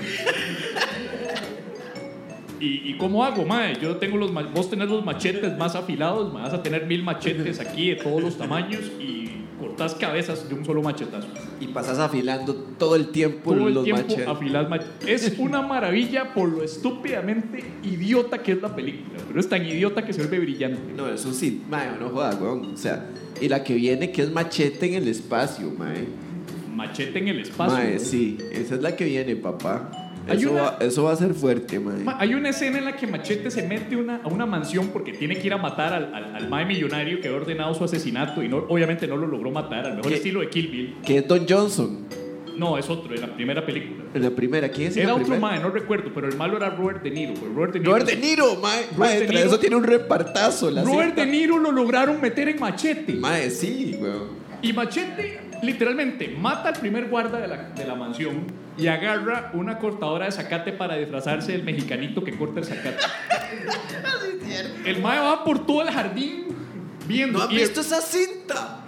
¿Y, 2.63 2.93
cómo 2.97 3.25
hago, 3.25 3.43
mae? 3.43 3.75
Yo 3.81 3.95
tengo 3.95 4.17
los... 4.17 4.31
Vos 4.53 4.69
tenés 4.69 4.87
los 4.87 5.03
machetes 5.03 5.57
más 5.57 5.75
afilados, 5.75 6.31
me 6.31 6.41
vas 6.41 6.53
a 6.53 6.61
tener 6.61 6.85
mil 6.85 7.01
machetes 7.01 7.59
aquí 7.59 7.89
de 7.89 7.95
todos 7.95 8.21
los 8.21 8.37
tamaños 8.37 8.83
y 8.99 9.30
cortás 9.61 9.95
cabezas 9.95 10.49
de 10.49 10.55
un 10.55 10.65
solo 10.65 10.81
machetazo. 10.81 11.27
Y 11.59 11.67
pasas 11.67 11.99
afilando 11.99 12.53
todo 12.55 12.95
el 12.95 13.09
tiempo 13.09 13.53
Todo 13.53 13.67
el 13.67 13.73
los 13.75 13.83
tiempo 13.83 14.01
machetes. 14.03 14.27
afilás 14.27 14.67
mach- 14.67 14.83
Es 15.07 15.33
una 15.37 15.61
maravilla 15.61 16.33
por 16.33 16.49
lo 16.49 16.63
estúpidamente 16.63 17.63
idiota 17.83 18.41
que 18.41 18.53
es 18.53 18.61
la 18.61 18.75
película. 18.75 19.19
Pero 19.27 19.39
es 19.39 19.47
tan 19.47 19.65
idiota 19.65 20.03
que 20.05 20.11
se 20.13 20.21
vuelve 20.21 20.39
brillante. 20.39 20.79
No, 20.97 21.07
eso 21.07 21.31
sí, 21.33 21.61
mae, 21.69 21.89
no 21.99 22.09
joda, 22.09 22.35
weón. 22.41 22.73
O 22.73 22.77
sea, 22.77 23.05
y 23.39 23.47
la 23.47 23.63
que 23.63 23.75
viene 23.75 24.11
que 24.11 24.23
es 24.23 24.31
machete 24.31 24.87
en 24.87 24.95
el 24.95 25.07
espacio, 25.07 25.71
mae. 25.77 26.07
Machete 26.73 27.19
en 27.19 27.27
el 27.27 27.39
espacio. 27.41 27.75
Mae, 27.77 27.99
sí, 27.99 28.37
esa 28.51 28.75
es 28.75 28.81
la 28.81 28.95
que 28.95 29.05
viene, 29.05 29.35
papá. 29.35 29.91
Eso, 30.27 30.51
una- 30.51 30.61
va, 30.61 30.77
eso 30.81 31.03
va 31.03 31.11
a 31.13 31.15
ser 31.15 31.33
fuerte, 31.33 31.79
mae. 31.79 32.03
Ma- 32.03 32.17
Hay 32.19 32.33
una 32.33 32.49
escena 32.49 32.77
en 32.77 32.85
la 32.85 32.95
que 32.95 33.07
Machete 33.07 33.49
se 33.51 33.63
mete 33.67 33.95
una, 33.95 34.17
a 34.23 34.27
una 34.27 34.45
mansión 34.45 34.89
porque 34.89 35.13
tiene 35.13 35.37
que 35.37 35.47
ir 35.47 35.53
a 35.53 35.57
matar 35.57 35.93
al, 35.93 36.13
al, 36.13 36.35
al 36.35 36.49
mae 36.49 36.65
millonario 36.65 37.19
que 37.21 37.27
había 37.27 37.39
ordenado 37.41 37.73
su 37.73 37.83
asesinato 37.83 38.43
y 38.43 38.47
no, 38.47 38.57
obviamente 38.69 39.07
no 39.07 39.17
lo 39.17 39.27
logró 39.27 39.51
matar, 39.51 39.85
al 39.87 39.95
mejor 39.95 40.11
¿Qué? 40.11 40.17
estilo 40.17 40.41
de 40.41 40.49
Kill 40.49 40.67
Bill. 40.67 40.95
Que 41.05 41.17
es 41.19 41.27
Don 41.27 41.45
Johnson. 41.47 42.05
No, 42.57 42.77
es 42.77 42.89
otro, 42.89 43.15
en 43.15 43.21
la 43.21 43.33
primera 43.33 43.65
película. 43.65 44.03
En 44.13 44.21
la 44.21 44.29
primera, 44.29 44.69
¿quién 44.69 44.89
es 44.89 44.97
Era 44.97 45.15
otro 45.15 45.37
mae, 45.39 45.59
no 45.59 45.69
recuerdo, 45.69 46.11
pero 46.13 46.27
el 46.27 46.35
malo 46.35 46.57
era 46.57 46.69
Robert 46.69 47.01
De 47.01 47.09
Niro. 47.09 47.33
pues 47.33 47.51
Robert 47.53 47.73
De 47.73 47.79
Niro, 47.79 47.91
Robert 47.93 48.09
De 48.09 48.15
Niro, 48.17 48.55
mae. 48.97 49.19
De 49.25 49.41
eso 49.43 49.57
tiene 49.57 49.75
un 49.77 49.83
repartazo. 49.85 50.69
La 50.69 50.83
Robert 50.83 51.15
cinta. 51.15 51.25
De 51.25 51.31
Niro 51.31 51.57
lo 51.57 51.71
lograron 51.71 52.19
meter 52.21 52.49
en 52.49 52.59
Machete. 52.59 53.13
Mae, 53.13 53.49
sí, 53.49 53.97
weón. 53.99 54.41
Y 54.61 54.73
Machete 54.73 55.39
literalmente 55.63 56.27
mata 56.39 56.69
al 56.69 56.75
primer 56.79 57.07
guarda 57.07 57.39
de 57.39 57.47
la, 57.47 57.69
de 57.69 57.85
la 57.85 57.95
mansión 57.95 58.43
y 58.81 58.87
agarra 58.87 59.51
una 59.53 59.77
cortadora 59.77 60.25
de 60.25 60.31
zacate 60.31 60.71
para 60.71 60.95
disfrazarse 60.95 61.51
del 61.51 61.63
mexicanito 61.63 62.23
que 62.23 62.35
corta 62.35 62.61
el 62.61 62.65
zacate. 62.65 62.97
el 64.85 64.99
mae 65.03 65.19
va 65.19 65.43
por 65.43 65.67
todo 65.67 65.83
el 65.83 65.91
jardín 65.91 66.47
viendo. 67.07 67.37
¿No 67.37 67.45
han 67.45 67.51
visto 67.51 67.81
esa 67.81 68.01
cinta? 68.01 68.79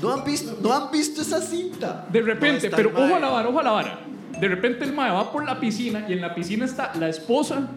¿No 0.00 0.12
han 0.12 0.22
visto, 0.22 0.56
no 0.62 0.72
han 0.72 0.88
visto 0.92 1.22
esa 1.22 1.40
cinta? 1.40 2.06
De 2.12 2.20
repente, 2.20 2.46
¿Dónde 2.46 2.66
está 2.66 2.76
pero 2.76 2.90
ojo 2.90 3.16
a 3.16 3.18
la 3.18 3.28
vara, 3.28 3.48
ojo 3.48 3.58
a 3.58 3.62
la 3.64 3.70
vara. 3.72 3.98
De 4.38 4.46
repente 4.46 4.84
el 4.84 4.92
mae 4.92 5.10
va 5.10 5.32
por 5.32 5.44
la 5.44 5.58
piscina 5.58 6.06
y 6.08 6.12
en 6.12 6.20
la 6.20 6.32
piscina 6.32 6.64
está 6.64 6.92
la 6.94 7.08
esposa 7.08 7.68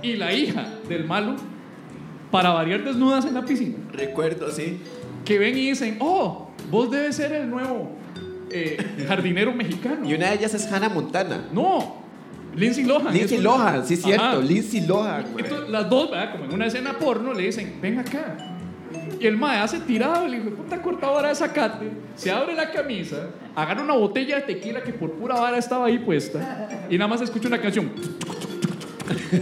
y 0.00 0.14
la 0.14 0.32
hija 0.32 0.66
del 0.88 1.04
malo 1.04 1.36
para 2.30 2.50
variar 2.50 2.82
desnudas 2.84 3.26
en 3.26 3.34
la 3.34 3.44
piscina. 3.44 3.76
Recuerdo, 3.92 4.50
sí. 4.50 4.80
Que 5.26 5.38
ven 5.38 5.58
y 5.58 5.68
dicen, 5.68 5.98
oh, 6.00 6.50
vos 6.70 6.90
debes 6.90 7.16
ser 7.16 7.32
el 7.32 7.50
nuevo 7.50 8.03
eh, 8.54 8.76
jardinero 9.08 9.52
mexicano. 9.52 10.08
Y 10.08 10.14
una 10.14 10.28
de 10.28 10.34
ellas 10.36 10.54
es 10.54 10.70
Hannah 10.72 10.88
Montana. 10.88 11.48
No, 11.52 11.96
Lindsay 12.54 12.84
Lohan. 12.84 13.12
Lindsay 13.12 13.38
es 13.38 13.44
una- 13.44 13.56
Lohan, 13.56 13.86
sí, 13.86 13.96
cierto. 13.96 14.24
Ajá. 14.24 14.36
Lindsay 14.38 14.86
Lohan. 14.86 15.24
Entonces, 15.36 15.68
las 15.68 15.90
dos, 15.90 16.10
¿verdad? 16.10 16.32
como 16.32 16.44
en 16.44 16.54
una 16.54 16.66
escena 16.66 16.92
porno, 16.98 17.34
le 17.34 17.42
dicen, 17.46 17.78
ven 17.82 17.98
acá. 17.98 18.36
Y 19.20 19.26
el 19.26 19.36
mae 19.36 19.58
hace 19.58 19.80
tirado, 19.80 20.32
hijo 20.32 20.44
de 20.44 20.50
puta 20.52 20.80
cortadora 20.80 21.28
de 21.30 21.34
zacate, 21.34 21.90
se 22.14 22.30
abre 22.30 22.54
la 22.54 22.70
camisa, 22.70 23.30
agarra 23.56 23.82
una 23.82 23.94
botella 23.94 24.36
de 24.36 24.42
tequila 24.42 24.82
que 24.84 24.92
por 24.92 25.10
pura 25.12 25.34
vara 25.40 25.58
estaba 25.58 25.86
ahí 25.86 25.98
puesta, 25.98 26.68
y 26.88 26.96
nada 26.96 27.08
más 27.08 27.20
escucha 27.20 27.48
una 27.48 27.60
canción. 27.60 27.90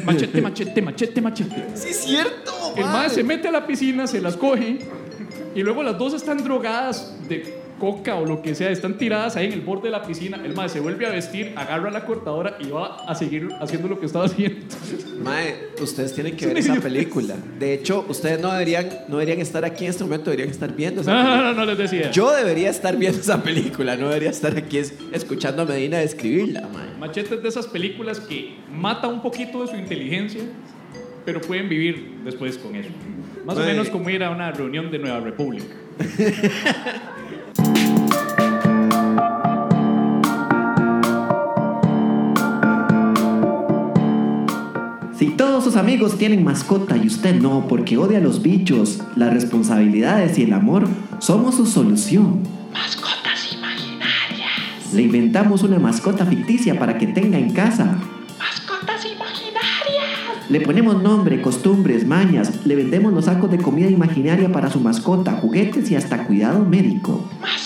Machete, 0.04 0.40
machete, 0.40 0.82
machete, 0.82 1.20
machete. 1.20 1.64
Sí, 1.74 1.92
cierto, 1.92 2.52
El 2.76 2.84
mae. 2.86 3.10
se 3.10 3.22
mete 3.22 3.48
a 3.48 3.52
la 3.52 3.66
piscina, 3.66 4.06
se 4.06 4.20
las 4.20 4.36
coge, 4.36 4.78
y 5.54 5.62
luego 5.62 5.82
las 5.82 5.98
dos 5.98 6.14
están 6.14 6.42
drogadas 6.42 7.14
de 7.28 7.61
coca 7.82 8.14
o 8.14 8.24
lo 8.24 8.40
que 8.42 8.54
sea, 8.54 8.70
están 8.70 8.96
tiradas 8.96 9.34
ahí 9.34 9.46
en 9.46 9.54
el 9.54 9.60
borde 9.60 9.86
de 9.86 9.90
la 9.90 10.04
piscina. 10.04 10.40
El 10.44 10.54
mae 10.54 10.68
se 10.68 10.78
vuelve 10.78 11.04
a 11.04 11.10
vestir, 11.10 11.52
agarra 11.56 11.90
la 11.90 12.04
cortadora 12.06 12.56
y 12.60 12.70
va 12.70 12.98
a 13.08 13.14
seguir 13.16 13.48
haciendo 13.60 13.88
lo 13.88 13.98
que 13.98 14.06
estaba 14.06 14.26
haciendo. 14.26 14.64
Mae, 15.24 15.56
ustedes 15.80 16.14
tienen 16.14 16.36
que 16.36 16.46
ver 16.46 16.58
esa 16.58 16.76
película. 16.76 17.34
De 17.58 17.74
hecho, 17.74 18.04
ustedes 18.08 18.38
no 18.40 18.52
deberían, 18.52 18.88
no 19.08 19.16
deberían 19.18 19.40
estar 19.40 19.64
aquí 19.64 19.82
en 19.86 19.90
este 19.90 20.04
momento, 20.04 20.30
deberían 20.30 20.50
estar 20.50 20.72
viendo 20.76 21.00
esa 21.00 21.12
No, 21.12 21.18
no, 21.18 21.24
película. 21.30 21.52
no, 21.54 21.58
no 21.58 21.64
les 21.66 21.78
decía. 21.78 22.10
Yo 22.12 22.30
debería 22.30 22.70
estar 22.70 22.96
viendo 22.96 23.18
esa 23.18 23.42
película, 23.42 23.96
no 23.96 24.06
debería 24.10 24.30
estar 24.30 24.56
aquí 24.56 24.78
es- 24.78 24.94
escuchando 25.12 25.62
a 25.62 25.64
Medina 25.64 25.98
describirla, 25.98 26.60
mae. 26.72 26.86
Machete 27.00 27.34
es 27.34 27.42
de 27.42 27.48
esas 27.48 27.66
películas 27.66 28.20
que 28.20 28.54
mata 28.72 29.08
un 29.08 29.20
poquito 29.22 29.62
de 29.62 29.66
su 29.72 29.74
inteligencia, 29.76 30.42
pero 31.24 31.40
pueden 31.40 31.68
vivir 31.68 32.20
después 32.24 32.58
con 32.58 32.76
eso. 32.76 32.90
Más 33.44 33.56
o 33.56 33.60
Mae. 33.60 33.70
menos 33.72 33.88
como 33.88 34.08
ir 34.08 34.22
a 34.22 34.30
una 34.30 34.52
reunión 34.52 34.88
de 34.92 35.00
Nueva 35.00 35.18
República. 35.18 35.64
Si 45.22 45.28
todos 45.28 45.62
sus 45.62 45.76
amigos 45.76 46.18
tienen 46.18 46.42
mascota 46.42 46.96
y 46.96 47.06
usted 47.06 47.40
no, 47.40 47.68
porque 47.68 47.96
odia 47.96 48.18
los 48.18 48.42
bichos, 48.42 48.98
las 49.14 49.32
responsabilidades 49.32 50.36
y 50.36 50.42
el 50.42 50.52
amor, 50.52 50.88
somos 51.20 51.54
su 51.54 51.64
solución. 51.64 52.40
Mascotas 52.72 53.52
imaginarias. 53.52 54.92
Le 54.92 55.02
inventamos 55.02 55.62
una 55.62 55.78
mascota 55.78 56.26
ficticia 56.26 56.76
para 56.76 56.98
que 56.98 57.06
tenga 57.06 57.38
en 57.38 57.52
casa. 57.52 57.98
Mascotas 58.36 59.04
imaginarias. 59.04 60.48
Le 60.50 60.60
ponemos 60.60 61.00
nombre, 61.00 61.40
costumbres, 61.40 62.04
mañas, 62.04 62.66
le 62.66 62.74
vendemos 62.74 63.12
los 63.12 63.26
sacos 63.26 63.48
de 63.48 63.58
comida 63.58 63.88
imaginaria 63.88 64.50
para 64.50 64.72
su 64.72 64.80
mascota, 64.80 65.34
juguetes 65.34 65.88
y 65.92 65.94
hasta 65.94 66.24
cuidado 66.24 66.64
médico. 66.64 67.30
Mascotas 67.40 67.61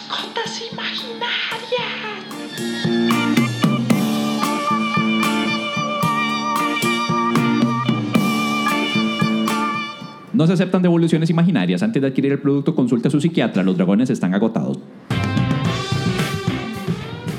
No 10.37 10.46
se 10.46 10.53
aceptan 10.53 10.83
devoluciones 10.83 11.31
imaginarias. 11.31 11.83
Antes 11.83 12.03
de 12.03 12.09
adquirir 12.09 12.31
el 12.31 12.38
producto, 12.38 12.75
consulte 12.75 13.09
a 13.09 13.11
su 13.11 13.22
psiquiatra. 13.22 13.62
Los 13.62 13.75
dragones 13.75 14.11
están 14.11 14.35
agotados. 14.35 14.79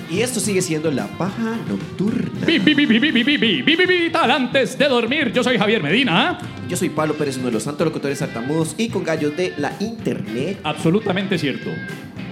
Y 0.09 0.21
esto 0.21 0.39
sigue 0.39 0.63
siendo 0.63 0.89
la 0.89 1.05
paja 1.05 1.57
nocturna. 1.69 2.43
Bi, 2.47 2.57
bi, 2.57 2.73
bi, 2.73 4.09
tal, 4.11 4.31
antes 4.31 4.79
de 4.79 4.87
dormir. 4.87 5.31
Yo 5.31 5.43
soy 5.43 5.59
Javier 5.59 5.83
Medina. 5.83 6.39
Yo 6.67 6.75
soy 6.75 6.89
Pablo 6.89 7.13
Pérez, 7.13 7.37
uno 7.37 7.45
de 7.45 7.51
los 7.51 7.61
santos 7.61 7.85
locutores 7.85 8.17
sartamudos 8.17 8.73
y 8.79 8.89
con 8.89 9.03
gallos 9.03 9.37
de 9.37 9.53
la 9.59 9.73
internet. 9.79 10.59
Absolutamente 10.63 11.37
cierto. 11.37 11.69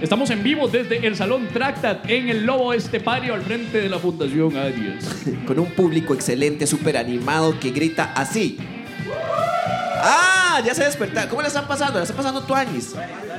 Estamos 0.02 0.30
en 0.30 0.42
vivo 0.42 0.66
desde 0.66 1.06
el 1.06 1.14
Salón 1.14 1.46
Tractat 1.52 2.10
en 2.10 2.28
el 2.28 2.44
Lobo 2.44 2.72
Estepario 2.72 3.34
al 3.34 3.42
frente 3.42 3.78
de 3.78 3.88
la 3.88 4.00
Fundación 4.00 4.56
Adios. 4.56 5.04
con 5.46 5.60
un 5.60 5.66
público 5.66 6.12
excelente, 6.12 6.66
súper 6.66 6.96
animado 6.96 7.54
que 7.60 7.70
grita 7.70 8.12
así. 8.16 8.58
¡Ah! 9.98 10.60
Ya 10.64 10.74
se 10.74 10.84
despertaron. 10.84 11.28
¿Cómo 11.28 11.42
la 11.42 11.48
están 11.48 11.66
pasando? 11.66 11.98
La 11.98 12.02
están 12.04 12.16
pasando 12.16 12.42
Tuanis. 12.42 12.94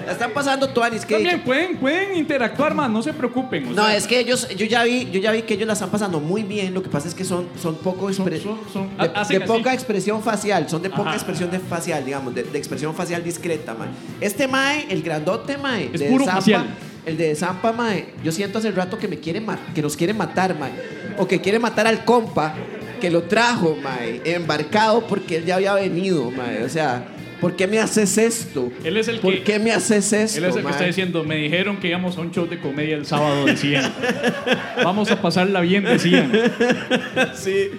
La 0.06 0.12
están 0.12 0.32
pasando 0.32 0.70
Tuanis. 0.70 1.06
pueden, 1.46 1.78
pueden 1.78 2.16
interactuar 2.16 2.74
más, 2.74 2.90
no 2.90 3.02
se 3.02 3.14
preocupen. 3.14 3.68
o 3.68 3.72
No, 3.74 3.86
sea, 3.86 3.96
es 3.96 4.08
que 4.08 4.20
ellos, 4.20 4.48
yo 4.56 4.66
ya 4.66 4.84
vi, 4.84 5.10
yo 5.12 5.20
ya 5.20 5.32
vi 5.32 5.42
que 5.42 5.56
ellos 5.56 5.68
la 5.68 5.74
están 5.74 5.90
pasando 5.90 6.20
muy 6.20 6.44
bien. 6.44 6.74
Lo 6.74 6.82
que 6.84 6.90
pasa 6.90 7.08
es 7.08 7.16
que 7.16 7.26
son, 7.26 7.48
son 7.62 7.76
poco 7.76 8.10
expre- 8.10 8.42
son- 8.42 8.60
son- 8.72 8.98
de, 8.98 9.04
ha- 9.04 9.22
hacen 9.22 9.40
de 9.40 9.44
así. 9.46 9.54
poca 9.54 9.74
expresión 9.74 10.22
facial, 10.24 10.70
son 10.70 10.82
de 10.82 10.90
poca 10.90 11.10
Ajá. 11.10 11.16
expresión 11.16 11.52
de 11.52 11.60
facial, 11.60 12.06
digamos, 12.06 12.34
de, 12.34 12.44
de 12.44 12.58
expresión 12.58 12.94
facial 12.96 13.24
discreta, 13.24 13.74
mae. 13.74 13.90
Este 14.22 14.48
mae, 14.48 14.86
el 14.90 15.02
grandote 15.02 15.58
mae, 15.58 15.90
Es 15.94 16.00
de 16.00 16.08
puro 16.10 16.24
Zampa, 16.26 16.40
facial. 16.42 16.68
el 17.06 17.18
de 17.18 17.36
Zampa 17.36 17.72
mae, 17.74 18.14
yo 18.24 18.32
siento 18.32 18.60
hace 18.60 18.72
rato 18.72 18.98
que 18.98 19.08
me 19.08 19.20
quiere 19.20 19.42
ma- 19.42 19.60
que 19.76 19.82
nos 19.82 19.98
quiere 19.98 20.14
matar, 20.14 20.58
mae, 20.58 20.72
o 21.18 21.28
que 21.28 21.42
quiere 21.42 21.60
matar 21.60 21.88
al 21.88 22.06
compa 22.06 22.54
que 23.00 23.10
lo 23.10 23.24
trajo, 23.24 23.78
mae, 23.82 24.22
embarcado 24.26 25.06
porque 25.08 25.38
él 25.38 25.46
ya 25.46 25.56
había 25.56 25.74
venido, 25.74 26.30
mae, 26.32 26.64
o 26.64 26.70
sea, 26.70 27.06
¿Por 27.40 27.56
qué 27.56 27.68
me 27.68 27.78
haces 27.78 28.18
esto? 28.18 28.72
Él 28.84 28.98
es 28.98 29.08
el 29.10 29.20
¿Por 29.20 29.32
que- 29.32 29.44
qué 29.44 29.60
me 29.60 29.72
haces 29.72 30.12
esto? 30.12 30.40
Él 30.40 30.46
es 30.46 30.50
el 30.56 30.58
que 30.58 30.64
mae? 30.64 30.72
está 30.74 30.86
diciendo, 30.86 31.24
me 31.24 31.36
dijeron 31.36 31.78
que 31.78 31.88
íbamos 31.88 32.18
a 32.18 32.22
un 32.22 32.32
show 32.32 32.48
de 32.48 32.58
comedia 32.60 32.96
el 32.96 33.06
sábado, 33.06 33.46
decían. 33.46 33.94
Vamos 34.84 35.12
a 35.12 35.22
pasarla 35.22 35.62
bien, 35.62 35.84
decían. 35.84 36.32
Sí. 37.36 37.70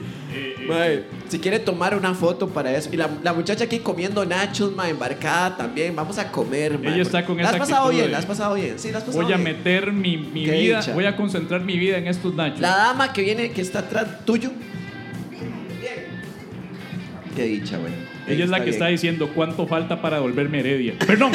Mae, 0.68 1.02
si 1.28 1.40
quiere 1.40 1.58
tomar 1.58 1.96
una 1.96 2.14
foto 2.14 2.48
para 2.48 2.70
eso. 2.76 2.90
Y 2.92 2.96
la, 2.96 3.10
la 3.24 3.32
muchacha 3.32 3.64
aquí 3.64 3.80
comiendo 3.80 4.24
nachos, 4.24 4.76
ma, 4.76 4.88
embarcada 4.88 5.56
también. 5.56 5.96
Vamos 5.96 6.18
a 6.18 6.30
comer, 6.30 6.78
ma. 6.78 6.92
Ella 6.94 7.02
está 7.02 7.24
con 7.24 7.36
¿La 7.38 7.42
esa 7.44 7.52
has 7.54 7.58
pasado 7.58 7.88
bien? 7.90 8.04
de- 8.04 8.10
¿La 8.12 8.18
has 8.18 8.26
pasado 8.26 8.54
bien? 8.54 8.78
Sí, 8.78 8.92
la 8.92 8.98
has 8.98 9.04
pasado 9.04 9.24
Voy 9.24 9.32
a 9.32 9.36
bien. 9.38 9.56
meter 9.56 9.92
mi, 9.92 10.18
mi 10.18 10.44
vida, 10.48 10.78
dicha. 10.80 10.92
voy 10.94 11.06
a 11.06 11.16
concentrar 11.16 11.62
mi 11.62 11.76
vida 11.78 11.96
en 11.98 12.06
estos 12.06 12.32
nachos. 12.34 12.60
La 12.60 12.76
dama 12.76 13.12
que 13.12 13.22
viene, 13.22 13.50
que 13.50 13.60
está 13.62 13.80
atrás 13.80 14.06
tuyo. 14.24 14.50
Qué 17.39 17.45
dicha, 17.45 17.78
güey. 17.78 17.93
Ella 18.26 18.43
es 18.43 18.51
la 18.51 18.64
que 18.64 18.70
está 18.70 18.89
diciendo 18.89 19.30
cuánto 19.32 19.68
falta 19.68 20.03
para 20.03 20.16
devolverme 20.16 20.59
Heredia. 20.59 20.95
Perdón. 21.07 21.30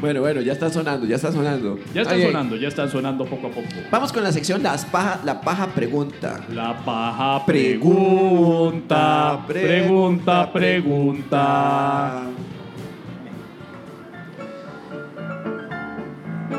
Bueno, 0.00 0.20
bueno, 0.20 0.40
ya 0.40 0.54
está 0.54 0.70
sonando, 0.70 1.04
ya 1.04 1.16
está 1.16 1.30
sonando. 1.30 1.78
Ya 1.92 2.00
está 2.00 2.14
Ay, 2.14 2.22
ay. 2.22 2.26
sonando, 2.28 2.56
ya 2.56 2.68
está 2.68 2.88
sonando 2.88 3.26
poco 3.26 3.48
a 3.48 3.50
poco. 3.50 3.68
Vamos 3.90 4.10
con 4.10 4.22
la 4.22 4.32
sección 4.32 4.62
las 4.62 4.86
paja, 4.86 5.20
La 5.22 5.42
Paja 5.42 5.66
Pregunta. 5.66 6.40
La 6.54 6.78
paja 6.82 7.44
Pregunta, 7.44 9.40
pregunta, 9.46 10.50
pregunta, 10.50 10.52
pregunta. 10.54 12.22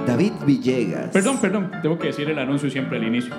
David 0.06 0.34
Villegas. 0.46 1.10
Perdón, 1.12 1.42
perdón, 1.42 1.72
tengo 1.82 1.98
que 1.98 2.08
decir 2.08 2.30
el 2.30 2.38
anuncio 2.38 2.70
siempre 2.70 3.00
al 3.00 3.06
inicio. 3.06 3.34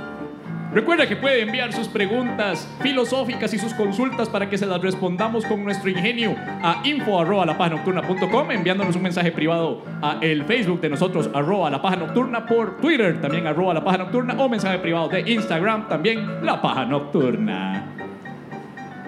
Recuerda 0.75 1.07
que 1.07 1.17
puede 1.17 1.43
enviar 1.43 1.71
sus 1.75 1.87
preguntas 1.87 2.67
filosóficas 2.81 3.53
y 3.53 3.59
sus 3.59 3.75
consultas 3.75 4.31
para 4.31 4.49
que 4.49 4.57
se 4.57 4.65
las 4.65 4.81
respondamos 4.81 5.45
con 5.45 5.63
nuestro 5.63 5.91
ingenio 5.91 6.35
a 6.39 6.81
info 6.85 7.21
arroba 7.21 7.45
lapajanocturna.com 7.45 8.51
enviándonos 8.51 8.97
un 8.97 9.03
mensaje 9.03 9.33
privado 9.33 9.85
a 10.01 10.19
el 10.23 10.45
Facebook 10.47 10.81
de 10.81 10.89
nosotros 10.89 11.29
arroba 11.35 11.69
la 11.69 11.83
paja 11.83 11.97
nocturna 11.97 12.47
por 12.47 12.79
Twitter 12.81 13.21
también 13.21 13.47
arroba 13.47 13.75
la 13.75 13.85
paja 13.85 13.99
nocturna 13.99 14.35
o 14.39 14.49
mensaje 14.49 14.79
privado 14.79 15.11
de 15.11 15.31
Instagram 15.31 15.89
también 15.89 16.45
la 16.45 16.63
paja 16.63 16.87
nocturna. 16.87 17.93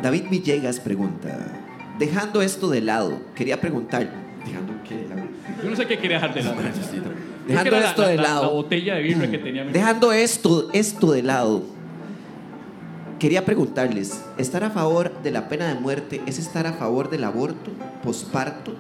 David 0.03 0.25
Villegas 0.31 0.81
pregunta. 0.81 1.31
Dejando 1.99 2.43
esto 2.43 2.69
de 2.69 2.83
lado, 2.83 3.23
quería 3.35 3.59
preguntar. 3.59 4.07
Dejando 4.45 4.75
qué 4.87 4.97
de 4.97 5.09
lado. 5.09 5.23
Yo 5.63 5.71
no 5.71 5.77
sé 5.77 5.87
qué 5.87 5.97
quería 5.97 6.17
dejar 6.19 6.35
de 6.35 6.43
lado. 6.43 6.57
Dejando 7.47 7.77
esto 7.77 8.03
la- 8.03 8.09
de 8.09 8.17
la- 8.17 8.23
lado. 8.23 8.43
La 8.43 8.49
botella 8.49 8.95
de 8.95 9.03
birra 9.03 9.31
que 9.31 9.39
tenía 9.39 9.65
mi 9.65 9.73
Dejando 9.73 10.13
esto, 10.13 10.69
esto 10.73 11.13
de 11.13 11.23
lado, 11.23 11.63
quería 13.19 13.45
preguntarles, 13.45 14.23
¿estar 14.39 14.65
a 14.65 14.71
favor 14.71 15.13
de 15.23 15.31
la 15.31 15.49
pena 15.49 15.69
de 15.69 15.75
muerte 15.75 16.21
es 16.27 16.39
estar 16.39 16.67
a 16.67 16.73
favor 16.73 17.11
del 17.11 17.25
aborto 17.25 17.71
posparto? 18.03 18.73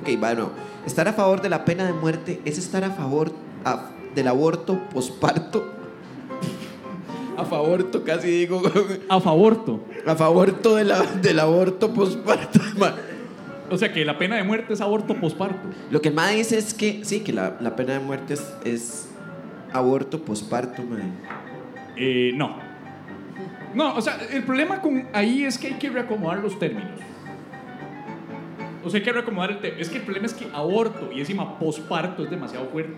Ok, 0.00 0.08
bueno, 0.18 0.50
estar 0.86 1.06
a 1.08 1.12
favor 1.12 1.42
de 1.42 1.48
la 1.50 1.64
pena 1.64 1.84
de 1.84 1.92
muerte 1.92 2.40
es 2.44 2.58
estar 2.58 2.82
a 2.84 2.90
favor 2.90 3.32
a- 3.64 3.90
del 4.14 4.28
aborto 4.28 4.78
posparto. 4.92 5.74
A 7.36 7.44
favorto, 7.44 8.04
casi 8.04 8.28
digo. 8.28 8.60
A 9.08 9.20
favorto. 9.20 9.80
A 10.06 10.14
favorto 10.14 10.76
de 10.76 10.84
la- 10.84 11.02
del 11.22 11.38
aborto 11.40 11.92
posparto. 11.92 12.60
O 13.70 13.76
sea 13.76 13.92
que 13.92 14.04
la 14.04 14.18
pena 14.18 14.36
de 14.36 14.42
muerte 14.42 14.72
es 14.72 14.80
aborto 14.80 15.14
posparto. 15.14 15.68
Lo 15.90 16.02
que 16.02 16.08
el 16.08 16.14
MAE 16.14 16.36
dice 16.36 16.58
es 16.58 16.74
que 16.74 17.04
sí, 17.04 17.20
que 17.20 17.32
la, 17.32 17.56
la 17.60 17.76
pena 17.76 17.92
de 17.94 18.00
muerte 18.00 18.34
es, 18.34 18.54
es 18.64 19.08
aborto 19.72 20.22
posparto, 20.24 20.82
mae. 20.82 21.04
Eh, 21.96 22.32
no. 22.34 22.56
No, 23.74 23.94
o 23.94 24.00
sea, 24.00 24.18
el 24.32 24.42
problema 24.42 24.80
con 24.80 25.06
ahí 25.12 25.44
es 25.44 25.56
que 25.56 25.68
hay 25.68 25.74
que 25.74 25.88
reacomodar 25.90 26.38
los 26.38 26.58
términos. 26.58 26.98
O 28.82 28.90
sea, 28.90 28.98
hay 28.98 29.04
que 29.04 29.12
reacomodar 29.12 29.52
el 29.52 29.60
término. 29.60 29.82
Es 29.82 29.88
que 29.88 29.98
el 29.98 30.04
problema 30.04 30.26
es 30.26 30.34
que 30.34 30.48
aborto 30.52 31.12
y 31.12 31.20
encima 31.20 31.58
posparto 31.58 32.24
es 32.24 32.30
demasiado 32.30 32.66
fuerte. 32.68 32.96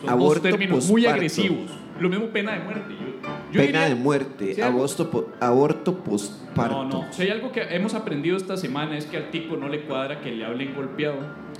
Son 0.00 0.10
Aborto, 0.10 0.34
dos 0.34 0.42
términos 0.42 0.88
muy 0.88 1.02
posparto. 1.02 1.14
agresivos. 1.16 1.70
Lo 2.00 2.08
mismo 2.08 2.26
pena 2.26 2.52
de 2.52 2.60
muerte. 2.60 2.94
Yo, 2.94 3.06
yo 3.06 3.60
Pena 3.60 3.80
diría- 3.80 3.88
de 3.88 3.94
muerte, 3.96 4.54
Sí, 4.54 4.60
aborto, 4.60 5.10
po- 5.10 5.28
aborto 5.40 5.94
posparto. 6.04 6.84
No, 6.84 7.02
no. 7.06 7.12
Sea, 7.12 7.24
hay 7.24 7.30
algo 7.32 7.50
que 7.50 7.62
hemos 7.74 7.94
aprendido 7.94 8.36
esta 8.36 8.56
semana 8.56 8.96
es 8.96 9.06
que 9.06 9.16
al 9.16 9.30
tico 9.30 9.56
no 9.56 9.68
le 9.68 9.82
cuadra 9.82 10.20
que 10.20 10.30
le 10.30 10.44
hablen 10.44 10.74
golpeado, 10.76 11.16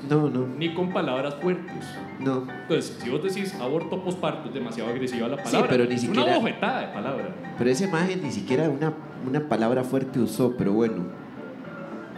No, 0.08 0.30
no, 0.30 0.46
ni 0.56 0.72
con 0.74 0.92
palabras 0.92 1.34
fuertes. 1.42 1.84
no. 2.20 2.46
Entonces, 2.62 2.98
si 3.02 3.10
vos 3.10 3.20
decís 3.24 3.52
aborto 3.56 4.04
posparto, 4.04 4.48
es 4.48 4.54
demasiado 4.54 4.90
agresiva 4.90 5.26
la 5.26 5.38
Sí, 5.38 5.42
palabra. 5.44 5.68
pero 5.70 5.84
ni 5.86 5.98
siquiera- 5.98 6.22
una 6.24 6.38
bofetada 6.38 6.80
de 6.82 6.86
palabra. 6.94 7.34
Pero 7.58 7.70
ese 7.70 7.88
maje 7.88 8.16
ni 8.16 8.30
siquiera 8.30 8.68
una, 8.68 8.92
una 9.26 9.48
palabra 9.48 9.82
fuerte 9.82 10.20
usó, 10.20 10.54
pero 10.56 10.72
bueno. 10.72 11.02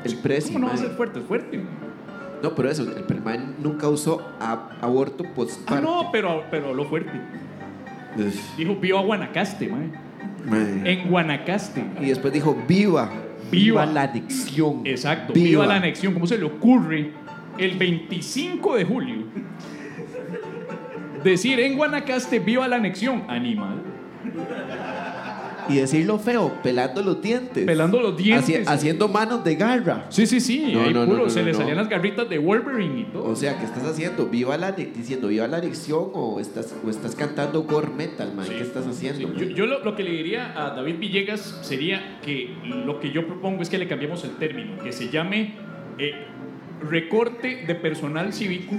El 0.05 0.17
presi, 0.17 0.53
¿Cómo 0.53 0.61
no 0.67 0.69
va 0.69 0.75
a 0.75 0.79
ser 0.79 0.91
fuerte? 0.91 1.19
Es 1.21 1.25
fuerte. 1.27 1.63
No, 2.43 2.55
pero 2.55 2.71
eso, 2.71 2.83
el, 2.83 3.21
maje 3.23 3.41
nunca 3.63 3.89
usó 3.89 4.21
a- 4.41 4.71
aborto 4.81 5.25
posparto. 5.35 5.75
Ah, 5.75 5.81
no, 5.81 6.11
pero, 6.13 6.45
pero 6.51 6.73
lo 6.75 6.85
fuerte. 6.87 7.13
Uf, 8.17 8.57
Dijo 8.57 8.77
viva 8.77 9.01
Guanacaste, 9.03 9.69
mae. 9.69 10.91
En 10.91 11.09
Guanacaste. 11.11 11.85
Y 12.01 12.07
después 12.07 12.33
dijo, 12.33 12.57
viva, 12.67 13.11
Viva. 13.51 13.83
viva 13.83 13.87
la 13.87 14.03
anexión. 14.05 14.83
Exacto, 14.85 15.33
viva. 15.33 15.67
la 15.67 15.77
anexión. 15.77 16.15
¿Cómo 16.15 16.27
se 16.27 16.39
le 16.39 16.45
ocurre 16.45 17.13
el 17.59 17.77
25 17.77 18.77
de 18.77 18.85
julio 18.85 19.17
decir 21.23 21.61
en 21.61 21.77
Guanacaste 21.77 22.39
viva 22.39 22.67
la 22.69 22.77
anexión? 22.77 23.25
Animal. 23.29 23.83
Y 25.73 25.77
decirlo 25.79 26.19
feo, 26.19 26.53
pelando 26.63 27.03
los 27.03 27.21
dientes. 27.23 27.65
Pelando 27.65 28.01
los 28.01 28.17
dientes. 28.17 28.49
Haci- 28.49 28.65
haciendo 28.69 29.09
manos 29.09 29.45
de 29.45 29.55
garra. 29.55 30.07
Sí, 30.09 30.27
sí, 30.27 30.41
sí. 30.41 30.71
No, 30.73 30.83
ahí 30.83 30.93
no, 30.95 31.01
no, 31.01 31.07
puro, 31.13 31.25
no, 31.25 31.31
se 31.31 31.43
le 31.43 31.55
salían 31.55 31.77
las 31.77 31.89
garritas 31.89 32.29
de 32.29 32.39
Wolverine 32.39 33.01
y 33.01 33.05
todo. 33.05 33.25
O 33.25 33.37
sea, 33.37 33.59
¿qué 33.59 33.65
estás 33.65 33.85
haciendo? 33.85 34.27
¿Viva 34.27 34.57
la 34.57 34.73
diciendo 34.73 35.29
viva 35.29 35.47
la 35.47 35.59
anexión 35.59 36.11
o 36.13 36.41
estás, 36.41 36.75
o 36.85 36.91
estás 36.91 37.15
cantando 37.15 37.63
gore 37.65 37.89
metal, 37.97 38.35
man? 38.35 38.47
Sí. 38.47 38.55
¿Qué 38.55 38.63
estás 38.63 38.87
haciendo? 38.87 39.19
Sí, 39.19 39.27
man? 39.27 39.37
Yo, 39.39 39.47
yo 39.57 39.67
lo, 39.67 39.85
lo 39.85 39.95
que 39.97 40.03
le 40.03 40.11
diría 40.11 40.53
a 40.57 40.71
David 40.75 40.97
Villegas 40.99 41.59
sería 41.63 42.19
que 42.25 42.51
lo 42.65 43.01
que 43.01 43.11
yo 43.11 43.27
propongo 43.27 43.63
es 43.63 43.71
que 43.71 43.79
le 43.79 43.87
cambiemos 43.89 44.25
el 44.25 44.31
término, 44.37 44.83
que 44.83 44.93
se 44.93 45.09
llame 45.11 45.55
eh, 45.99 46.13
recorte 46.89 47.65
de 47.67 47.75
personal 47.75 48.33
cívico. 48.33 48.75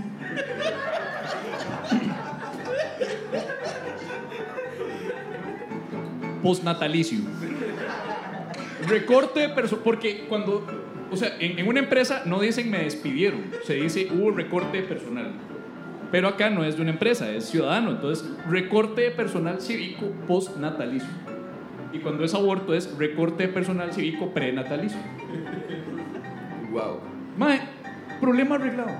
Postnatalicio. 6.41 7.19
Recorte 8.87 9.41
de 9.41 9.49
personal. 9.49 9.83
Porque 9.83 10.25
cuando. 10.27 10.65
O 11.11 11.17
sea, 11.17 11.35
en, 11.39 11.59
en 11.59 11.67
una 11.67 11.79
empresa 11.79 12.23
no 12.25 12.39
dicen 12.39 12.71
me 12.71 12.83
despidieron, 12.83 13.41
se 13.65 13.75
dice 13.75 14.07
hubo 14.11 14.31
recorte 14.31 14.81
de 14.81 14.83
personal. 14.83 15.31
Pero 16.11 16.27
acá 16.27 16.49
no 16.49 16.63
es 16.65 16.75
de 16.75 16.81
una 16.81 16.91
empresa, 16.91 17.29
es 17.31 17.45
ciudadano. 17.45 17.91
Entonces, 17.91 18.29
recorte 18.49 19.01
de 19.01 19.11
personal 19.11 19.61
cívico 19.61 20.11
postnatalicio. 20.27 21.09
Y 21.93 21.99
cuando 21.99 22.23
es 22.23 22.33
aborto 22.33 22.73
es 22.73 22.97
recorte 22.97 23.47
de 23.47 23.53
personal 23.53 23.93
cívico 23.93 24.33
prenatalicio. 24.33 24.99
Wow. 26.71 26.99
Mae, 27.37 27.61
problema 28.19 28.55
arreglado. 28.55 28.91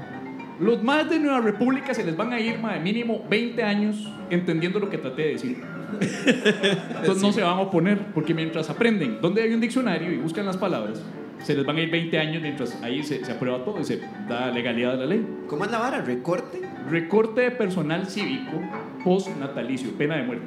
Los 0.59 0.83
más 0.83 1.09
de 1.09 1.19
Nueva 1.19 1.41
República 1.41 1.93
se 1.93 2.03
les 2.03 2.15
van 2.15 2.33
a 2.33 2.39
ir, 2.39 2.59
mae, 2.59 2.79
mínimo 2.79 3.25
20 3.29 3.63
años 3.63 4.09
entendiendo 4.29 4.79
lo 4.79 4.89
que 4.89 4.97
traté 4.97 5.23
de 5.23 5.27
decir. 5.29 5.63
Entonces 6.99 7.21
no 7.21 7.31
se 7.31 7.41
van 7.41 7.57
a 7.57 7.61
oponer, 7.61 8.13
porque 8.13 8.33
mientras 8.33 8.69
aprenden 8.69 9.19
dónde 9.21 9.41
hay 9.41 9.53
un 9.53 9.61
diccionario 9.61 10.11
y 10.11 10.17
buscan 10.17 10.45
las 10.45 10.57
palabras, 10.57 11.01
se 11.43 11.55
les 11.55 11.65
van 11.65 11.77
a 11.77 11.81
ir 11.81 11.89
20 11.89 12.19
años 12.19 12.41
mientras 12.41 12.81
ahí 12.83 13.03
se, 13.03 13.25
se 13.25 13.31
aprueba 13.31 13.63
todo 13.63 13.79
y 13.79 13.83
se 13.83 13.99
da 14.27 14.51
legalidad 14.51 14.93
a 14.93 14.97
la 14.97 15.05
ley. 15.05 15.25
¿Cómo 15.47 15.65
es 15.65 15.71
la 15.71 15.79
vara? 15.79 16.01
¿Recorte? 16.01 16.61
Recorte 16.89 17.41
de 17.41 17.51
personal 17.51 18.07
cívico 18.07 18.61
postnatalicio, 19.03 19.91
pena 19.97 20.17
de 20.17 20.23
muerte. 20.23 20.45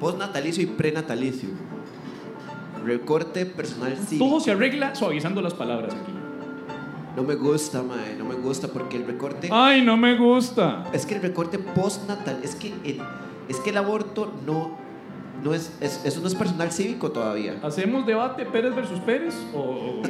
Postnatalicio 0.00 0.62
y 0.62 0.66
prenatalicio. 0.66 1.48
Recorte 2.84 3.46
personal 3.46 3.96
cívico. 3.96 4.24
Todo 4.24 4.40
se 4.40 4.52
arregla 4.52 4.94
suavizando 4.94 5.42
las 5.42 5.54
palabras 5.54 5.94
aquí. 5.94 6.12
No 7.16 7.22
me 7.22 7.34
gusta, 7.34 7.82
mae, 7.82 8.14
no 8.16 8.26
me 8.26 8.34
gusta 8.34 8.68
porque 8.68 8.98
el 8.98 9.06
recorte... 9.06 9.48
Ay, 9.50 9.82
no 9.82 9.96
me 9.96 10.18
gusta. 10.18 10.84
Es 10.92 11.06
que 11.06 11.14
el 11.14 11.22
recorte 11.22 11.58
postnatal, 11.58 12.40
es 12.44 12.54
que 12.54 12.74
el, 12.84 13.00
es 13.48 13.58
que 13.60 13.70
el 13.70 13.78
aborto 13.78 14.32
no, 14.44 14.76
no 15.46 15.54
es, 15.54 15.76
es- 15.80 16.02
eso 16.04 16.20
no 16.20 16.26
es 16.26 16.34
personal 16.34 16.72
cívico 16.72 17.10
todavía. 17.12 17.54
¿Hacemos 17.62 18.04
debate 18.06 18.44
Pérez 18.46 18.74
versus 18.74 18.98
Pérez? 19.00 19.34
O, 19.54 19.60
o- 19.60 20.02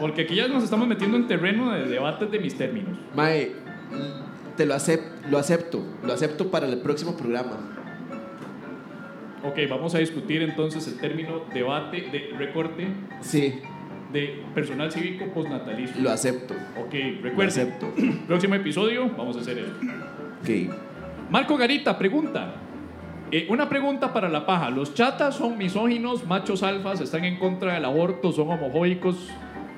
Porque 0.00 0.22
aquí 0.22 0.36
ya 0.36 0.46
nos 0.48 0.62
estamos 0.62 0.86
metiendo 0.86 1.16
en 1.16 1.26
terreno 1.26 1.72
de 1.72 1.86
debates 1.86 2.30
de 2.30 2.38
mis 2.38 2.56
términos. 2.56 2.96
Mae, 3.16 3.50
te 4.56 4.64
lo, 4.64 4.74
acep- 4.74 5.02
lo 5.28 5.38
acepto, 5.38 5.82
lo 6.04 6.12
acepto 6.12 6.50
para 6.50 6.66
el 6.68 6.78
próximo 6.78 7.16
programa. 7.16 7.56
Ok, 9.44 9.58
vamos 9.68 9.94
a 9.94 9.98
discutir 9.98 10.42
entonces 10.42 10.86
el 10.88 10.98
término 10.98 11.42
debate 11.52 12.02
de 12.12 12.30
recorte 12.36 12.88
Sí, 13.20 13.54
de 14.12 14.42
personal 14.54 14.90
cívico 14.92 15.26
postnatalicio. 15.32 16.00
lo 16.00 16.10
acepto. 16.10 16.54
Ok, 16.80 16.94
Lo 16.94 17.22
recuerden. 17.22 17.46
acepto. 17.48 17.92
Próximo 18.26 18.54
episodio, 18.54 19.08
vamos 19.16 19.36
a 19.36 19.40
hacer 19.40 19.58
eso. 19.58 19.72
Ok. 20.42 20.74
Marco 21.30 21.56
Garita 21.56 21.96
pregunta: 21.98 22.54
Eh, 23.30 23.46
una 23.50 23.68
pregunta 23.68 24.14
para 24.14 24.30
la 24.30 24.46
paja. 24.46 24.70
¿Los 24.70 24.94
chatas 24.94 25.34
son 25.36 25.58
misóginos, 25.58 26.24
machos 26.26 26.62
alfas, 26.62 27.02
están 27.02 27.26
en 27.26 27.38
contra 27.38 27.74
del 27.74 27.84
aborto, 27.84 28.32
son 28.32 28.48
homofóbicos, 28.48 29.28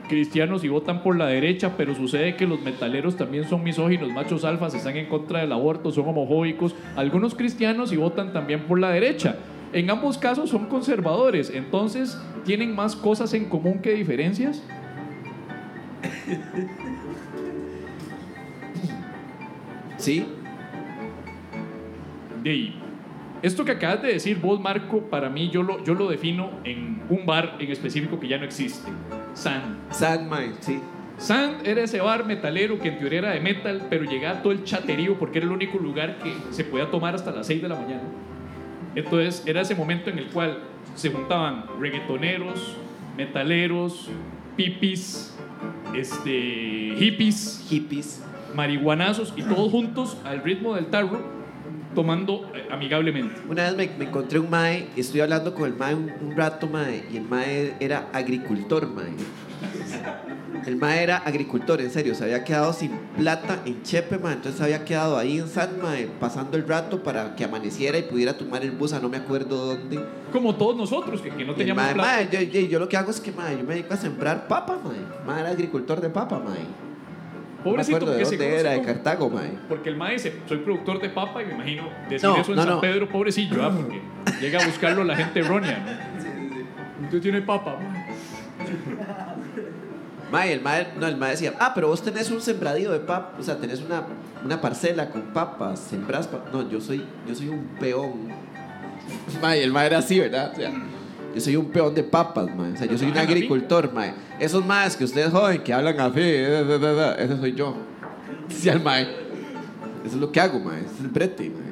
cristianos 0.09 0.62
y 0.62 0.68
votan 0.68 1.03
por 1.03 1.16
la 1.16 1.26
derecha? 1.26 1.74
Pero 1.76 1.96
sucede 1.96 2.36
que 2.36 2.46
los 2.46 2.61
metaleros 2.61 3.16
también 3.16 3.48
son 3.48 3.64
misóginos, 3.64 4.12
machos 4.12 4.44
alfas, 4.44 4.74
están 4.74 4.96
en 4.96 5.07
contra 5.07 5.40
del 5.40 5.51
aborto, 5.51 5.90
son 5.90 6.07
homofóbicos, 6.07 6.76
algunos 6.94 7.34
cristianos 7.34 7.92
y 7.92 7.96
votan 7.96 8.32
también 8.32 8.68
por 8.68 8.78
la 8.78 8.90
derecha. 8.90 9.36
En 9.72 9.90
ambos 9.90 10.16
casos 10.16 10.51
son 10.51 10.66
conservadores, 10.66 11.51
entonces 11.51 12.20
tienen 12.44 12.72
más 12.72 12.94
cosas 12.94 13.34
en 13.34 13.48
común 13.48 13.80
que 13.80 13.94
diferencias. 13.94 14.62
Sí. 19.98 20.24
De. 22.42 22.89
Esto 23.43 23.64
que 23.64 23.72
acabas 23.72 24.03
de 24.03 24.12
decir 24.12 24.38
vos, 24.38 24.61
Marco, 24.61 25.01
para 25.09 25.30
mí 25.30 25.49
yo 25.51 25.62
lo, 25.62 25.82
yo 25.82 25.95
lo 25.95 26.09
defino 26.09 26.51
en 26.64 27.03
un 27.09 27.24
bar 27.24 27.57
en 27.59 27.70
específico 27.70 28.20
que 28.20 28.28
ya 28.28 28.38
no 28.38 28.45
existe. 28.45 28.91
San. 29.34 29.78
San, 29.91 30.28
mae, 30.28 30.53
sí. 30.61 30.80
San 31.16 31.59
era 31.64 31.82
ese 31.82 32.01
bar 32.01 32.24
metalero 32.26 32.78
que 32.78 32.88
en 32.88 32.99
teoría 32.99 33.18
era 33.20 33.30
de 33.30 33.41
metal, 33.41 33.86
pero 33.91 34.05
llegaba 34.05 34.43
todo 34.43 34.53
el 34.53 34.64
chaterío 34.64 35.18
porque 35.18 35.38
era 35.38 35.47
el 35.47 35.53
único 35.53 35.78
lugar 35.78 36.18
que 36.18 36.34
se 36.51 36.64
podía 36.64 36.91
tomar 36.91 37.14
hasta 37.14 37.30
las 37.30 37.47
6 37.47 37.62
de 37.62 37.68
la 37.68 37.76
mañana. 37.76 38.03
Entonces 38.95 39.43
era 39.47 39.61
ese 39.61 39.74
momento 39.74 40.11
en 40.11 40.18
el 40.18 40.26
cual 40.26 40.59
se 40.95 41.11
juntaban 41.11 41.64
reggaetoneros, 41.78 42.76
metaleros, 43.16 44.09
pipis, 44.57 45.34
este, 45.95 46.95
hippies, 46.99 47.66
Hippies. 47.68 48.24
marihuanazos 48.55 49.32
y 49.36 49.43
todos 49.43 49.70
juntos 49.70 50.16
al 50.24 50.43
ritmo 50.43 50.74
del 50.74 50.86
tarro, 50.86 51.20
tomando 51.95 52.51
eh, 52.55 52.66
amigablemente. 52.70 53.41
Una 53.49 53.64
vez 53.64 53.76
me, 53.76 53.91
me 53.99 54.05
encontré 54.07 54.38
un 54.38 54.49
mae, 54.51 54.88
estoy 54.97 55.20
hablando 55.20 55.55
con 55.55 55.66
el 55.66 55.74
mae 55.76 55.95
un, 55.95 56.12
un 56.20 56.36
rato, 56.36 56.66
mae, 56.68 57.05
y 57.12 57.16
el 57.16 57.24
mae 57.24 57.74
era 57.80 58.09
agricultor, 58.12 58.88
mae. 58.88 59.12
El 60.66 60.76
mae 60.76 61.03
era 61.03 61.16
agricultor, 61.18 61.80
en 61.80 61.91
serio, 61.91 62.14
se 62.14 62.24
había 62.24 62.45
quedado 62.45 62.72
sin 62.72 62.91
plata 63.16 63.61
en 63.64 63.82
Chepe, 63.82 64.18
mae, 64.18 64.34
entonces 64.34 64.59
se 64.59 64.64
había 64.64 64.84
quedado 64.84 65.16
ahí 65.18 65.38
en 65.38 65.49
San, 65.49 65.80
mae, 65.82 66.07
pasando 66.20 66.57
el 66.57 66.66
rato 66.68 67.03
para 67.03 67.34
que 67.34 67.45
amaneciera 67.45 67.99
y 67.99 68.03
pudiera 68.03 68.34
tomar 68.36 68.62
el 68.62 68.72
bus 68.72 68.93
a 68.93 69.01
no 69.01 69.09
me 69.09 69.16
acuerdo 69.16 69.66
dónde. 69.74 69.99
Como 70.32 70.55
todos 70.57 70.76
nosotros, 70.76 71.20
que, 71.22 71.30
que 71.30 71.45
no 71.45 71.53
Y 71.53 71.55
el 71.55 71.57
teníamos 71.57 71.82
mae, 71.84 71.95
plata. 71.95 72.09
mae, 72.16 72.28
yo, 72.30 72.41
yo- 72.43 72.66
yo 72.68 72.78
lo 72.78 72.88
que 72.88 72.97
hago 72.97 73.11
es 73.11 73.20
que, 73.20 73.32
mae, 73.32 73.57
yo 73.57 73.64
me 73.64 73.74
dedico 73.74 73.95
a 73.95 73.97
sembrar 73.97 74.47
papa, 74.49 74.78
mae. 74.84 74.99
Mae 75.26 75.41
era 75.41 75.51
agricultor 75.51 76.01
de 76.01 76.11
papa, 76.11 76.38
mae. 76.38 76.89
Pobrecito, 77.62 77.98
no 77.98 78.04
acuerdo 78.12 78.30
de 78.30 78.36
se 78.36 78.61
era, 78.61 78.70
de 78.70 78.82
Cartago, 78.82 79.30
mae. 79.30 79.52
Porque 79.68 79.90
el 79.90 79.96
mae 79.96 80.14
dice, 80.14 80.34
soy 80.48 80.58
productor 80.58 81.00
de 81.00 81.11
papa 81.11 81.42
y 81.42 81.46
me 81.46 81.54
imagino 81.54 81.88
decir 82.08 82.28
No, 82.28 82.36
eso 82.36 82.52
en 82.52 82.56
no, 82.56 82.64
San. 82.64 82.80
Pedro, 82.80 83.08
pobrecillo, 83.08 83.70
porque 83.76 84.00
llega 84.40 84.62
a 84.62 84.66
buscarlo 84.66 85.04
la 85.04 85.16
gente 85.16 85.40
errónea, 85.40 85.78
¿no? 85.78 87.04
Usted 87.04 87.20
tiene 87.20 87.42
papa, 87.42 87.76
mae. 87.76 88.06
Mae, 90.30 90.52
el 90.52 90.61
mae, 90.61 90.92
no, 90.96 91.06
el 91.08 91.16
mae 91.16 91.32
decía, 91.32 91.54
ah, 91.58 91.72
pero 91.74 91.88
vos 91.88 92.02
tenés 92.02 92.30
un 92.30 92.40
sembradío 92.40 92.92
de 92.92 93.00
papas, 93.00 93.40
o 93.40 93.42
sea, 93.42 93.56
tenés 93.56 93.80
una, 93.80 94.04
una 94.44 94.61
parcela 94.61 95.11
con 95.11 95.22
papas, 95.32 95.80
sembrás 95.80 96.28
papas. 96.28 96.52
No, 96.52 96.68
yo 96.70 96.80
soy, 96.80 97.04
yo 97.26 97.34
soy 97.34 97.48
un 97.48 97.66
peón. 97.80 98.28
Mae, 99.42 99.62
el 99.62 99.72
mae 99.72 99.86
era 99.86 99.98
así, 99.98 100.20
¿verdad? 100.20 100.52
O 100.52 100.56
sea, 100.56 100.70
yo 101.35 101.41
soy 101.41 101.57
un 101.57 101.66
peón 101.66 101.95
de 101.95 102.03
papas, 102.03 102.55
mae. 102.55 102.72
O 102.72 102.76
sea, 102.76 102.87
yo 102.87 102.99
soy 102.99 103.09
un 103.09 103.18
Ah, 103.18 103.22
agricultor, 103.22 103.93
mae. 103.93 104.14
Esos 104.39 104.64
maes 104.64 104.97
que 104.97 105.05
ustedes 105.05 105.31
joven, 105.31 105.62
que 105.62 105.72
hablan 105.72 105.99
así, 106.01 106.20
eh, 106.20 106.61
eh, 106.61 106.64
eh, 106.68 106.78
eh, 106.83 107.14
ese 107.24 107.37
soy 107.39 107.55
yo. 107.55 107.74
Decía 108.49 108.72
el 108.72 108.81
mae. 108.81 109.03
Eso 110.05 110.14
es 110.14 110.20
lo 110.20 110.33
que 110.33 110.41
hago, 110.41 110.59
mae. 110.61 110.81
Ese 110.81 110.95
es 110.95 111.01
el 111.01 111.09
brete, 111.09 111.51
mae. 111.51 111.70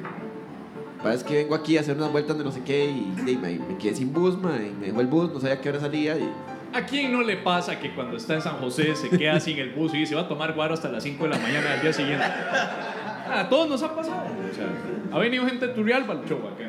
Parece 1.03 1.25
que 1.25 1.35
vengo 1.35 1.55
aquí 1.55 1.77
a 1.77 1.81
hacer 1.81 1.95
unas 1.95 2.11
vueltas 2.11 2.37
de 2.37 2.43
no 2.43 2.51
sé 2.51 2.61
qué 2.61 2.85
y, 2.85 3.13
y, 3.25 3.37
mae, 3.37 3.57
me 3.59 3.77
quedé 3.77 3.95
sin 3.95 4.11
bus, 4.13 4.37
mae. 4.37 4.71
Me 4.79 4.87
dejó 4.87 5.01
el 5.01 5.07
bus, 5.07 5.31
no 5.33 5.39
sabía 5.39 5.55
a 5.55 5.61
qué 5.61 5.69
hora 5.69 5.79
salía 5.79 6.17
y... 6.17 6.29
¿A 6.71 6.85
quién 6.85 7.11
no 7.11 7.23
le 7.23 7.37
pasa 7.37 7.79
que 7.79 7.95
cuando 7.95 8.15
está 8.15 8.35
en 8.35 8.41
San 8.43 8.57
José 8.57 8.95
se 8.95 9.09
queda 9.09 9.39
sin 9.39 9.57
el 9.57 9.71
bus 9.71 9.91
y 9.95 9.99
dice 9.99 10.13
va 10.13 10.21
a 10.21 10.27
tomar 10.27 10.53
guaro 10.53 10.75
hasta 10.75 10.87
las 10.89 11.01
5 11.01 11.23
de 11.23 11.29
la 11.31 11.39
mañana 11.39 11.71
del 11.71 11.81
día 11.81 11.93
siguiente? 11.93 12.23
A 12.23 13.47
todos 13.49 13.67
nos 13.69 13.81
ha 13.81 13.95
pasado. 13.95 14.21
O 14.51 14.53
sea, 14.53 14.67
ha 15.11 15.17
venido 15.19 15.45
gente 15.47 15.65
de 15.65 15.73
Turrialba 15.73 16.13
al 16.13 16.25
show 16.25 16.37
acá 16.47 16.68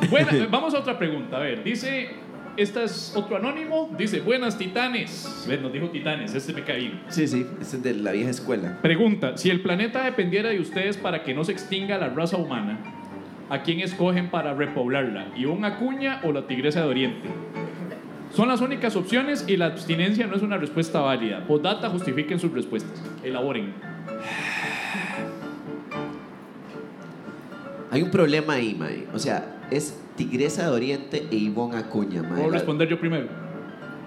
sea. 0.00 0.08
Buena- 0.10 0.46
vamos 0.50 0.74
a 0.74 0.78
otra 0.80 0.98
pregunta. 0.98 1.36
A 1.36 1.40
ver, 1.40 1.62
dice, 1.64 2.10
esta 2.56 2.82
es 2.84 3.12
otro 3.16 3.36
anónimo. 3.36 3.90
Dice, 3.98 4.20
buenas 4.20 4.56
titanes. 4.58 5.44
Ven, 5.48 5.62
nos 5.62 5.72
dijo 5.72 5.88
titanes, 5.90 6.34
este 6.34 6.52
me 6.52 6.62
caí. 6.64 7.00
Sí, 7.08 7.26
sí, 7.28 7.46
ese 7.60 7.76
es 7.76 7.82
de 7.82 7.94
la 7.94 8.12
vieja 8.12 8.30
escuela. 8.30 8.78
Pregunta, 8.82 9.36
si 9.36 9.50
el 9.50 9.60
planeta 9.60 10.02
dependiera 10.04 10.48
de 10.50 10.60
ustedes 10.60 10.96
para 10.96 11.22
que 11.22 11.34
no 11.34 11.44
se 11.44 11.52
extinga 11.52 11.98
la 11.98 12.08
raza 12.08 12.36
humana, 12.36 12.78
¿a 13.50 13.62
quién 13.62 13.80
escogen 13.80 14.30
para 14.30 14.54
repoblarla? 14.54 15.28
¿Ivonne 15.36 15.66
Acuña 15.66 16.20
o 16.24 16.32
la 16.32 16.46
Tigresa 16.46 16.80
de 16.82 16.88
Oriente? 16.88 17.28
Son 18.34 18.48
las 18.48 18.60
únicas 18.60 18.96
opciones 18.96 19.44
y 19.48 19.56
la 19.56 19.66
abstinencia 19.66 20.26
no 20.26 20.34
es 20.36 20.42
una 20.42 20.58
respuesta 20.58 21.00
válida. 21.00 21.46
Postdata, 21.46 21.88
justifiquen 21.88 22.38
sus 22.40 22.52
respuestas. 22.52 23.02
Elaboren. 23.22 23.72
Hay 27.90 28.02
un 28.02 28.10
problema 28.10 28.54
ahí, 28.54 28.74
mae. 28.74 29.06
O 29.14 29.18
sea, 29.18 29.55
es 29.70 29.98
Tigresa 30.16 30.62
de 30.70 30.74
Oriente 30.74 31.26
e 31.30 31.36
Ivonne 31.36 31.76
Acuña, 31.78 32.22
mae. 32.22 32.34
Puedo 32.40 32.50
responder 32.50 32.88
yo 32.88 32.98
primero. 32.98 33.26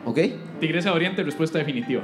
¿Ok? 0.05 0.17
Tigresa 0.59 0.89
de 0.89 0.95
Oriente, 0.95 1.23
respuesta 1.23 1.57
definitiva. 1.59 2.01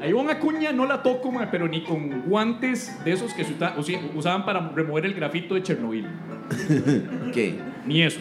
A 0.00 0.06
Ivonne 0.06 0.32
Acuña 0.32 0.72
no 0.72 0.86
la 0.86 1.02
toco, 1.02 1.32
pero 1.50 1.66
ni 1.66 1.82
con 1.82 2.22
guantes 2.22 3.02
de 3.04 3.12
esos 3.12 3.34
que 3.34 3.44
se 3.44 3.52
usa- 3.54 3.74
usaban 4.14 4.44
para 4.44 4.68
remover 4.68 5.04
el 5.06 5.14
grafito 5.14 5.54
de 5.54 5.62
Chernobyl. 5.62 6.06
Ok. 7.28 7.36
Ni 7.86 8.02
eso. 8.02 8.20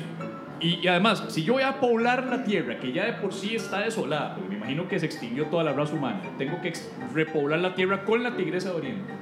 Y, 0.60 0.80
y 0.82 0.88
además, 0.88 1.24
si 1.30 1.44
yo 1.44 1.54
voy 1.54 1.62
a 1.64 1.80
poblar 1.80 2.26
la 2.26 2.44
tierra, 2.44 2.80
que 2.80 2.92
ya 2.92 3.06
de 3.06 3.14
por 3.14 3.32
sí 3.32 3.56
está 3.56 3.82
desolada, 3.82 4.34
porque 4.36 4.50
me 4.50 4.56
imagino 4.58 4.88
que 4.88 4.98
se 5.00 5.06
extinguió 5.06 5.46
toda 5.46 5.64
la 5.64 5.74
raza 5.74 5.94
humana, 5.94 6.20
tengo 6.40 6.60
que 6.62 6.74
repoblar 7.14 7.60
la 7.60 7.76
tierra 7.76 8.04
con 8.04 8.24
la 8.24 8.36
tigresa 8.36 8.72
de 8.72 8.76
Oriente. 8.76 9.14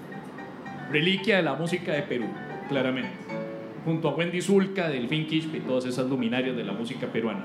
Reliquia 0.91 1.37
de 1.37 1.43
la 1.43 1.55
música 1.55 1.91
de 1.91 2.03
Perú, 2.03 2.25
claramente. 2.69 3.11
Junto 3.85 4.09
a 4.09 4.15
Wendy 4.15 4.41
Zulka, 4.41 4.89
Delfín 4.89 5.27
Quispe 5.27 5.57
y 5.57 5.61
todas 5.61 5.85
esas 5.85 6.09
luminarias 6.09 6.55
de 6.55 6.63
la 6.63 6.73
música 6.73 7.07
peruana. 7.07 7.43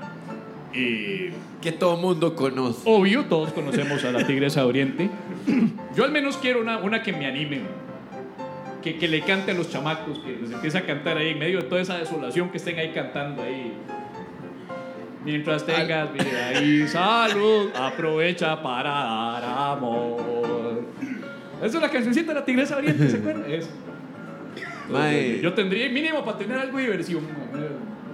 Eh, 0.73 1.31
Que 1.61 1.71
todo 1.71 1.97
mundo 1.97 2.35
conoce. 2.35 2.81
obvio, 2.85 3.25
todos 3.25 3.51
conocemos 3.53 4.03
a 4.05 4.11
la 4.11 4.25
tigresa 4.25 4.61
de 4.61 4.67
Oriente. 4.67 5.09
Yo 5.95 6.03
al 6.05 6.11
menos 6.11 6.37
quiero 6.37 6.61
una, 6.61 6.77
una 6.79 7.03
que 7.03 7.11
me 7.13 7.25
anime. 7.27 7.61
Que, 8.81 8.97
que 8.97 9.07
le 9.07 9.21
cante 9.21 9.51
a 9.51 9.53
los 9.53 9.69
chamacos, 9.69 10.17
que 10.19 10.37
les 10.41 10.49
empiece 10.51 10.77
a 10.79 10.85
cantar 10.85 11.17
ahí 11.17 11.29
en 11.29 11.39
medio 11.39 11.57
de 11.61 11.63
toda 11.65 11.81
esa 11.81 11.97
desolación 11.99 12.49
que 12.49 12.57
estén 12.57 12.79
ahí 12.79 12.91
cantando 12.91 13.43
ahí. 13.43 13.73
Mientras 15.23 15.63
tengas 15.67 16.11
vida 16.11 16.63
y 16.63 16.87
salud, 16.87 17.69
aprovecha 17.75 18.59
para 18.63 18.89
dar 18.89 19.43
amor. 19.75 20.81
Esa 21.61 21.77
es 21.77 21.81
la 21.81 21.89
cancioncita 21.91 22.33
de 22.33 22.39
la 22.39 22.43
tigresa 22.45 22.77
Oriente, 22.77 23.07
¿se 23.07 23.17
acuerdan? 23.17 23.45
Eso. 23.51 23.69
Mae. 24.89 25.39
Yo 25.41 25.53
tendría 25.53 25.89
mínimo 25.89 26.23
para 26.25 26.37
tener 26.37 26.57
algo 26.57 26.77
de 26.77 26.83
diversión 26.83 27.23
mae, 27.53 27.61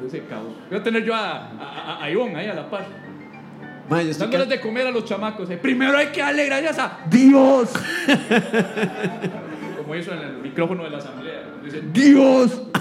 de 0.01 0.07
ese 0.07 0.23
caos. 0.25 0.53
Voy 0.69 0.79
a 0.79 0.83
tener 0.83 1.03
yo 1.03 1.15
a, 1.15 1.99
a, 2.01 2.09
Ivonne 2.11 2.35
ahí 2.35 2.47
a 2.47 2.53
la 2.53 2.69
par. 2.69 2.85
Mae, 3.89 4.03
yo 4.05 4.11
estoy 4.11 4.27
Dándoles 4.27 4.47
ca- 4.47 4.55
de 4.55 4.61
comer 4.61 4.87
a 4.87 4.91
los 4.91 5.05
chamacos. 5.05 5.49
eh. 5.49 5.57
Primero 5.57 5.97
hay 5.97 6.07
que 6.07 6.19
darle 6.21 6.45
gracias 6.45 6.77
a 6.79 6.99
Dios. 7.09 7.71
Como 9.77 9.95
hizo 9.95 10.11
en 10.13 10.19
el 10.19 10.37
micrófono 10.39 10.83
de 10.83 10.89
la 10.89 10.97
asamblea. 10.97 11.43
Dice, 11.63 11.81
¡Dios! 11.93 12.61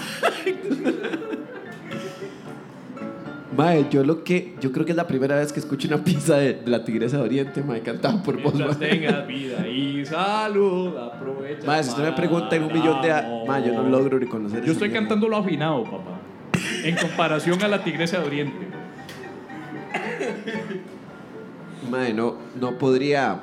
Mae, 3.57 3.87
yo 3.91 4.05
lo 4.05 4.23
que. 4.25 4.55
Yo 4.61 4.71
creo 4.73 4.85
que 4.85 4.93
es 4.93 4.97
la 4.97 5.07
primera 5.07 5.37
vez 5.37 5.53
que 5.53 5.61
escucho 5.61 5.89
una 5.89 6.03
pizza 6.05 6.37
de, 6.37 6.55
de 6.55 6.71
la 6.71 6.85
Tigresa 6.85 7.17
de 7.19 7.23
Oriente, 7.23 7.63
mae, 7.63 7.81
cantada 7.81 8.23
por 8.23 8.41
vos, 8.43 8.55
mientras 8.55 8.79
mae. 8.79 8.89
tengas 8.91 9.27
vida 9.27 9.67
y 9.67 10.05
salud, 10.05 10.97
aprovecha. 10.99 11.67
Mae, 11.67 11.83
si 11.83 11.91
usted 11.91 12.03
me 12.05 12.13
pregunta 12.13 12.55
en 12.57 12.65
un 12.65 12.73
millón 12.73 13.01
de. 13.03 13.13
a- 13.13 13.19
amor. 13.21 13.49
Mae, 13.49 13.67
yo 13.67 13.73
no 13.75 13.89
logro 13.89 14.19
reconocer 14.19 14.65
Yo 14.65 14.73
estoy 14.73 14.91
cantando 14.91 15.29
lo 15.29 15.37
afinado, 15.37 15.85
papá. 15.85 16.21
En 16.85 16.97
comparación 16.97 17.63
a 17.63 17.69
la 17.69 17.83
tigresa 17.83 18.19
de 18.21 18.27
Oriente. 18.27 18.67
Mae, 21.91 22.13
no, 22.13 22.37
no 22.61 22.79
podría. 22.79 23.41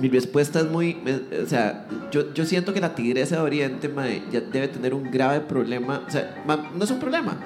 Mi 0.00 0.08
respuesta 0.08 0.58
es 0.60 0.66
muy. 0.66 0.96
O 1.42 1.46
sea, 1.46 1.86
yo, 2.10 2.32
yo 2.34 2.44
siento 2.44 2.72
que 2.74 2.80
la 2.80 2.94
tigresa 2.94 3.36
de 3.36 3.42
Oriente, 3.42 3.88
mae, 3.88 4.22
ya 4.32 4.40
debe 4.40 4.68
tener 4.68 4.92
un 4.94 5.10
grave 5.10 5.40
problema. 5.40 6.02
O 6.06 6.10
sea, 6.10 6.42
no 6.74 6.82
es 6.84 6.90
un 6.90 6.98
problema. 6.98 7.36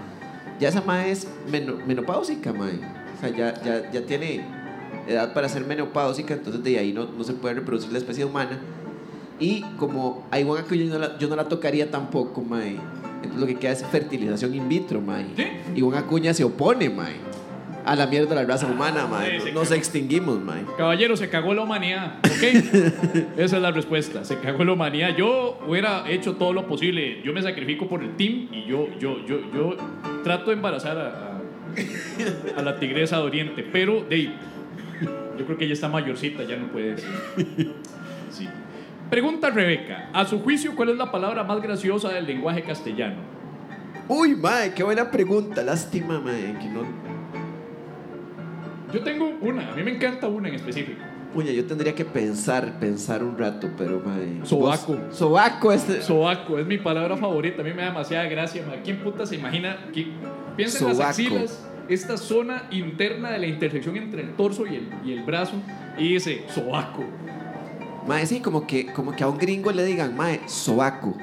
Ya 0.60 0.68
esa 0.68 0.80
mae 0.82 1.10
es 1.10 1.26
meno- 1.50 1.78
menopáusica, 1.86 2.52
mae. 2.52 2.74
O 3.16 3.20
sea, 3.20 3.30
ya, 3.30 3.62
ya, 3.62 3.90
ya 3.92 4.02
tiene 4.06 4.40
edad 5.06 5.32
para 5.34 5.48
ser 5.48 5.64
menopáusica, 5.64 6.34
entonces 6.34 6.62
de 6.62 6.78
ahí 6.78 6.92
no, 6.92 7.04
no 7.06 7.24
se 7.24 7.32
puede 7.32 7.54
reproducir 7.54 7.92
la 7.92 7.98
especie 7.98 8.24
humana. 8.24 8.58
Y 9.40 9.62
como 9.78 10.26
a 10.30 10.38
Ivonne 10.40 10.62
Acuña 10.62 10.84
yo 10.84 10.92
no 10.94 10.98
la, 10.98 11.18
yo 11.18 11.28
no 11.28 11.36
la 11.36 11.44
tocaría 11.48 11.90
tampoco, 11.90 12.42
mae. 12.42 12.76
Entonces 13.22 13.40
lo 13.40 13.46
que 13.46 13.54
queda 13.56 13.72
es 13.72 13.84
fertilización 13.84 14.54
in 14.54 14.68
vitro, 14.68 15.00
mae. 15.00 15.26
¿Sí? 15.36 15.44
Ivonne 15.76 15.98
Acuña 15.98 16.34
se 16.34 16.44
opone, 16.44 16.90
mae, 16.90 17.14
A 17.88 17.96
la 17.96 18.06
mierda 18.06 18.34
la 18.34 18.44
raza 18.44 18.66
humana, 18.66 19.06
mae. 19.06 19.40
sí, 19.40 19.50
Nos 19.52 19.70
extinguimos, 19.72 20.38
mae. 20.40 20.62
Caballero, 20.76 21.16
se 21.16 21.28
cagó 21.30 21.54
la 21.54 21.62
humanidad, 21.62 22.18
¿ok? 22.18 22.42
Esa 23.38 23.56
es 23.56 23.62
la 23.62 23.70
respuesta, 23.70 24.24
se 24.24 24.38
cagó 24.38 24.62
la 24.64 24.72
humanidad. 24.74 25.16
Yo 25.16 25.58
hubiera 25.66 26.08
hecho 26.10 26.34
todo 26.36 26.52
lo 26.52 26.66
posible, 26.66 27.22
yo 27.24 27.32
me 27.32 27.40
sacrifico 27.42 27.88
por 27.88 28.02
el 28.02 28.14
team 28.16 28.48
y 28.52 28.66
yo, 28.66 28.88
yo, 28.98 29.24
yo, 29.26 29.40
yo 29.54 29.76
trato 30.22 30.50
de 30.50 30.56
embarazar 30.56 30.98
a, 30.98 31.06
a- 31.06 32.58
a 32.58 32.62
la 32.62 32.78
tigresa 32.78 33.16
de 33.18 33.22
Oriente, 33.22 33.62
pero 33.62 34.02
Dave, 34.02 34.32
yo 35.38 35.44
creo 35.46 35.56
que 35.56 35.64
ella 35.64 35.74
está 35.74 35.88
mayorcita, 35.88 36.42
ya 36.44 36.56
no 36.56 36.66
puede 36.68 36.96
decir. 36.96 37.08
Sí. 38.30 38.48
Pregunta 39.10 39.48
Rebeca, 39.50 40.10
a 40.12 40.24
su 40.26 40.40
juicio, 40.40 40.74
¿cuál 40.76 40.90
es 40.90 40.96
la 40.96 41.10
palabra 41.10 41.42
más 41.44 41.62
graciosa 41.62 42.10
del 42.10 42.26
lenguaje 42.26 42.62
castellano? 42.62 43.16
Uy, 44.08 44.34
mae, 44.34 44.72
qué 44.74 44.82
buena 44.82 45.10
pregunta. 45.10 45.62
Lástima, 45.62 46.20
mae, 46.20 46.54
que 46.60 46.68
no. 46.68 46.82
Yo 48.92 49.00
tengo 49.02 49.30
una, 49.42 49.72
a 49.72 49.74
mí 49.76 49.82
me 49.82 49.94
encanta 49.94 50.28
una 50.28 50.48
en 50.48 50.54
específico. 50.54 51.00
Puña, 51.34 51.50
yo 51.52 51.66
tendría 51.66 51.94
que 51.94 52.06
pensar, 52.06 52.78
pensar 52.80 53.22
un 53.22 53.36
rato, 53.36 53.68
pero 53.76 54.00
mae. 54.00 54.40
Sobaco. 54.44 54.96
vos- 54.96 55.16
Sobaco, 55.16 55.72
este. 55.72 56.00
Sobaco, 56.00 56.58
es 56.58 56.66
mi 56.66 56.78
palabra 56.78 57.16
favorita. 57.18 57.60
A 57.60 57.64
mí 57.64 57.70
me 57.74 57.82
da 57.82 57.88
demasiada 57.88 58.24
gracia. 58.24 58.64
ma. 58.66 58.76
¿Quién 58.82 58.98
puta 58.98 59.26
se 59.26 59.36
imagina? 59.36 59.76
que 59.92 60.06
Piensa 60.56 60.78
en 60.80 60.88
las 60.88 61.00
axilas, 61.00 61.68
esta 61.88 62.16
zona 62.16 62.66
interna 62.70 63.30
de 63.30 63.38
la 63.38 63.46
intersección 63.46 63.96
entre 63.96 64.22
el 64.22 64.34
torso 64.36 64.66
y 64.66 64.76
el, 64.76 64.88
y 65.04 65.12
el 65.12 65.22
brazo, 65.22 65.52
y 65.98 66.14
dice 66.14 66.44
sobaco. 66.48 67.04
Mae, 68.06 68.26
sí, 68.26 68.40
como 68.40 68.66
que, 68.66 68.86
como 68.86 69.12
que 69.14 69.22
a 69.22 69.28
un 69.28 69.36
gringo 69.36 69.70
le 69.70 69.84
digan, 69.84 70.16
mae, 70.16 70.40
sobaco. 70.46 71.14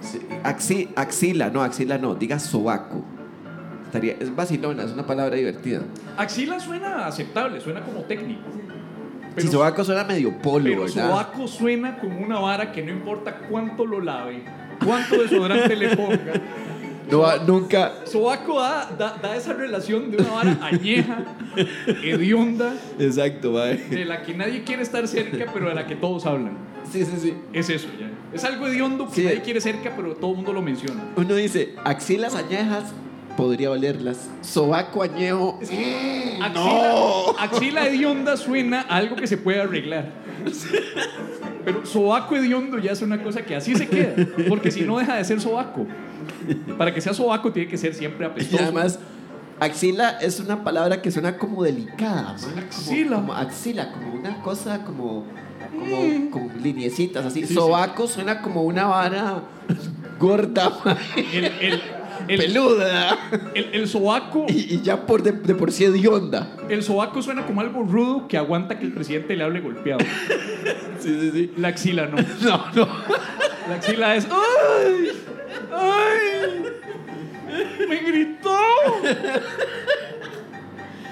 Sí, 0.00 0.20
axi- 0.44 0.88
axila, 0.96 1.48
no, 1.50 1.62
axila 1.62 1.96
no, 1.98 2.14
diga 2.14 2.38
sobaco. 2.38 3.02
Estaría, 3.88 4.16
es 4.20 4.34
vacilona, 4.34 4.84
es 4.84 4.92
una 4.92 5.06
palabra 5.06 5.34
divertida. 5.36 5.80
Axila 6.16 6.60
suena 6.60 7.06
aceptable, 7.06 7.60
suena 7.60 7.80
como 7.82 8.02
técnico. 8.02 8.42
si 9.36 9.48
sobaco 9.48 9.82
suena 9.84 10.04
medio 10.04 10.36
polo, 10.42 10.64
pero 10.64 10.82
¿verdad? 10.82 11.08
sobaco 11.10 11.48
suena 11.48 11.98
como 11.98 12.20
una 12.20 12.38
vara 12.38 12.70
que 12.72 12.82
no 12.82 12.92
importa 12.92 13.38
cuánto 13.48 13.86
lo 13.86 14.00
lave, 14.00 14.42
cuánto 14.84 15.22
desodorante 15.22 15.74
le 15.76 15.96
ponga. 15.96 16.32
No, 17.10 17.20
va- 17.20 17.38
nunca. 17.38 17.92
Sobaco 18.04 18.60
da, 18.60 18.90
da, 18.98 19.16
da 19.22 19.34
esa 19.36 19.54
relación 19.54 20.10
de 20.10 20.18
una 20.18 20.30
vara 20.30 20.58
añeja, 20.60 21.24
hedionda, 22.02 22.74
Exacto, 22.98 23.52
mae. 23.52 23.76
de 23.76 24.04
la 24.04 24.22
que 24.22 24.34
nadie 24.34 24.62
quiere 24.64 24.82
estar 24.82 25.06
cerca, 25.08 25.46
pero 25.52 25.68
de 25.70 25.74
la 25.74 25.86
que 25.86 25.96
todos 25.96 26.26
hablan. 26.26 26.52
Sí, 26.90 27.04
sí, 27.04 27.12
sí. 27.20 27.34
Es 27.52 27.70
eso 27.70 27.88
ya. 27.98 28.10
Es 28.34 28.44
algo 28.44 28.66
hediondo 28.66 29.08
que 29.08 29.14
Sí. 29.14 29.24
nadie 29.24 29.40
quiere 29.40 29.60
cerca, 29.60 29.92
pero 29.96 30.14
todo 30.14 30.30
el 30.32 30.36
mundo 30.36 30.52
lo 30.52 30.60
menciona. 30.62 31.02
Uno 31.16 31.34
dice, 31.34 31.74
axilas 31.84 32.34
añejas, 32.34 32.92
podría 33.38 33.70
olerlas. 33.70 34.28
Sobaco 34.42 35.00
añejo. 35.04 35.60
mm, 35.62 36.42
Axila, 36.42 36.48
no. 36.54 37.38
axila 37.38 37.86
hedionda 37.86 38.36
suena 38.36 38.80
a 38.88 38.96
algo 38.96 39.14
que 39.14 39.28
se 39.28 39.36
puede 39.38 39.60
arreglar. 39.60 40.10
Pero 41.64 41.86
sobaco 41.86 42.36
hediondo 42.36 42.78
ya 42.78 42.92
es 42.92 43.00
una 43.02 43.22
cosa 43.22 43.42
que 43.42 43.54
así 43.54 43.76
se 43.76 43.86
queda. 43.88 44.14
Porque 44.48 44.70
si 44.72 44.80
no 44.82 44.98
deja 44.98 45.14
de 45.16 45.24
ser 45.24 45.40
sobaco. 45.40 45.86
Para 46.76 46.92
que 46.92 47.00
sea 47.00 47.14
sobaco 47.14 47.52
tiene 47.52 47.68
que 47.70 47.76
ser 47.78 47.94
siempre 47.94 48.26
Y 48.26 48.30
apestoso. 48.30 48.62
además, 48.62 48.98
axila 49.60 50.18
es 50.20 50.40
una 50.40 50.64
palabra 50.64 51.00
que 51.00 51.10
suena 51.12 51.36
como 51.38 51.62
delicada. 51.62 52.34
Como- 52.40 52.58
Axila. 52.58 53.16
Como, 53.16 53.32
axila, 53.34 53.92
como 53.92 54.14
una 54.14 54.42
cosa 54.42 54.84
como. 54.84 55.24
Como, 55.78 56.30
como 56.30 56.50
liniecitas 56.60 57.24
así. 57.26 57.46
Sí, 57.46 57.54
Sobaco 57.54 58.08
suena 58.08 58.42
como 58.42 58.62
una 58.62 58.86
vara 58.86 59.42
gorda, 60.18 60.72
el, 61.16 61.80
el, 62.26 62.38
peluda. 62.38 63.18
el, 63.54 63.70
el 63.72 63.88
sobaco, 63.88 64.46
Y, 64.48 64.74
y 64.74 64.80
ya 64.82 65.06
por 65.06 65.22
de, 65.22 65.32
de 65.32 65.54
por 65.54 65.70
sí 65.72 65.84
hedionda. 65.84 66.56
el 66.68 66.82
sobaco 66.82 67.22
suena 67.22 67.46
como 67.46 67.60
algo 67.60 67.82
rudo 67.82 68.26
que 68.28 68.36
aguanta 68.36 68.78
que 68.78 68.84
el 68.86 68.92
presidente 68.92 69.36
le 69.36 69.44
hable 69.44 69.60
golpeado. 69.60 70.00
Sí, 70.98 71.16
sí, 71.20 71.30
sí. 71.32 71.52
La 71.56 71.68
axila 71.68 72.06
no. 72.06 72.16
No, 72.42 72.64
no. 72.74 72.88
La 73.68 73.74
axila 73.76 74.16
es. 74.16 74.26
¡Ay! 74.30 75.08
¡Ay! 75.72 76.64
¡Me 77.88 77.96
gritó! 78.00 78.56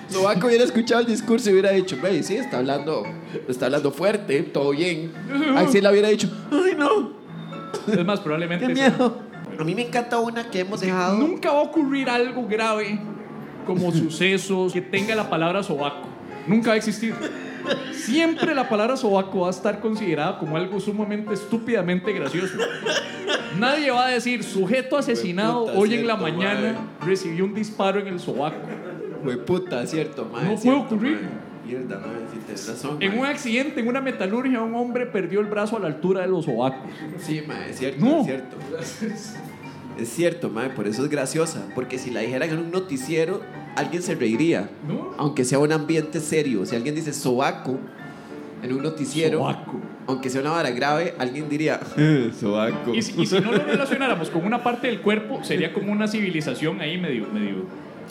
Sobaco 0.09 0.47
hubiera 0.47 0.65
escuchado 0.65 1.01
el 1.01 1.07
discurso 1.07 1.51
y 1.51 1.53
hubiera 1.55 1.71
dicho, 1.73 1.97
ve, 2.03 2.23
sí, 2.23 2.37
está 2.37 2.59
hablando, 2.59 3.05
está 3.49 3.67
hablando 3.67 3.91
fuerte, 3.91 4.43
todo 4.43 4.71
bien. 4.71 5.13
Axila 5.57 5.91
hubiera 5.91 6.09
dicho, 6.09 6.29
ay 6.51 6.75
no, 6.79 7.13
Es 7.93 8.05
más, 8.05 8.21
probablemente. 8.21 8.67
qué 8.67 8.73
miedo. 8.75 9.21
A 9.59 9.65
mí 9.65 9.75
me 9.75 9.83
encanta 9.87 10.19
una 10.19 10.51
que 10.51 10.61
hemos 10.61 10.81
dejado. 10.81 11.19
Nunca 11.19 11.53
va 11.53 11.61
a 11.61 11.63
ocurrir 11.63 12.11
algo 12.11 12.47
grave 12.47 12.99
como 13.67 13.91
sucesos 13.93 14.73
que 14.73 14.81
tenga 14.81 15.15
la 15.15 15.29
palabra 15.29 15.63
sobaco. 15.63 16.09
Nunca 16.47 16.69
va 16.69 16.75
a 16.75 16.77
existir. 16.77 17.15
Siempre 17.93 18.55
la 18.55 18.69
palabra 18.69 18.97
sobaco 18.97 19.41
va 19.41 19.49
a 19.49 19.51
estar 19.51 19.81
considerada 19.81 20.39
como 20.39 20.57
algo 20.57 20.79
sumamente 20.79 21.35
estúpidamente 21.35 22.13
gracioso. 22.13 22.59
Nadie 23.59 23.91
va 23.91 24.07
a 24.07 24.11
decir 24.11 24.45
sujeto 24.45 24.97
asesinado 24.97 25.67
Puta, 25.67 25.79
hoy 25.79 25.95
en 25.95 26.07
la 26.07 26.17
mañana 26.17 26.73
madre. 26.73 26.77
recibió 27.05 27.45
un 27.45 27.55
disparo 27.55 27.99
en 27.99 28.07
el 28.09 28.21
sobaco. 28.21 28.57
Güey, 29.25 29.45
puta, 29.45 29.85
cierto. 29.87 30.25
No 30.25 30.31
puede 30.31 30.59
cierto, 30.59 30.81
ocurrir. 30.95 31.29
Mierda, 31.67 32.01
si 32.33 32.71
razón. 32.71 32.97
En 33.01 33.11
mae. 33.11 33.19
un 33.21 33.27
accidente, 33.27 33.81
en 33.81 33.89
una 33.89 34.01
metalurgia, 34.01 34.63
un 34.63 34.75
hombre 34.75 35.07
perdió 35.07 35.41
el 35.41 35.47
brazo 35.47 35.77
a 35.77 35.81
la 35.81 35.87
altura 35.89 36.21
de 36.23 36.29
los 36.29 36.45
sobacos. 36.45 36.91
Sí, 37.19 37.43
mae, 37.47 37.71
es 37.71 37.79
cierto, 37.79 38.05
No. 38.05 38.21
es 38.21 38.27
cierto. 38.27 38.57
Es 39.99 40.09
cierto, 40.11 40.51
mae, 40.51 40.69
por 40.71 40.87
eso 40.87 41.05
es 41.05 41.11
graciosa. 41.11 41.67
Porque 41.75 41.99
si 41.99 42.11
la 42.11 42.21
dijeran 42.21 42.51
en 42.51 42.59
un 42.59 42.71
noticiero, 42.71 43.41
alguien 43.77 44.03
se 44.03 44.15
reiría. 44.15 44.69
¿No? 44.87 45.13
Aunque 45.17 45.45
sea 45.45 45.59
un 45.59 45.73
ambiente 45.73 46.21
serio. 46.21 46.67
Si 46.67 46.77
alguien 46.77 46.95
dice 46.95 47.13
sobaco 47.15 47.79
en 48.63 48.73
un 48.73 48.83
noticiero, 48.83 49.39
Sobaco. 49.39 49.81
aunque 50.07 50.29
sea 50.31 50.41
una 50.43 50.51
vara 50.51 50.71
grave, 50.71 51.15
alguien 51.19 51.49
diría 51.49 51.81
sobaco. 52.41 52.95
Y 52.95 53.01
si, 53.03 53.21
y 53.21 53.27
si 53.27 53.41
no 53.41 53.53
lo 53.53 53.59
relacionáramos 53.59 54.29
con 54.31 54.45
una 54.45 54.63
parte 54.63 54.87
del 54.87 55.01
cuerpo, 55.01 55.43
sería 55.45 55.73
como 55.73 55.93
una 55.93 56.07
civilización 56.09 56.81
ahí 56.81 56.99
medio, 56.99 57.27
medio. 57.33 57.65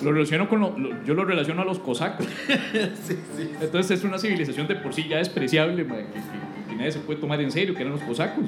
Lo 0.03 0.11
relaciono 0.11 0.49
con 0.49 0.59
lo- 0.59 0.77
lo- 0.77 1.03
yo 1.05 1.13
lo 1.13 1.23
relaciono 1.25 1.61
a 1.61 1.65
los 1.65 1.79
cosacos. 1.79 2.27
Entonces 3.61 3.99
es 3.99 4.03
una 4.03 4.17
civilización 4.19 4.67
de 4.67 4.75
por 4.75 4.93
sí 4.93 5.07
ya 5.07 5.17
despreciable, 5.17 5.85
que, 5.85 5.89
que- 5.93 6.69
que 6.69 6.75
nadie 6.75 6.91
se 6.91 6.99
puede 6.99 7.19
tomar 7.19 7.39
en 7.41 7.51
serio, 7.51 7.73
que 7.75 7.81
eran 7.81 7.93
los 7.93 8.03
cosacos. 8.03 8.45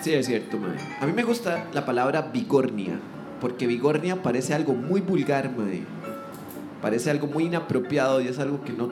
Sí, 0.00 0.12
es 0.12 0.26
cierto, 0.26 0.58
mae. 0.58 0.76
A 1.00 1.06
mí 1.06 1.12
me 1.12 1.22
gusta 1.22 1.66
la 1.72 1.86
palabra 1.86 2.22
bigornia, 2.32 2.98
porque 3.40 3.66
bigornia 3.66 4.22
parece 4.22 4.52
algo 4.54 4.74
muy 4.74 5.00
vulgar, 5.00 5.50
mae. 5.56 5.82
Parece 6.82 7.10
algo 7.10 7.28
muy 7.28 7.44
inapropiado 7.44 8.20
y 8.20 8.26
es 8.28 8.38
algo 8.40 8.62
que 8.64 8.72
no, 8.72 8.88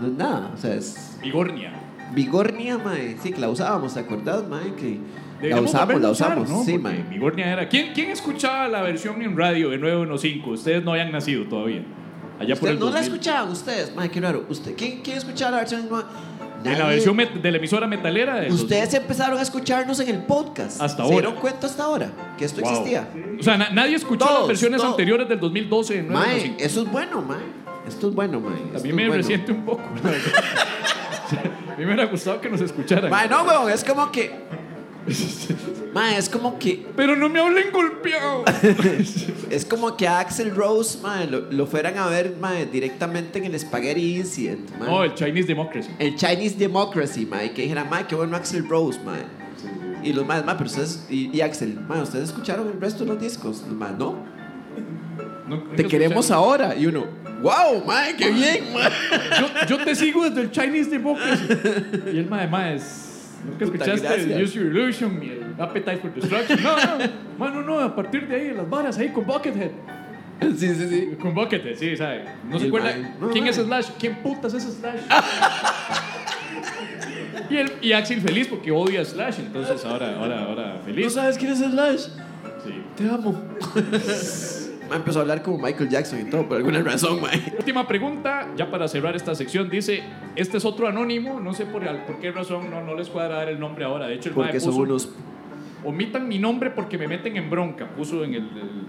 no 0.00 0.06
es 0.08 0.12
nada. 0.12 0.50
O 0.52 0.56
sea, 0.58 0.74
es 0.74 1.16
Bigornia. 1.22 1.72
bigornia, 2.14 2.76
mae. 2.78 3.16
Sí, 3.22 3.32
que 3.32 3.40
la 3.40 3.48
usábamos, 3.48 3.94
¿te 3.94 4.00
acordás, 4.00 4.46
mae? 4.48 4.74
Que 4.74 4.98
la 5.42 5.60
usamos, 5.60 6.00
la 6.00 6.10
usar, 6.10 6.38
usamos. 6.38 6.48
¿no? 6.50 6.64
Sí, 6.64 6.78
Porque 6.78 6.98
mae. 6.98 7.02
Bigornia 7.08 7.52
era. 7.52 7.68
¿Quién, 7.68 7.92
¿Quién 7.94 8.10
escuchaba 8.10 8.68
la 8.68 8.82
versión 8.82 9.20
en 9.22 9.36
radio 9.36 9.70
de 9.70 9.78
915? 9.78 10.50
Ustedes 10.50 10.84
no 10.84 10.92
habían 10.92 11.10
nacido 11.12 11.44
todavía. 11.44 11.82
Allá 12.38 12.56
por 12.56 12.68
el 12.70 12.78
¿No 12.78 12.86
la 12.86 12.92
2000. 12.92 13.12
escuchaban 13.12 13.50
ustedes? 13.50 13.94
Mae, 13.94 14.10
qué 14.10 14.20
raro. 14.20 14.44
¿Usted, 14.48 14.74
¿quién, 14.76 15.00
¿Quién 15.02 15.18
escuchaba 15.18 15.52
la 15.52 15.56
versión 15.58 15.88
nueva? 15.88 16.08
En 16.62 16.72
la 16.72 16.78
Nadie. 16.80 16.90
versión 16.96 17.16
de 17.42 17.50
la 17.52 17.56
emisora 17.56 17.86
metalera. 17.86 18.44
Ustedes 18.50 18.92
empezaron 18.92 19.38
a 19.38 19.42
escucharnos 19.42 19.98
en 20.00 20.10
el 20.10 20.22
podcast. 20.24 20.80
Hasta 20.80 20.96
¿Se 20.96 21.02
ahora. 21.02 21.14
dieron 21.16 21.34
cuenta 21.36 21.66
hasta 21.66 21.84
ahora 21.84 22.10
que 22.36 22.44
esto 22.44 22.60
Wow. 22.60 22.70
existía? 22.70 23.08
O 23.38 23.42
sea, 23.42 23.56
na- 23.56 23.70
nadie 23.70 23.96
escuchó 23.96 24.26
Todos, 24.26 24.38
las 24.40 24.48
versiones 24.48 24.78
todos. 24.78 24.90
anteriores 24.92 25.26
del 25.28 25.40
2012 25.40 25.94
de 25.94 26.02
Mae, 26.02 26.12
915. 26.12 26.64
eso 26.66 26.82
es 26.82 26.90
bueno, 26.92 27.22
mae. 27.22 27.38
Esto 27.88 28.08
es 28.10 28.14
bueno, 28.14 28.40
mae. 28.40 28.78
A 28.78 28.82
mí 28.82 28.92
me 28.92 29.06
bueno. 29.06 29.14
resiente 29.14 29.52
un 29.52 29.64
poco. 29.64 29.82
a 29.94 31.76
mí 31.78 31.78
me 31.78 31.84
hubiera 31.86 32.04
gustado 32.06 32.40
que 32.40 32.50
nos 32.50 32.60
escucharan. 32.60 33.10
Mae, 33.10 33.28
no, 33.28 33.42
weón, 33.44 33.70
es 33.70 33.82
como 33.84 34.10
que. 34.12 34.30
Mae, 35.94 36.18
es 36.18 36.28
como 36.28 36.58
que. 36.58 36.86
Pero 36.96 37.16
no 37.16 37.28
me 37.28 37.40
hablen 37.40 37.70
golpeado. 37.72 38.44
Es 39.50 39.64
como 39.64 39.96
que 39.96 40.06
a 40.06 40.20
Axel 40.20 40.54
Rose, 40.54 40.98
lo, 41.28 41.50
lo 41.50 41.66
fueran 41.66 41.98
a 41.98 42.06
ver, 42.06 42.36
directamente 42.70 43.40
en 43.40 43.46
el 43.46 43.58
Spaghetti 43.58 44.16
Incident, 44.18 44.70
mae. 44.78 44.88
No, 44.88 45.02
el 45.02 45.14
Chinese 45.14 45.48
Democracy. 45.48 45.90
El 45.98 46.14
Chinese 46.14 46.54
Democracy, 46.56 47.26
mae, 47.26 47.52
que 47.52 47.62
dijeran, 47.62 47.90
mae, 47.90 48.06
qué 48.06 48.14
bueno 48.14 48.36
Axel 48.36 48.68
Rose, 48.68 49.00
mae. 49.04 49.22
Y 50.04 50.12
los 50.12 50.24
más, 50.24 50.44
mae, 50.44 50.54
pero 50.54 50.66
ustedes. 50.70 51.04
Y, 51.10 51.36
y 51.36 51.40
Axel, 51.40 51.80
mae, 51.88 52.00
¿ustedes 52.00 52.28
escucharon 52.28 52.68
el 52.68 52.80
resto 52.80 53.04
de 53.04 53.10
los 53.12 53.20
discos? 53.20 53.64
No. 53.68 54.24
No- 55.48 55.62
Te 55.74 55.84
queremos 55.86 56.30
ahora. 56.30 56.76
Y 56.76 56.86
uno, 56.86 57.06
wow, 57.42 57.84
mae, 57.84 58.14
qué 58.14 58.30
bien. 58.30 58.66
Yo, 59.40 59.48
yo 59.78 59.84
te 59.84 59.96
sigo 59.96 60.22
desde 60.28 60.42
el 60.42 60.50
Chinese 60.52 60.90
Democracy. 60.90 61.44
Y 62.14 62.18
el 62.18 62.26
mae, 62.28 62.76
es. 62.76 63.09
Nunca 63.44 63.64
escuchaste 63.64 64.14
el. 64.14 64.42
Use 64.42 64.54
Your 64.54 64.66
Illusion 64.66 65.22
y 65.22 65.30
el 65.30 65.54
Appetite 65.58 65.98
for 65.98 66.14
Destruction. 66.14 66.62
No, 66.62 66.76
no, 66.76 67.04
mano, 67.38 67.62
no, 67.62 67.80
a 67.80 67.94
partir 67.94 68.26
de 68.28 68.36
ahí, 68.36 68.50
las 68.52 68.68
varas 68.68 68.98
ahí 68.98 69.08
con 69.10 69.26
Buckethead. 69.26 69.70
Sí, 70.56 70.74
sí, 70.74 70.88
sí. 70.88 71.16
Con 71.20 71.34
Buckethead, 71.34 71.76
sí, 71.76 71.96
¿sabe? 71.96 72.24
No 72.48 72.58
se 72.58 72.66
acuerda. 72.68 72.96
no, 73.20 73.30
¿Quién 73.30 73.46
es 73.46 73.56
Slash? 73.56 73.88
¿Quién 73.98 74.16
putas 74.16 74.54
es 74.54 74.64
Slash? 74.64 75.00
y, 77.50 77.56
el, 77.56 77.72
y 77.82 77.92
Axel 77.92 78.20
feliz 78.20 78.48
porque 78.48 78.70
odia 78.70 79.02
a 79.02 79.04
Slash, 79.04 79.40
entonces 79.40 79.84
ahora, 79.84 80.16
ahora, 80.16 80.44
ahora 80.44 80.80
feliz. 80.84 81.04
¿No 81.04 81.10
sabes 81.10 81.36
quién 81.36 81.52
es 81.52 81.58
Slash? 81.58 82.08
Sí. 82.64 82.82
Te 82.96 83.08
amo. 83.08 83.40
Empezó 84.92 85.18
a 85.20 85.22
hablar 85.22 85.42
como 85.42 85.58
Michael 85.58 85.88
Jackson 85.88 86.20
y 86.20 86.24
todo, 86.24 86.48
por 86.48 86.56
alguna 86.56 86.82
razón, 86.82 87.20
mae. 87.20 87.40
Última 87.58 87.86
pregunta, 87.86 88.48
ya 88.56 88.70
para 88.70 88.88
cerrar 88.88 89.14
esta 89.16 89.34
sección, 89.34 89.70
dice, 89.70 90.02
este 90.36 90.56
es 90.58 90.64
otro 90.64 90.88
anónimo, 90.88 91.38
no 91.40 91.52
sé 91.54 91.64
por, 91.66 91.82
por 92.06 92.18
qué 92.20 92.32
razón, 92.32 92.70
no, 92.70 92.82
no 92.82 92.94
les 92.96 93.08
cuadra 93.08 93.36
dar 93.36 93.48
el 93.48 93.60
nombre 93.60 93.84
ahora. 93.84 94.06
De 94.08 94.14
hecho, 94.14 94.30
el 94.30 94.34
mae 94.36 94.46
Porque 94.46 94.60
son 94.60 94.70
puso, 94.70 94.82
unos... 94.82 95.10
omitan 95.84 96.26
mi 96.28 96.38
nombre 96.38 96.70
porque 96.70 96.98
me 96.98 97.06
meten 97.06 97.36
en 97.36 97.48
bronca, 97.50 97.86
puso 97.96 98.24
en 98.24 98.34
el, 98.34 98.42
el- 98.42 98.86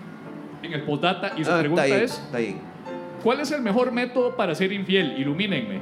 en 0.64 0.74
el 0.74 0.82
postdata 0.84 1.34
y 1.38 1.44
su 1.44 1.52
Ah, 1.52 1.60
pregunta 1.60 1.86
está 1.88 2.04
es, 2.04 2.12
está. 2.12 2.38
¿cuál 3.24 3.40
es 3.40 3.52
el 3.52 3.62
mejor 3.64 3.92
método 3.92 4.36
para 4.36 4.54
ser 4.56 4.72
infiel? 4.72 5.16
Ilumínenme. 5.18 5.80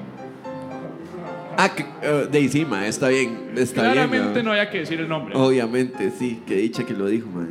Ah, 1.57 1.69
que, 1.75 1.83
eh, 2.01 2.27
de 2.31 2.37
ahí 2.37 2.47
sí, 2.47 2.63
ma, 2.63 2.87
está 2.87 3.09
bien, 3.09 3.51
está 3.57 3.81
Claramente 3.81 4.31
bien. 4.35 4.45
no 4.45 4.51
haya 4.53 4.69
que 4.69 4.79
decir 4.79 4.99
el 5.01 5.09
nombre. 5.09 5.35
Obviamente, 5.35 6.11
sí, 6.11 6.41
que 6.47 6.55
dicha 6.55 6.85
que 6.85 6.93
lo 6.93 7.07
dijo, 7.07 7.27
man. 7.29 7.49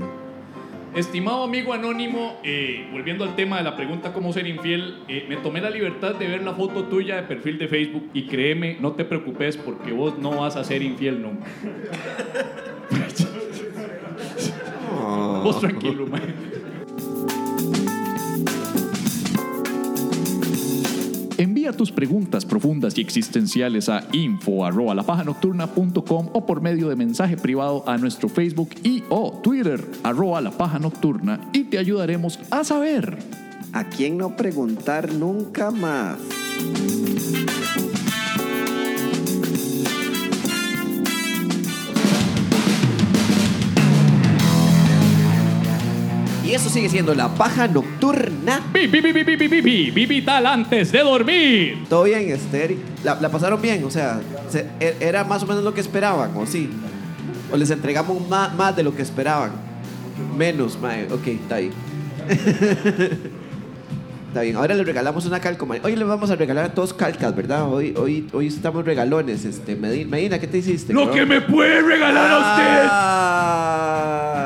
Estimado 0.99 1.45
amigo 1.45 1.73
anónimo, 1.73 2.41
eh, 2.43 2.89
volviendo 2.91 3.23
al 3.23 3.37
tema 3.37 3.59
de 3.59 3.63
la 3.63 3.77
pregunta 3.77 4.13
cómo 4.13 4.33
ser 4.33 4.49
infiel, 4.49 4.99
eh, 5.07 5.27
me 5.29 5.37
tomé 5.37 5.61
la 5.61 5.71
libertad 5.71 6.17
de 6.17 6.27
ver 6.27 6.43
la 6.43 6.55
foto 6.55 6.87
tuya 6.87 7.15
de 7.15 7.23
perfil 7.23 7.57
de 7.57 7.69
Facebook 7.69 8.11
y 8.15 8.27
créeme, 8.27 8.79
no 8.81 8.95
te 8.95 9.05
preocupes 9.05 9.57
porque 9.57 9.93
vos 9.93 10.19
no 10.19 10.41
vas 10.41 10.57
a 10.57 10.65
ser 10.65 10.83
infiel 10.83 11.23
nunca. 11.23 11.47
Vos 15.45 15.61
tranquilo, 15.61 16.09
man. 16.09 16.48
Envía 21.39 21.73
tus 21.73 21.93
preguntas 21.93 22.45
profundas 22.45 22.99
y 22.99 23.01
existenciales 23.01 23.89
a 23.89 24.09
info 24.11 24.67
arroba 24.67 24.93
lapajanocturna.com 24.97 26.31
o 26.33 26.45
por 26.45 26.61
medio 26.61 26.89
de 26.89 26.97
mensaje 26.97 27.37
privado 27.37 27.85
a 27.87 27.97
nuestro 27.97 28.29
Facebook 28.29 28.71
y 28.83 29.05
o 29.09 29.41
Twitter 29.41 29.81
arroba 30.03 30.41
la 30.41 30.51
paja 30.51 30.81
nocturna 30.81 31.49
y 31.53 31.63
te 31.63 31.79
ayudaremos 31.79 32.41
a 32.51 32.65
saber. 32.65 33.19
¿A 33.73 33.85
quién 33.85 34.19
no 34.19 34.37
preguntar 34.37 35.13
nunca 35.15 35.71
más? 35.71 36.19
Y 46.49 46.55
eso 46.55 46.71
sigue 46.71 46.89
siendo 46.89 47.15
la 47.15 47.29
paja 47.29 47.69
nocturna. 47.69 48.63
Vivital 48.73 50.47
antes 50.47 50.91
de 50.93 51.01
dormir. 51.01 51.85
Todo 51.91 52.05
bien, 52.05 52.31
Esther. 52.31 52.75
La, 53.05 53.19
pasaron 53.29 53.61
bien, 53.61 53.85
o 53.85 53.91
sea, 53.91 54.19
e, 54.81 54.97
era 54.99 55.25
más 55.25 55.43
o 55.43 55.47
menos 55.47 55.63
lo 55.63 55.75
que 55.75 55.83
esperaban, 55.83 56.31
¿o 56.35 56.47
sí? 56.47 56.71
¿O 57.53 57.57
les 57.59 57.71
entregamos 57.71 58.27
ma- 58.31 58.49
más, 58.57 58.75
de 58.75 58.83
lo 58.83 58.97
que 58.97 59.03
esperaban? 59.03 59.51
Menos, 60.39 60.79
mae. 60.81 61.05
Ok, 61.13 61.27
está 61.27 61.59
bien. 61.59 61.73
está 64.29 64.41
bien, 64.41 64.57
ahora 64.57 64.75
les 64.75 64.87
regalamos 64.87 65.27
una 65.27 65.41
calcomanía. 65.41 65.85
Hoy 65.85 65.97
les 65.97 66.09
vamos 66.09 66.31
a 66.31 66.37
regalar 66.37 66.75
dos 66.75 66.95
calcas, 66.95 67.37
¿verdad? 67.37 67.71
Hoy, 67.71 67.93
hoy, 67.95 68.27
hoy 68.33 68.47
estamos 68.47 68.87
regalones. 68.87 69.45
Este, 69.45 69.77
Medina, 69.77 70.39
¿qué 70.39 70.47
te 70.47 70.57
hiciste? 70.57 70.95
Lo 70.95 71.11
que 71.11 71.27
me 71.27 71.43
puede 71.43 71.83
regalar 71.83 72.31
a 72.31 72.39
usted. 72.39 72.89
Ah. 72.91 74.38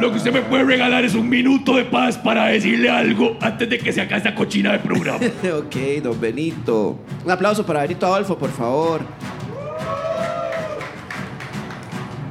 Lo 0.00 0.12
que 0.12 0.18
usted 0.18 0.32
me 0.32 0.42
puede 0.42 0.62
regalar 0.62 1.04
es 1.04 1.14
un 1.14 1.28
minuto 1.28 1.76
de 1.76 1.84
paz 1.84 2.16
para 2.16 2.46
decirle 2.46 2.88
algo 2.88 3.36
antes 3.40 3.68
de 3.68 3.78
que 3.78 3.92
se 3.92 4.00
acabe 4.00 4.18
esta 4.18 4.34
cochina 4.34 4.72
de 4.72 4.78
programa. 4.78 5.18
ok, 5.58 6.02
don 6.02 6.20
Benito. 6.20 7.00
Un 7.24 7.30
aplauso 7.30 7.66
para 7.66 7.82
Benito 7.82 8.06
Adolfo, 8.06 8.38
por 8.38 8.50
favor. 8.50 9.00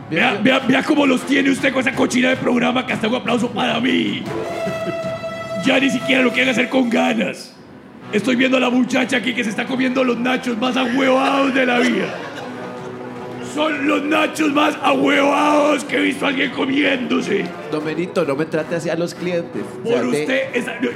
Vea, 0.09 0.39
vea, 0.41 0.59
vea 0.59 0.83
cómo 0.83 1.05
los 1.05 1.21
tiene 1.23 1.49
usted 1.51 1.73
con 1.73 1.81
esa 1.81 1.93
cochina 1.93 2.29
de 2.29 2.37
programa 2.37 2.85
que 2.85 2.93
hasta 2.93 3.09
un 3.09 3.15
aplauso 3.15 3.49
para 3.49 3.81
mí. 3.81 4.23
Ya 5.65 5.77
ni 5.77 5.89
siquiera 5.89 6.21
lo 6.21 6.31
quieren 6.31 6.49
hacer 6.49 6.69
con 6.69 6.89
ganas. 6.89 7.53
Estoy 8.13 8.37
viendo 8.37 8.55
a 8.55 8.61
la 8.61 8.69
muchacha 8.69 9.17
aquí 9.17 9.33
que 9.33 9.43
se 9.43 9.49
está 9.49 9.65
comiendo 9.65 10.01
los 10.05 10.17
nachos 10.17 10.57
más 10.57 10.77
ahuevados 10.77 11.53
de 11.53 11.65
la 11.65 11.79
vida. 11.79 12.05
Son 13.57 13.87
los 13.87 14.03
nachos 14.03 14.53
más 14.53 14.77
ahuevados 14.83 15.83
que 15.85 15.97
he 15.97 16.01
visto 16.01 16.25
a 16.25 16.29
alguien 16.29 16.51
comiéndose. 16.51 17.43
Don 17.71 17.83
Benito, 17.83 18.23
no 18.23 18.35
me 18.35 18.45
trate 18.45 18.75
así 18.75 18.87
a 18.87 18.95
los 18.95 19.15
clientes. 19.15 19.63
Por 19.83 20.05
usted, 20.05 20.49
esa- 20.53 20.75
no, 20.79 20.89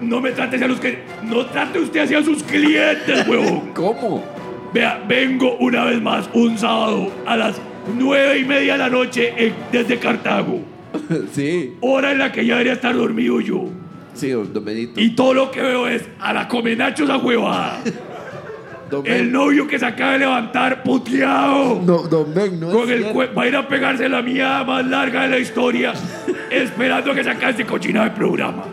no 0.00 0.20
me 0.22 0.30
trate 0.30 0.56
hacia 0.56 0.66
los 0.66 0.80
que. 0.80 1.00
No 1.22 1.44
trate 1.44 1.78
usted 1.78 2.00
hacia 2.00 2.22
sus 2.24 2.42
clientes, 2.42 3.24
huevón. 3.28 3.72
¿Cómo? 3.74 4.24
Vea, 4.72 5.04
vengo 5.06 5.56
una 5.58 5.84
vez 5.84 6.00
más 6.00 6.30
un 6.32 6.56
sábado 6.56 7.12
a 7.26 7.36
las 7.36 7.60
nueve 7.98 8.38
y 8.38 8.44
media 8.46 8.72
de 8.72 8.78
la 8.78 8.88
noche 8.88 9.34
en- 9.36 9.54
desde 9.70 9.98
Cartago. 9.98 10.60
sí, 11.34 11.74
Hora 11.82 12.12
en 12.12 12.18
la 12.18 12.32
que 12.32 12.46
ya 12.46 12.54
debería 12.54 12.72
estar 12.72 12.96
dormido 12.96 13.42
yo. 13.42 13.68
sí, 14.14 14.30
don 14.30 14.50
don 14.54 14.64
Benito. 14.64 14.98
Y 14.98 15.10
todo 15.10 15.34
lo 15.34 15.50
que 15.50 15.60
veo 15.60 15.86
es 15.86 16.02
a 16.18 16.32
la 16.32 16.48
comenachos 16.48 17.10
a 17.10 17.18
huevada. 17.18 17.78
Don 18.90 19.06
El 19.06 19.12
Ben- 19.26 19.32
novio 19.32 19.66
que 19.68 19.78
se 19.78 19.86
acaba 19.86 20.12
de 20.12 20.18
levantar 20.20 20.82
puteado. 20.82 21.80
No, 21.84 21.98
don 22.02 22.34
Ben, 22.34 22.58
no 22.58 22.70
Con 22.70 22.90
es 22.90 22.90
el 22.90 23.04
va 23.38 23.42
a 23.42 23.46
ir 23.46 23.56
a 23.56 23.68
pegarse 23.68 24.08
la 24.08 24.20
mía 24.20 24.64
más 24.64 24.84
larga 24.84 25.22
de 25.22 25.28
la 25.28 25.38
historia, 25.38 25.92
esperando 26.50 27.12
a 27.12 27.14
que 27.14 27.22
se 27.22 27.30
acabe 27.30 27.50
este 27.52 27.64
cochina 27.66 28.04
de 28.04 28.10
programa. 28.10 28.64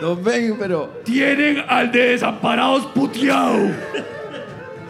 Don 0.00 0.22
Ben, 0.24 0.56
pero... 0.58 1.00
Tienen 1.04 1.62
al 1.68 1.92
de 1.92 2.12
desamparados 2.12 2.86
puteado. 2.86 3.70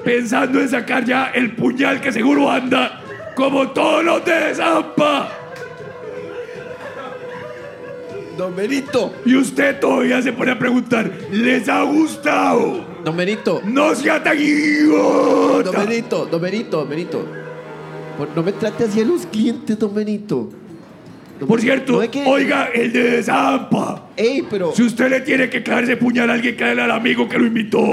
Pensando 0.04 0.60
en 0.60 0.68
sacar 0.68 1.04
ya 1.04 1.30
el 1.34 1.54
puñal 1.56 2.00
que 2.00 2.12
seguro 2.12 2.50
anda 2.50 3.00
como 3.34 3.68
todos 3.70 4.04
los 4.04 4.24
de 4.24 4.32
Desampa. 4.32 5.28
Don 8.40 8.56
Benito. 8.56 9.12
Y 9.26 9.36
usted 9.36 9.78
todavía 9.80 10.22
se 10.22 10.32
pone 10.32 10.50
a 10.52 10.58
preguntar, 10.58 11.12
¿les 11.30 11.68
ha 11.68 11.82
gustado? 11.82 12.86
Don 13.04 13.14
Benito. 13.14 13.60
No 13.66 13.94
sea 13.94 14.22
tan 14.22 14.34
Don 14.38 14.46
idiota. 14.46 15.70
Benito, 15.84 16.24
don 16.24 16.40
Benito, 16.40 16.78
don 16.78 16.88
Benito. 16.88 17.26
Por- 18.16 18.28
No 18.34 18.42
me 18.42 18.52
trate 18.52 18.84
así 18.84 18.98
a 19.02 19.04
los 19.04 19.26
clientes, 19.26 19.78
don 19.78 19.94
Benito. 19.94 20.48
Don 21.38 21.46
Por 21.46 21.58
Benito, 21.60 21.60
cierto, 21.60 21.92
no 21.92 22.02
es 22.02 22.08
que- 22.08 22.24
oiga, 22.24 22.70
el 22.72 22.90
de 22.94 23.02
Desampa. 23.10 24.08
Ey, 24.16 24.42
pero... 24.48 24.72
Si 24.74 24.84
usted 24.84 25.10
le 25.10 25.20
tiene 25.20 25.50
que 25.50 25.62
clavar 25.62 25.84
ese 25.84 25.98
puñal 25.98 26.30
a 26.30 26.32
alguien, 26.32 26.56
cáele 26.56 26.80
al 26.80 26.92
amigo 26.92 27.28
que 27.28 27.38
lo 27.38 27.44
invitó. 27.44 27.90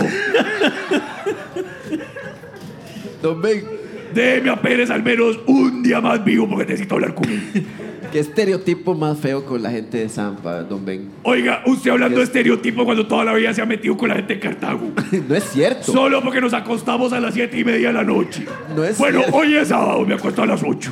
Don 3.21 3.41
Ben, 3.41 3.65
Déjeme 4.13 4.49
a 4.49 4.61
Pérez 4.61 4.89
al 4.89 5.03
menos 5.03 5.37
un 5.45 5.83
día 5.83 5.99
más 5.99 6.23
vivo 6.23 6.47
porque 6.47 6.63
necesito 6.65 6.95
hablar 6.95 7.13
con 7.13 7.29
él. 7.29 7.67
Qué 8.11 8.19
estereotipo 8.19 8.93
más 8.95 9.17
feo 9.17 9.45
con 9.45 9.61
la 9.61 9.69
gente 9.71 9.97
de 9.97 10.09
Zampa, 10.09 10.63
don 10.63 10.85
Ben. 10.85 11.09
Oiga, 11.23 11.61
usted 11.65 11.91
hablando 11.91 12.17
de 12.17 12.23
estereotipo 12.23 12.85
cuando 12.85 13.05
toda 13.07 13.23
la 13.25 13.33
vida 13.33 13.53
se 13.53 13.61
ha 13.61 13.65
metido 13.65 13.95
con 13.97 14.09
la 14.09 14.15
gente 14.15 14.35
de 14.35 14.39
Cartago. 14.39 14.91
no 15.27 15.35
es 15.35 15.43
cierto. 15.45 15.91
Solo 15.91 16.21
porque 16.23 16.41
nos 16.41 16.53
acostamos 16.53 17.13
a 17.13 17.19
las 17.19 17.33
siete 17.33 17.59
y 17.59 17.63
media 17.63 17.87
de 17.89 17.93
la 17.93 18.03
noche. 18.03 18.45
No 18.75 18.83
es 18.83 18.97
bueno, 18.97 19.19
cierto. 19.19 19.37
hoy 19.37 19.55
es 19.55 19.67
sábado, 19.69 20.05
me 20.05 20.15
acuesto 20.15 20.41
a 20.41 20.45
las 20.45 20.61
8. 20.63 20.91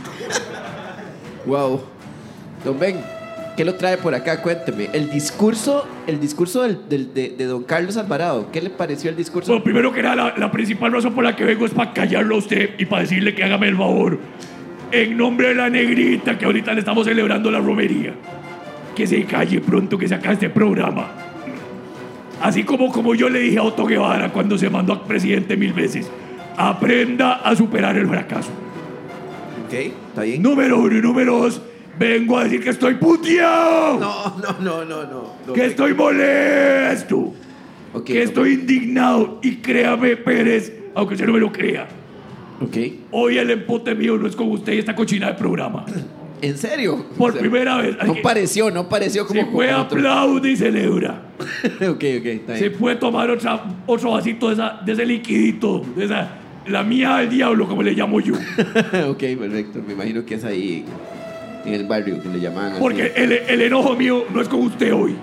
Wow. 1.45 1.81
Don 2.63 2.79
Ben, 2.79 2.97
¿qué 3.55 3.63
lo 3.63 3.75
trae 3.75 3.97
por 3.97 4.15
acá? 4.15 4.41
Cuénteme. 4.41 4.89
El 4.93 5.09
discurso, 5.11 5.87
el 6.07 6.19
discurso 6.19 6.63
del- 6.63 6.89
del- 6.89 7.13
de, 7.13 7.29
de 7.37 7.45
don 7.45 7.63
Carlos 7.63 7.97
Alvarado. 7.97 8.51
¿Qué 8.51 8.61
le 8.61 8.69
pareció 8.71 9.09
el 9.11 9.15
discurso? 9.15 9.51
Bueno, 9.51 9.63
primero 9.63 9.91
que 9.93 10.01
nada, 10.01 10.15
la, 10.15 10.33
la 10.37 10.51
principal 10.51 10.91
razón 10.91 11.13
por 11.13 11.23
la 11.23 11.35
que 11.35 11.43
vengo 11.43 11.65
es 11.65 11.71
para 11.73 11.93
callarlo 11.93 12.35
a 12.35 12.37
usted 12.39 12.71
y 12.79 12.85
para 12.85 13.03
decirle 13.03 13.35
que 13.35 13.43
hágame 13.43 13.67
el 13.67 13.77
favor. 13.77 14.17
En 14.91 15.17
nombre 15.17 15.49
de 15.49 15.55
la 15.55 15.69
negrita, 15.69 16.37
que 16.37 16.45
ahorita 16.45 16.73
le 16.73 16.79
estamos 16.79 17.05
celebrando 17.05 17.51
la 17.51 17.59
romería. 17.59 18.13
Que 18.95 19.05
se 19.07 19.23
calle 19.25 19.59
pronto, 19.61 19.97
que 19.97 20.07
se 20.07 20.15
acabe 20.15 20.35
este 20.35 20.49
programa. 20.49 21.07
Así 22.41 22.63
como, 22.63 22.91
como 22.91 23.15
yo 23.15 23.29
le 23.29 23.39
dije 23.39 23.57
a 23.57 23.63
Otto 23.63 23.85
Guevara 23.85 24.31
cuando 24.31 24.57
se 24.57 24.69
mandó 24.69 24.93
a 24.93 25.03
presidente 25.03 25.57
mil 25.57 25.73
veces. 25.73 26.09
Aprenda 26.57 27.35
a 27.35 27.55
superar 27.55 27.97
el 27.97 28.07
fracaso. 28.07 28.51
Ok, 29.65 29.73
está 29.73 30.23
bien. 30.23 30.41
Número 30.41 30.79
uno 30.79 30.97
y 30.97 31.01
número 31.01 31.39
dos. 31.39 31.61
Vengo 31.97 32.37
a 32.37 32.43
decir 32.43 32.61
que 32.61 32.69
estoy 32.69 32.95
puteado. 32.95 33.99
No, 33.99 34.37
no, 34.37 34.85
no, 34.85 34.85
no, 34.85 35.33
no. 35.47 35.53
Que 35.53 35.65
estoy 35.65 35.93
molesto. 35.93 37.33
Que 38.05 38.23
estoy 38.23 38.53
indignado. 38.53 39.39
Y 39.41 39.57
créame, 39.57 40.17
Pérez, 40.17 40.73
aunque 40.93 41.13
usted 41.15 41.25
no 41.25 41.33
me 41.33 41.39
lo 41.39 41.51
crea. 41.51 41.87
Ok. 42.61 42.77
Hoy 43.11 43.37
el 43.37 43.51
empute 43.51 43.93
mío 43.95 44.17
no 44.17 44.27
es 44.27 44.35
con 44.35 44.49
usted 44.51 44.73
y 44.73 44.79
esta 44.79 44.95
cochina 44.95 45.27
de 45.27 45.33
programa. 45.33 45.85
¿En 46.41 46.57
serio? 46.57 47.05
Por 47.17 47.29
O 47.31 47.33
sea, 47.33 47.41
primera 47.41 47.77
vez. 47.77 47.95
No 48.05 48.15
pareció, 48.21 48.69
no 48.71 48.87
pareció 48.89 49.25
como. 49.25 49.39
se 49.39 49.45
como 49.47 49.57
otro. 49.59 49.77
aplaudir 49.79 50.51
y 50.51 50.57
celebra. 50.57 51.21
ok, 51.81 51.89
ok, 51.89 52.25
está 52.25 52.55
Se 52.57 52.69
bien. 52.69 52.79
puede 52.79 52.95
tomar 52.97 53.29
otra, 53.29 53.63
otro 53.87 54.11
vasito 54.11 54.47
de, 54.49 54.53
esa, 54.55 54.79
de 54.85 54.91
ese 54.93 55.05
liquidito. 55.05 55.81
De 55.95 56.05
esa, 56.05 56.29
la 56.67 56.83
mía 56.83 57.17
del 57.17 57.29
diablo, 57.29 57.67
como 57.67 57.81
le 57.83 57.93
llamo 57.93 58.19
yo. 58.19 58.33
ok, 59.09 59.19
perfecto. 59.39 59.81
Me 59.85 59.93
imagino 59.93 60.25
que 60.25 60.35
es 60.35 60.43
ahí 60.43 60.85
en 61.65 61.73
el 61.73 61.87
barrio 61.87 62.21
que 62.21 62.29
le 62.29 62.39
llaman. 62.39 62.73
así. 62.73 62.79
Porque 62.81 63.11
el, 63.15 63.31
el 63.31 63.61
enojo 63.61 63.95
mío 63.95 64.25
no 64.33 64.41
es 64.41 64.47
con 64.49 64.61
usted 64.61 64.93
hoy. 64.93 65.15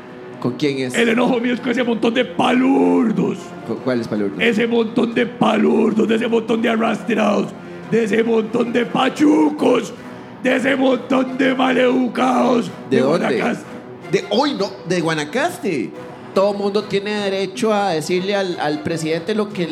¿Con 0.42 0.54
quién 0.54 0.76
es? 0.80 0.94
El 0.94 1.10
enojo 1.10 1.38
mío 1.38 1.54
es 1.54 1.60
con 1.60 1.70
ese 1.70 1.84
montón 1.84 2.14
de 2.14 2.24
palurdos. 2.24 3.38
¿Con 3.64 3.76
¿Cuál 3.76 4.00
es 4.00 4.08
palurdo? 4.08 4.40
Ese 4.40 4.66
montón 4.66 5.14
de 5.14 5.24
palurdos, 5.24 6.08
de 6.08 6.16
ese 6.16 6.26
montón 6.26 6.60
de 6.60 6.68
arrastrados, 6.68 7.52
de 7.92 8.02
ese 8.02 8.24
montón 8.24 8.72
de 8.72 8.84
pachucos, 8.84 9.94
de 10.42 10.56
ese 10.56 10.74
montón 10.74 11.38
de 11.38 11.54
maleducados. 11.54 12.68
¿De 12.90 12.98
dónde? 12.98 13.18
Guanacaste. 13.38 13.64
De 14.10 14.24
hoy 14.30 14.54
no, 14.54 14.68
de 14.88 15.00
Guanacaste. 15.00 15.90
Todo 16.34 16.54
mundo 16.54 16.82
tiene 16.84 17.12
derecho 17.30 17.72
a 17.72 17.90
decirle 17.90 18.34
al, 18.34 18.58
al 18.58 18.82
presidente 18.82 19.36
lo 19.36 19.48
que 19.48 19.68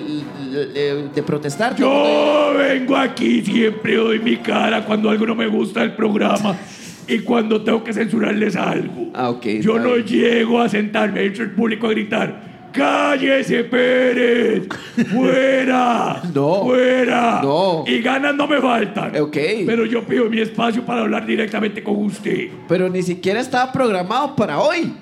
de 1.12 1.22
protestar. 1.24 1.74
Yo 1.74 2.54
vengo 2.56 2.96
aquí, 2.96 3.42
siempre 3.42 3.96
doy 3.96 4.20
mi 4.20 4.36
cara 4.36 4.84
cuando 4.84 5.10
algo 5.10 5.26
no 5.26 5.34
me 5.34 5.48
gusta 5.48 5.80
del 5.80 5.96
programa 5.96 6.56
y 7.10 7.18
cuando 7.20 7.62
tengo 7.62 7.82
que 7.84 7.92
censurarles 7.92 8.56
algo. 8.56 9.10
Ah, 9.14 9.30
ok. 9.30 9.46
Yo 9.60 9.78
no 9.78 9.94
bien. 9.94 10.06
llego 10.06 10.60
a 10.60 10.68
sentarme 10.68 11.24
entre 11.24 11.44
el 11.44 11.50
público 11.50 11.86
a 11.86 11.90
gritar. 11.90 12.50
¡Cállese, 12.72 13.64
Pérez! 13.64 14.68
¡Fuera! 15.12 16.22
No. 16.34 16.62
¡Fuera! 16.62 17.40
No. 17.42 17.84
Y 17.86 18.00
ganas 18.00 18.34
no 18.36 18.46
me 18.46 18.60
faltan. 18.60 19.16
Ok. 19.20 19.36
Pero 19.66 19.84
yo 19.86 20.04
pido 20.04 20.30
mi 20.30 20.40
espacio 20.40 20.84
para 20.84 21.00
hablar 21.00 21.26
directamente 21.26 21.82
con 21.82 21.96
usted. 21.96 22.48
Pero 22.68 22.88
ni 22.88 23.02
siquiera 23.02 23.40
estaba 23.40 23.72
programado 23.72 24.36
para 24.36 24.60
hoy. 24.60 24.92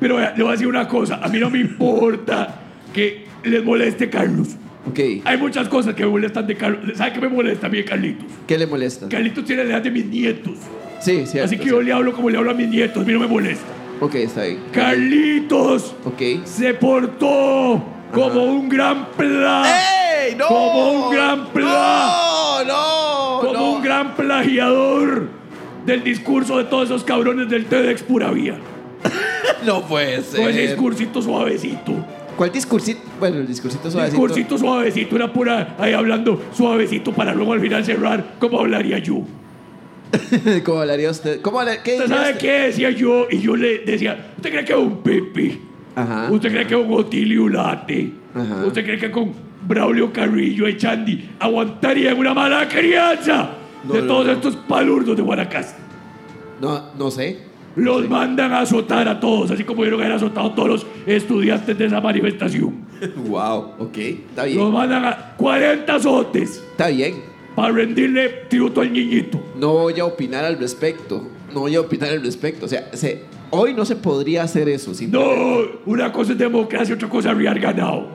Pero 0.00 0.18
le 0.18 0.42
voy 0.42 0.48
a 0.48 0.52
decir 0.52 0.66
una 0.66 0.88
cosa. 0.88 1.20
A 1.22 1.28
mí 1.28 1.38
no 1.38 1.50
me 1.50 1.58
importa 1.58 2.60
que 2.94 3.26
les 3.44 3.62
moleste 3.62 4.08
Carlos. 4.08 4.56
Ok. 4.86 5.00
Hay 5.24 5.36
muchas 5.36 5.68
cosas 5.68 5.94
que 5.94 6.04
me 6.04 6.10
molestan 6.10 6.46
de 6.46 6.56
Carlos. 6.56 6.96
¿Sabe 6.96 7.12
qué 7.12 7.20
me 7.20 7.28
molesta 7.28 7.66
a 7.66 7.70
mí 7.70 7.82
Carlitos? 7.84 8.26
¿Qué 8.46 8.56
le 8.56 8.66
molesta? 8.66 9.08
Carlitos 9.08 9.44
tiene 9.44 9.64
la 9.64 9.74
edad 9.74 9.82
de 9.82 9.90
mis 9.90 10.06
nietos. 10.06 10.54
Sí, 11.00 11.26
cierto. 11.26 11.46
Así 11.46 11.58
que 11.58 11.66
yo 11.66 11.80
le 11.80 11.92
hablo 11.92 12.12
como 12.12 12.30
le 12.30 12.38
hablo 12.38 12.50
a 12.50 12.54
mis 12.54 12.68
nietos. 12.68 13.02
A 13.02 13.06
mí 13.06 13.12
no 13.12 13.20
me 13.20 13.26
molesta. 13.26 13.66
Ok, 14.00 14.14
está 14.16 14.42
bien. 14.44 14.60
Carlitos 14.72 15.94
Ok. 16.04 16.44
se 16.44 16.74
portó 16.74 17.82
como 18.12 18.44
un 18.44 18.68
gran 18.68 19.06
plan. 19.16 19.64
¡Ey! 19.66 20.34
¡No! 20.36 20.46
Como 20.46 20.92
un 21.08 21.14
gran 21.14 21.46
plan. 21.48 21.66
¡No! 21.66 22.64
¡No! 22.64 23.40
Como 23.40 23.52
no. 23.52 23.72
un 23.72 23.82
gran 23.82 24.14
plagiador 24.16 25.28
del 25.86 26.04
discurso 26.04 26.58
de 26.58 26.64
todos 26.64 26.86
esos 26.86 27.04
cabrones 27.04 27.48
del 27.48 27.66
TEDx 27.66 28.02
Pura 28.02 28.30
Vía. 28.30 28.56
No 29.64 29.82
puede 29.82 30.16
Con 30.22 30.40
ese 30.48 30.52
ser. 30.52 30.68
discursito 30.68 31.20
suavecito. 31.20 31.92
¿Cuál 32.36 32.52
discursito? 32.52 33.00
Bueno, 33.18 33.38
el 33.38 33.46
discursito 33.48 33.90
suavecito. 33.90 34.20
Discursito 34.22 34.58
suavecito, 34.58 35.16
una 35.16 35.32
pura 35.32 35.74
ahí 35.78 35.92
hablando 35.92 36.40
suavecito 36.52 37.12
para 37.12 37.34
luego 37.34 37.54
al 37.54 37.60
final 37.60 37.84
cerrar 37.84 38.34
como 38.38 38.60
hablaría 38.60 38.98
yo. 38.98 39.22
¿Cómo 40.64 40.80
hablaría 40.80 41.10
usted? 41.10 41.40
¿Cómo 41.42 41.60
hablaría? 41.60 41.82
¿Qué 41.82 41.96
¿Usted 41.96 42.08
sabe 42.08 42.38
qué 42.38 42.52
decía 42.60 42.90
yo? 42.90 43.26
Y 43.30 43.40
yo 43.40 43.56
le 43.56 43.78
decía, 43.80 44.32
¿usted 44.36 44.50
cree 44.50 44.64
que 44.64 44.72
es 44.72 44.78
un 44.78 45.02
Pepe? 45.02 45.58
Ajá. 45.94 46.28
¿Usted 46.30 46.50
cree 46.50 46.66
que 46.66 46.74
es 46.74 46.80
un 46.86 46.92
Otilio 46.92 47.44
Ulate? 47.44 48.12
Ajá. 48.34 48.66
¿Usted 48.66 48.84
cree 48.84 48.98
que 48.98 49.10
con 49.10 49.32
Braulio 49.66 50.12
Carrillo 50.12 50.68
y 50.68 50.76
Chandy 50.76 51.30
aguantarían 51.40 52.16
una 52.16 52.32
mala 52.34 52.68
crianza 52.68 53.50
No, 53.84 53.94
de 53.94 54.00
no, 54.02 54.06
todos 54.06 54.26
no. 54.26 54.32
estos 54.32 54.56
palurdos 54.56 55.16
de 55.16 55.22
Guanacaste? 55.22 55.80
No, 56.60 56.82
no 56.96 57.10
sé. 57.10 57.48
Los 57.76 58.08
mandan 58.08 58.52
a 58.52 58.60
azotar 58.60 59.06
a 59.06 59.20
todos, 59.20 59.50
así 59.52 59.62
como 59.62 59.82
vieron 59.82 60.00
que 60.00 60.06
haber 60.06 60.16
azotado 60.16 60.48
a 60.48 60.54
todos 60.54 60.68
los 60.68 60.86
estudiantes 61.06 61.78
de 61.78 61.86
esa 61.86 62.00
manifestación. 62.00 62.86
wow, 63.28 63.74
ok. 63.78 63.96
Está 63.98 64.44
bien. 64.44 64.58
Los 64.58 64.72
mandan 64.72 65.04
a 65.04 65.34
40 65.36 65.94
azotes 65.94 66.64
Está 66.72 66.88
bien. 66.88 67.14
Para 67.58 67.72
rendirle 67.74 68.28
tributo 68.48 68.82
al 68.82 68.92
niñito. 68.92 69.42
No 69.56 69.72
voy 69.72 69.98
a 69.98 70.04
opinar 70.04 70.44
al 70.44 70.60
respecto. 70.60 71.28
No 71.52 71.60
voy 71.62 71.74
a 71.74 71.80
opinar 71.80 72.10
al 72.10 72.22
respecto. 72.22 72.66
O 72.66 72.68
sea, 72.68 72.88
se- 72.92 73.22
hoy 73.50 73.74
no 73.74 73.84
se 73.84 73.96
podría 73.96 74.44
hacer 74.44 74.68
eso. 74.68 74.92
No, 75.08 75.28
una 75.84 76.12
cosa 76.12 76.32
es 76.34 76.38
democracia, 76.38 76.94
otra 76.94 77.08
cosa 77.08 77.30
es 77.30 77.34
haber 77.34 77.58
ganado. 77.58 78.06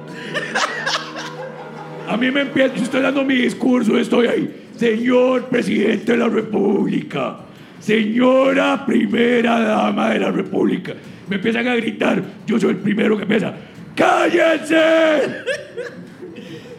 A 2.07 2.15
mí 2.15 2.31
me 2.31 2.41
empieza, 2.41 2.73
yo 2.73 2.83
estoy 2.83 3.01
dando 3.01 3.25
mi 3.25 3.35
discurso, 3.35 3.97
estoy 3.97 4.27
ahí. 4.27 4.63
Señor 4.77 5.43
presidente 5.49 6.13
de 6.13 6.17
la 6.19 6.29
República, 6.29 7.39
señora 7.81 8.85
primera 8.85 9.59
dama 9.59 10.11
de 10.11 10.19
la 10.19 10.31
República. 10.31 10.93
Me 11.29 11.35
empiezan 11.35 11.67
a 11.67 11.75
gritar, 11.75 12.23
yo 12.47 12.57
soy 12.57 12.69
el 12.69 12.77
primero 12.77 13.17
que 13.17 13.23
empieza, 13.23 13.53
¡cállense! 13.93 14.75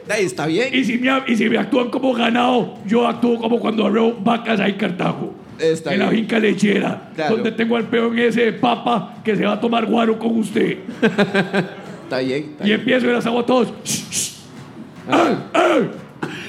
Está 0.08 0.46
bien. 0.46 0.68
Y 0.72 0.84
si, 0.84 0.98
me, 0.98 1.10
y 1.26 1.36
si 1.36 1.48
me 1.48 1.56
actúan 1.58 1.88
como 1.90 2.12
ganado, 2.12 2.74
yo 2.86 3.06
actúo 3.08 3.38
como 3.38 3.58
cuando 3.58 3.86
arreo 3.86 4.14
vacas 4.20 4.60
ahí 4.60 4.72
en 4.72 4.78
Cartago. 4.78 5.34
Está 5.58 5.94
en 5.94 6.00
la 6.00 6.08
finca 6.08 6.38
lechera, 6.38 7.10
Claro. 7.14 7.36
donde 7.36 7.52
tengo 7.52 7.76
al 7.76 7.84
peón 7.84 8.18
ese 8.18 8.52
papa 8.52 9.16
que 9.24 9.36
se 9.36 9.44
va 9.46 9.52
a 9.52 9.60
tomar 9.60 9.86
guaro 9.86 10.18
con 10.18 10.36
usted. 10.38 10.78
Está 12.04 12.18
bien. 12.18 12.42
está 12.50 12.64
Y 12.64 12.66
bien. 12.66 12.80
empiezo 12.80 13.08
y 13.08 13.12
les 13.14 13.24
hago 13.24 13.40
a 13.40 13.46
todos. 13.46 13.72
"Shh, 13.84 14.10
shh. 14.10 14.32
¡Ay, 15.08 15.36
ay! 15.54 15.90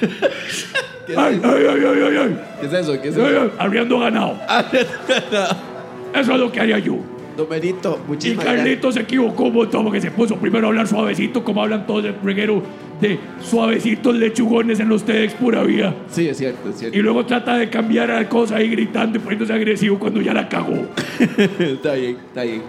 ¿Qué 1.06 1.12
es 1.12 1.18
¡Ay, 1.18 1.36
eso? 1.36 1.48
ay, 1.50 1.64
ay, 1.66 2.16
ay! 2.18 2.38
¿Qué 2.60 2.66
es 2.66 2.72
eso? 2.72 3.00
¿Qué 3.00 3.08
es 3.08 3.16
eso? 3.16 3.26
ay, 3.26 3.50
Arriando 3.58 3.98
ganado. 4.00 4.38
Eso 6.14 6.32
es 6.32 6.38
lo 6.38 6.50
que 6.50 6.60
haría 6.60 6.78
yo. 6.78 6.96
Y 7.44 8.08
muchísimas 8.08 8.44
gracias. 8.44 8.64
Carlitos 8.64 8.94
se 8.94 9.00
equivocó 9.00 9.44
un 9.44 9.54
montón 9.54 9.84
porque 9.84 10.00
se 10.00 10.10
puso 10.10 10.36
primero 10.36 10.66
a 10.66 10.70
hablar 10.70 10.86
suavecito, 10.86 11.44
como 11.44 11.62
hablan 11.62 11.86
todos 11.86 12.04
el 12.06 12.14
reguero 12.22 12.62
de 13.00 13.18
suavecitos 13.40 14.14
lechugones 14.16 14.80
en 14.80 14.88
los 14.88 15.04
TEDx 15.04 15.34
pura 15.34 15.62
vía. 15.62 15.94
Sí, 16.10 16.28
es 16.28 16.36
cierto, 16.38 16.70
es 16.70 16.76
cierto. 16.76 16.96
Y 16.96 17.02
luego 17.02 17.26
trata 17.26 17.56
de 17.56 17.68
cambiar 17.68 18.08
la 18.08 18.28
cosa 18.28 18.56
ahí 18.56 18.68
gritando 18.70 19.18
y 19.18 19.20
poniéndose 19.20 19.52
agresivo 19.52 19.98
cuando 19.98 20.20
ya 20.22 20.32
la 20.32 20.48
cagó. 20.48 20.86
está 21.58 21.94
bien, 21.94 22.16
está 22.28 22.42
bien. 22.44 22.62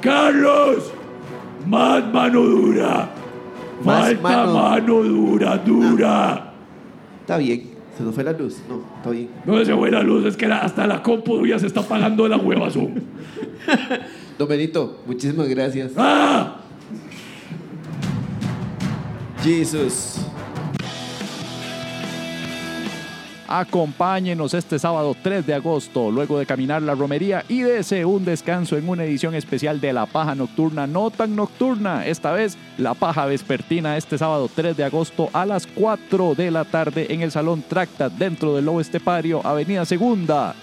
¡Carlos! 0.00 0.92
Más 1.66 2.04
mano 2.12 2.42
dura. 2.42 3.10
Más 3.84 4.06
Falta 4.14 4.22
mano- 4.22 4.52
mano 4.54 5.02
dura, 5.02 5.56
dura. 5.58 6.52
Está 7.20 7.36
bien. 7.38 7.62
Se 7.96 8.04
nos 8.04 8.14
fue 8.14 8.22
la 8.22 8.32
luz. 8.32 8.58
No, 8.68 8.80
está 8.96 9.10
bien. 9.10 9.28
No 9.44 9.64
se 9.64 9.74
fue 9.74 9.90
la 9.90 10.02
luz, 10.04 10.24
es 10.24 10.36
que 10.36 10.46
la- 10.46 10.58
hasta 10.60 10.86
la 10.86 11.02
compu 11.02 11.44
ya 11.46 11.58
se 11.58 11.66
está 11.66 11.82
pagando 11.82 12.22
de 12.22 12.28
la 12.28 12.36
huevazón. 12.36 12.94
Don 14.38 14.48
Benito, 14.48 15.00
muchísimas 15.06 15.48
gracias. 15.48 15.92
¡Ah! 15.96 16.60
Jesus. 19.42 20.20
Acompáñenos 23.50 24.52
este 24.52 24.78
sábado 24.78 25.16
3 25.22 25.46
de 25.46 25.54
agosto, 25.54 26.10
luego 26.10 26.38
de 26.38 26.44
caminar 26.44 26.82
la 26.82 26.94
romería 26.94 27.46
y 27.48 27.62
dese 27.62 28.04
un 28.04 28.26
descanso 28.26 28.76
en 28.76 28.86
una 28.86 29.04
edición 29.04 29.34
especial 29.34 29.80
de 29.80 29.94
La 29.94 30.04
Paja 30.04 30.34
Nocturna, 30.34 30.86
no 30.86 31.10
tan 31.10 31.34
nocturna, 31.34 32.04
esta 32.06 32.32
vez 32.32 32.58
La 32.76 32.92
Paja 32.92 33.24
Vespertina, 33.24 33.96
este 33.96 34.18
sábado 34.18 34.50
3 34.54 34.76
de 34.76 34.84
agosto 34.84 35.30
a 35.32 35.46
las 35.46 35.66
4 35.66 36.34
de 36.34 36.50
la 36.50 36.66
tarde 36.66 37.06
en 37.08 37.22
el 37.22 37.30
Salón 37.30 37.64
Tracta 37.66 38.10
dentro 38.10 38.54
del 38.54 38.66
Lobo 38.66 38.82
Estepario, 38.82 39.40
Avenida 39.42 39.86
Segunda, 39.86 40.54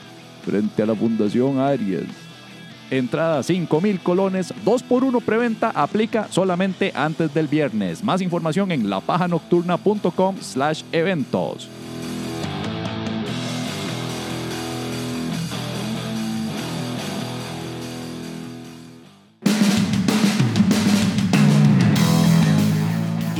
frente 0.45 0.83
a 0.83 0.85
la 0.85 0.93
Fundación 0.93 1.57
Arias. 1.57 2.24
Entrada 2.91 3.43
5 3.43 3.81
mil 3.81 3.99
colones, 3.99 4.53
2 4.63 4.83
por 4.83 5.03
1 5.03 5.21
preventa, 5.21 5.71
aplica 5.71 6.27
solamente 6.29 6.91
antes 6.95 7.33
del 7.33 7.47
viernes. 7.47 8.03
Más 8.03 8.21
información 8.21 8.71
en 8.71 8.89
lapajanocturna.com 8.89 10.35
slash 10.39 10.83
eventos. 10.91 11.69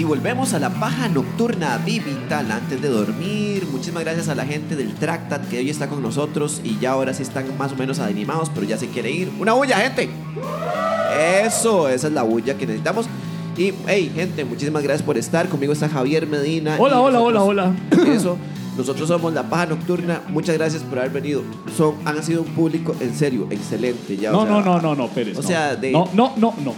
Volvemos 0.05 0.53
a 0.53 0.59
la 0.59 0.69
paja 0.69 1.07
nocturna 1.09 1.77
vivital 1.79 2.51
antes 2.51 2.81
de 2.81 2.87
dormir. 2.89 3.67
Muchísimas 3.71 4.03
gracias 4.03 4.29
a 4.29 4.35
la 4.35 4.45
gente 4.45 4.75
del 4.75 4.93
Tractat 4.95 5.47
que 5.49 5.57
hoy 5.57 5.69
está 5.69 5.87
con 5.87 6.01
nosotros 6.01 6.61
y 6.63 6.77
ya 6.79 6.91
ahora 6.91 7.13
sí 7.13 7.23
están 7.23 7.45
más 7.57 7.71
o 7.73 7.75
menos 7.75 7.99
animados, 7.99 8.49
pero 8.53 8.65
ya 8.65 8.77
se 8.77 8.87
quiere 8.87 9.11
ir. 9.11 9.31
¡Una 9.39 9.53
bulla, 9.53 9.77
gente! 9.77 10.09
Eso, 11.43 11.89
esa 11.89 12.07
es 12.07 12.13
la 12.13 12.23
bulla 12.23 12.57
que 12.57 12.65
necesitamos. 12.65 13.07
Y, 13.57 13.73
hey, 13.87 14.11
gente, 14.13 14.43
muchísimas 14.45 14.83
gracias 14.83 15.03
por 15.05 15.17
estar. 15.17 15.47
Conmigo 15.47 15.73
está 15.73 15.87
Javier 15.89 16.27
Medina. 16.27 16.75
Hola, 16.77 16.99
hola, 16.99 17.21
hola, 17.21 17.43
hola. 17.43 17.71
Eso, 18.07 18.37
nosotros 18.77 19.07
somos 19.07 19.33
la 19.33 19.43
paja 19.49 19.67
nocturna. 19.67 20.21
Muchas 20.27 20.57
gracias 20.57 20.83
por 20.83 20.99
haber 20.99 21.11
venido. 21.11 21.41
Son, 21.75 21.95
han 22.03 22.21
sido 22.23 22.41
un 22.41 22.49
público, 22.49 22.93
en 22.99 23.15
serio, 23.15 23.47
excelente. 23.49 24.17
Ya, 24.17 24.31
o 24.31 24.33
No, 24.33 24.41
sea, 24.43 24.51
no, 24.51 24.61
no, 24.61 24.81
no, 24.81 24.95
no, 24.95 25.07
Pérez. 25.07 25.37
o 25.37 25.41
no. 25.41 25.47
sea, 25.47 25.75
de- 25.75 25.91
No, 25.91 26.09
no, 26.13 26.33
no, 26.37 26.53
no. 26.63 26.73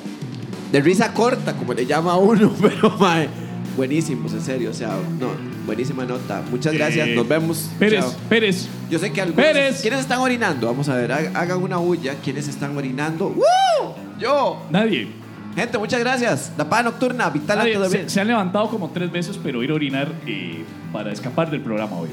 De 0.71 0.81
risa 0.81 1.13
corta, 1.13 1.53
como 1.53 1.73
le 1.73 1.85
llama 1.85 2.13
a 2.13 2.17
uno, 2.17 2.51
pero 2.61 2.89
mae, 2.97 3.27
buenísimos, 3.75 4.33
en 4.33 4.41
serio, 4.41 4.69
o 4.71 4.73
sea, 4.73 4.89
no, 5.19 5.27
buenísima 5.65 6.05
nota. 6.05 6.43
Muchas 6.49 6.73
gracias, 6.73 7.07
Eh, 7.07 7.15
nos 7.15 7.27
vemos. 7.27 7.69
Pérez, 7.79 7.99
Chao. 8.01 8.13
Pérez. 8.29 8.67
Yo 8.89 8.99
sé 8.99 9.11
que 9.11 9.21
algunos. 9.21 9.45
Pérez. 9.45 9.81
¿Quiénes 9.81 9.99
están 10.01 10.19
orinando? 10.19 10.67
Vamos 10.67 10.87
a 10.89 10.95
ver, 10.95 11.11
ha- 11.11 11.39
hagan 11.39 11.61
una 11.61 11.77
bulla. 11.77 12.15
¿Quiénes 12.23 12.47
están 12.47 12.75
orinando? 12.77 13.27
¡Woo! 13.29 13.93
Yo. 14.19 14.65
Nadie. 14.71 15.07
Gente, 15.55 15.77
muchas 15.79 15.99
gracias. 15.99 16.51
La 16.57 16.69
paja 16.69 16.83
nocturna, 16.83 17.29
vital 17.31 17.57
Nadie. 17.59 17.75
antes 17.75 17.81
de 17.83 17.89
Se, 17.89 17.97
dormir. 17.97 18.11
se 18.11 18.21
han 18.21 18.27
levantado 18.27 18.69
como 18.69 18.89
tres 18.91 19.11
veces, 19.11 19.39
pero 19.41 19.63
ir 19.63 19.71
a 19.71 19.73
orinar 19.73 20.11
eh, 20.27 20.63
para 20.93 21.11
escapar 21.11 21.49
del 21.49 21.61
programa 21.61 21.95
hoy. 21.97 22.09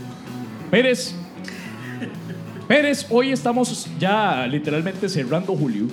Pérez. 0.71 1.15
Pérez, 2.67 3.07
hoy 3.11 3.31
estamos 3.33 3.89
ya 3.99 4.47
literalmente 4.47 5.09
cerrando 5.09 5.55
julio. 5.55 5.87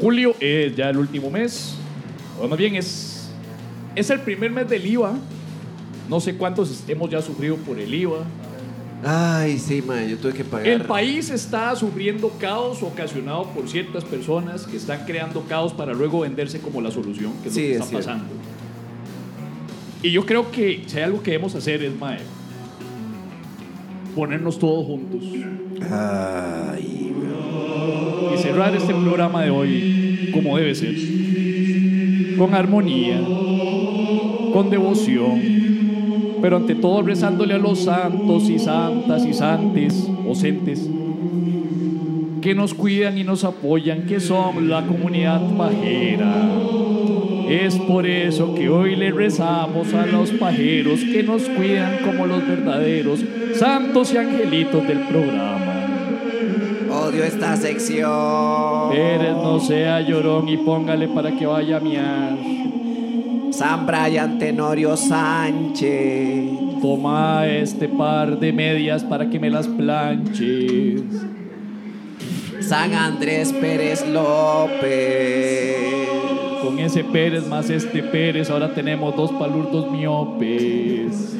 Julio 0.00 0.34
es 0.40 0.74
ya 0.76 0.90
el 0.90 0.96
último 0.98 1.30
mes. 1.30 1.74
O 2.40 2.46
más 2.48 2.58
bien 2.58 2.76
es, 2.76 3.28
es 3.94 4.10
el 4.10 4.20
primer 4.20 4.50
mes 4.50 4.68
del 4.68 4.86
IVA. 4.86 5.14
No 6.08 6.20
sé 6.20 6.36
cuántos 6.36 6.84
hemos 6.88 7.10
ya 7.10 7.20
sufrido 7.20 7.56
por 7.56 7.78
el 7.78 7.92
IVA. 7.92 8.24
Ay, 9.04 9.58
sí, 9.58 9.80
mae, 9.86 10.10
yo 10.10 10.16
tuve 10.18 10.32
que 10.32 10.44
pagar. 10.44 10.66
El 10.66 10.82
país 10.82 11.30
está 11.30 11.74
sufriendo 11.76 12.30
caos 12.40 12.82
ocasionado 12.82 13.44
por 13.50 13.68
ciertas 13.68 14.04
personas 14.04 14.66
que 14.66 14.76
están 14.76 15.04
creando 15.06 15.42
caos 15.42 15.72
para 15.72 15.92
luego 15.94 16.20
venderse 16.20 16.58
como 16.60 16.80
la 16.80 16.90
solución, 16.90 17.32
que 17.42 17.48
es 17.48 17.54
Sí, 17.54 17.60
lo 17.60 17.66
que 17.66 17.72
es 17.74 17.76
está 17.80 17.88
cierto. 17.90 18.06
pasando. 18.08 18.34
Y 20.02 20.10
yo 20.10 20.24
creo 20.26 20.50
que 20.50 20.84
si 20.86 20.96
hay 20.96 21.02
algo 21.04 21.22
que 21.22 21.30
debemos 21.32 21.54
hacer 21.54 21.82
es, 21.84 21.96
mae, 21.96 22.18
ponernos 24.18 24.58
todos 24.58 24.84
juntos 24.84 25.22
Ay, 25.88 27.12
y 28.34 28.38
cerrar 28.38 28.74
este 28.74 28.92
programa 28.92 29.44
de 29.44 29.50
hoy 29.50 30.30
como 30.34 30.56
debe 30.58 30.74
ser. 30.74 30.96
Con 32.36 32.52
armonía, 32.52 33.20
con 34.52 34.70
devoción, 34.70 35.40
pero 36.42 36.56
ante 36.56 36.74
todo 36.74 37.02
rezándole 37.02 37.54
a 37.54 37.58
los 37.58 37.84
santos 37.84 38.50
y 38.50 38.58
santas 38.58 39.24
y 39.24 39.32
santes, 39.32 40.10
ocentes, 40.26 40.90
que 42.42 42.56
nos 42.56 42.74
cuidan 42.74 43.18
y 43.18 43.22
nos 43.22 43.44
apoyan, 43.44 44.06
que 44.06 44.18
somos 44.18 44.64
la 44.64 44.84
comunidad 44.84 45.40
pajera. 45.56 46.34
Es 47.48 47.78
por 47.78 48.06
eso 48.06 48.54
que 48.54 48.68
hoy 48.68 48.94
le 48.94 49.10
rezamos 49.10 49.94
a 49.94 50.04
los 50.04 50.30
pajeros 50.32 51.00
que 51.00 51.22
nos 51.22 51.48
cuidan 51.48 51.98
como 52.04 52.26
los 52.26 52.46
verdaderos 52.46 53.24
santos 53.54 54.12
y 54.12 54.18
angelitos 54.18 54.86
del 54.86 54.98
programa. 55.00 55.86
Odio 56.90 57.24
esta 57.24 57.56
sección. 57.56 58.90
Pérez 58.90 59.34
no 59.34 59.60
sea 59.60 60.02
llorón 60.02 60.48
y 60.48 60.58
póngale 60.58 61.08
para 61.08 61.32
que 61.32 61.46
vaya 61.46 61.78
a 61.78 61.80
miar. 61.80 62.36
San 63.50 63.86
Brian 63.86 64.38
Tenorio 64.38 64.94
Sánchez. 64.96 66.50
Toma 66.82 67.46
este 67.46 67.88
par 67.88 68.38
de 68.38 68.52
medias 68.52 69.04
para 69.04 69.30
que 69.30 69.40
me 69.40 69.48
las 69.48 69.66
planches. 69.66 71.02
San 72.60 72.94
Andrés 72.94 73.54
Pérez 73.54 74.06
López. 74.06 76.17
Con 76.62 76.78
ese 76.78 77.04
Pérez 77.04 77.46
más 77.46 77.70
este 77.70 78.02
Pérez, 78.02 78.50
ahora 78.50 78.74
tenemos 78.74 79.14
dos 79.16 79.32
palurdos 79.32 79.90
miopes. 79.90 81.36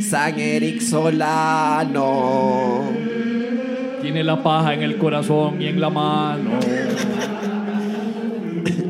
San 0.00 0.38
Eric 0.38 0.80
Solano. 0.80 2.82
Tiene 4.02 4.22
la 4.22 4.42
paja 4.42 4.74
en 4.74 4.82
el 4.82 4.98
corazón 4.98 5.60
y 5.60 5.66
en 5.66 5.80
la 5.80 5.90
mano. 5.90 6.50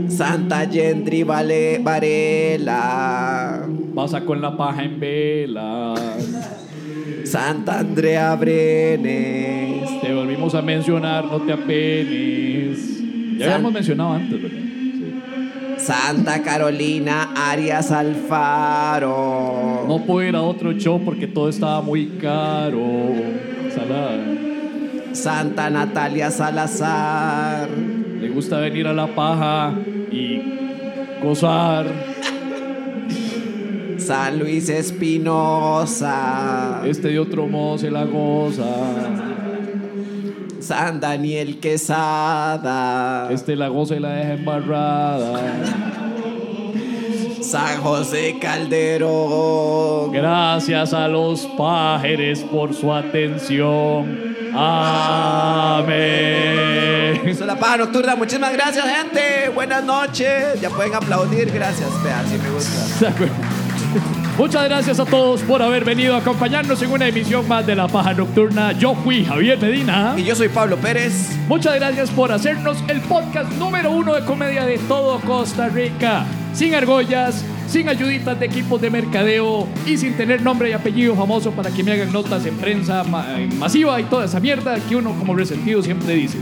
Santa 0.08 0.64
Yendri 0.64 1.22
Vale- 1.22 1.80
Varela. 1.82 3.66
Pasa 3.94 4.24
con 4.24 4.40
la 4.40 4.56
paja 4.56 4.84
en 4.84 5.00
vela. 5.00 5.94
Santa 7.24 7.80
Andrea 7.80 8.34
Brenes. 8.36 10.00
Te 10.00 10.14
volvimos 10.14 10.54
a 10.54 10.62
mencionar, 10.62 11.24
no 11.26 11.38
te 11.40 11.52
apenes. 11.52 13.02
Ya 13.38 13.46
San- 13.46 13.54
habíamos 13.54 13.72
mencionado 13.72 14.12
antes, 14.14 14.42
¿verdad? 14.42 14.58
Santa 15.86 16.42
Carolina 16.42 17.32
Arias 17.36 17.92
Alfaro. 17.92 19.84
No 19.86 20.04
puedo 20.04 20.28
ir 20.28 20.34
a 20.34 20.42
otro 20.42 20.72
show 20.72 21.00
porque 21.04 21.28
todo 21.28 21.48
estaba 21.48 21.80
muy 21.80 22.06
caro. 22.20 23.12
Salada. 23.72 24.18
Santa 25.12 25.70
Natalia 25.70 26.32
Salazar. 26.32 27.68
Le 27.70 28.28
gusta 28.30 28.58
venir 28.58 28.88
a 28.88 28.92
la 28.92 29.06
paja 29.14 29.74
y 30.10 30.42
gozar. 31.22 31.86
San 33.96 34.40
Luis 34.40 34.68
Espinosa. 34.68 36.10
Este 36.84 37.10
de 37.10 37.20
otro 37.20 37.46
modo 37.46 37.78
se 37.78 37.92
la 37.92 38.02
goza. 38.02 38.64
San 40.66 40.98
Daniel 40.98 41.60
Quesada. 41.60 43.28
Este 43.30 43.54
la 43.54 43.68
goza 43.68 43.94
y 43.94 44.00
la 44.00 44.10
deja 44.10 44.32
embarrada. 44.32 45.40
San 47.40 47.80
José 47.80 48.36
Calderón. 48.40 50.10
Gracias 50.10 50.92
a 50.92 51.06
los 51.06 51.46
pájaros 51.56 52.40
por 52.50 52.74
su 52.74 52.92
atención. 52.92 54.34
Amén. 54.52 55.86
Eso 57.24 57.40
es 57.42 57.46
la 57.46 57.56
paja 57.56 57.76
nocturna. 57.76 58.16
Muchísimas 58.16 58.52
gracias, 58.52 58.84
gente. 58.84 59.48
Buenas 59.54 59.84
noches. 59.84 60.60
Ya 60.60 60.70
pueden 60.70 60.96
aplaudir. 60.96 61.52
Gracias. 61.52 61.88
Vean, 62.02 62.26
si 62.26 62.38
me 62.38 62.50
gusta. 62.50 63.14
Muchas 64.38 64.64
gracias 64.64 65.00
a 65.00 65.06
todos 65.06 65.40
por 65.42 65.62
haber 65.62 65.82
venido 65.84 66.14
a 66.14 66.18
acompañarnos 66.18 66.82
en 66.82 66.90
una 66.90 67.08
emisión 67.08 67.48
más 67.48 67.66
de 67.66 67.74
La 67.74 67.88
Paja 67.88 68.12
Nocturna. 68.12 68.72
Yo 68.72 68.94
fui 68.94 69.24
Javier 69.24 69.58
Medina. 69.58 70.14
Y 70.16 70.24
yo 70.24 70.34
soy 70.36 70.48
Pablo 70.50 70.76
Pérez. 70.76 71.30
Muchas 71.48 71.74
gracias 71.76 72.10
por 72.10 72.30
hacernos 72.30 72.76
el 72.88 73.00
podcast 73.00 73.50
número 73.52 73.90
uno 73.90 74.14
de 74.14 74.22
comedia 74.26 74.66
de 74.66 74.76
todo 74.78 75.18
Costa 75.20 75.68
Rica. 75.70 76.26
Sin 76.52 76.74
argollas, 76.74 77.42
sin 77.66 77.88
ayuditas 77.88 78.38
de 78.38 78.44
equipos 78.46 78.78
de 78.80 78.90
mercadeo 78.90 79.66
y 79.86 79.96
sin 79.96 80.14
tener 80.18 80.42
nombre 80.42 80.68
y 80.68 80.72
apellido 80.74 81.14
famoso 81.16 81.50
para 81.52 81.70
que 81.70 81.82
me 81.82 81.92
hagan 81.92 82.12
notas 82.12 82.44
en 82.44 82.56
prensa 82.58 83.04
ma- 83.04 83.38
en 83.38 83.58
masiva 83.58 83.98
y 84.00 84.04
toda 84.04 84.26
esa 84.26 84.38
mierda 84.38 84.76
que 84.86 84.96
uno 84.96 85.14
como 85.18 85.34
resentido 85.34 85.82
siempre 85.82 86.14
dice. 86.14 86.36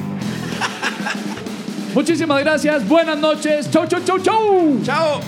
Muchísimas 1.95 2.41
gracias, 2.41 2.87
buenas 2.89 3.19
noches, 3.19 3.71
chau, 3.71 3.87
chau, 3.87 4.01
chau, 4.05 4.19
chau. 4.19 4.81
Chao. 4.85 5.21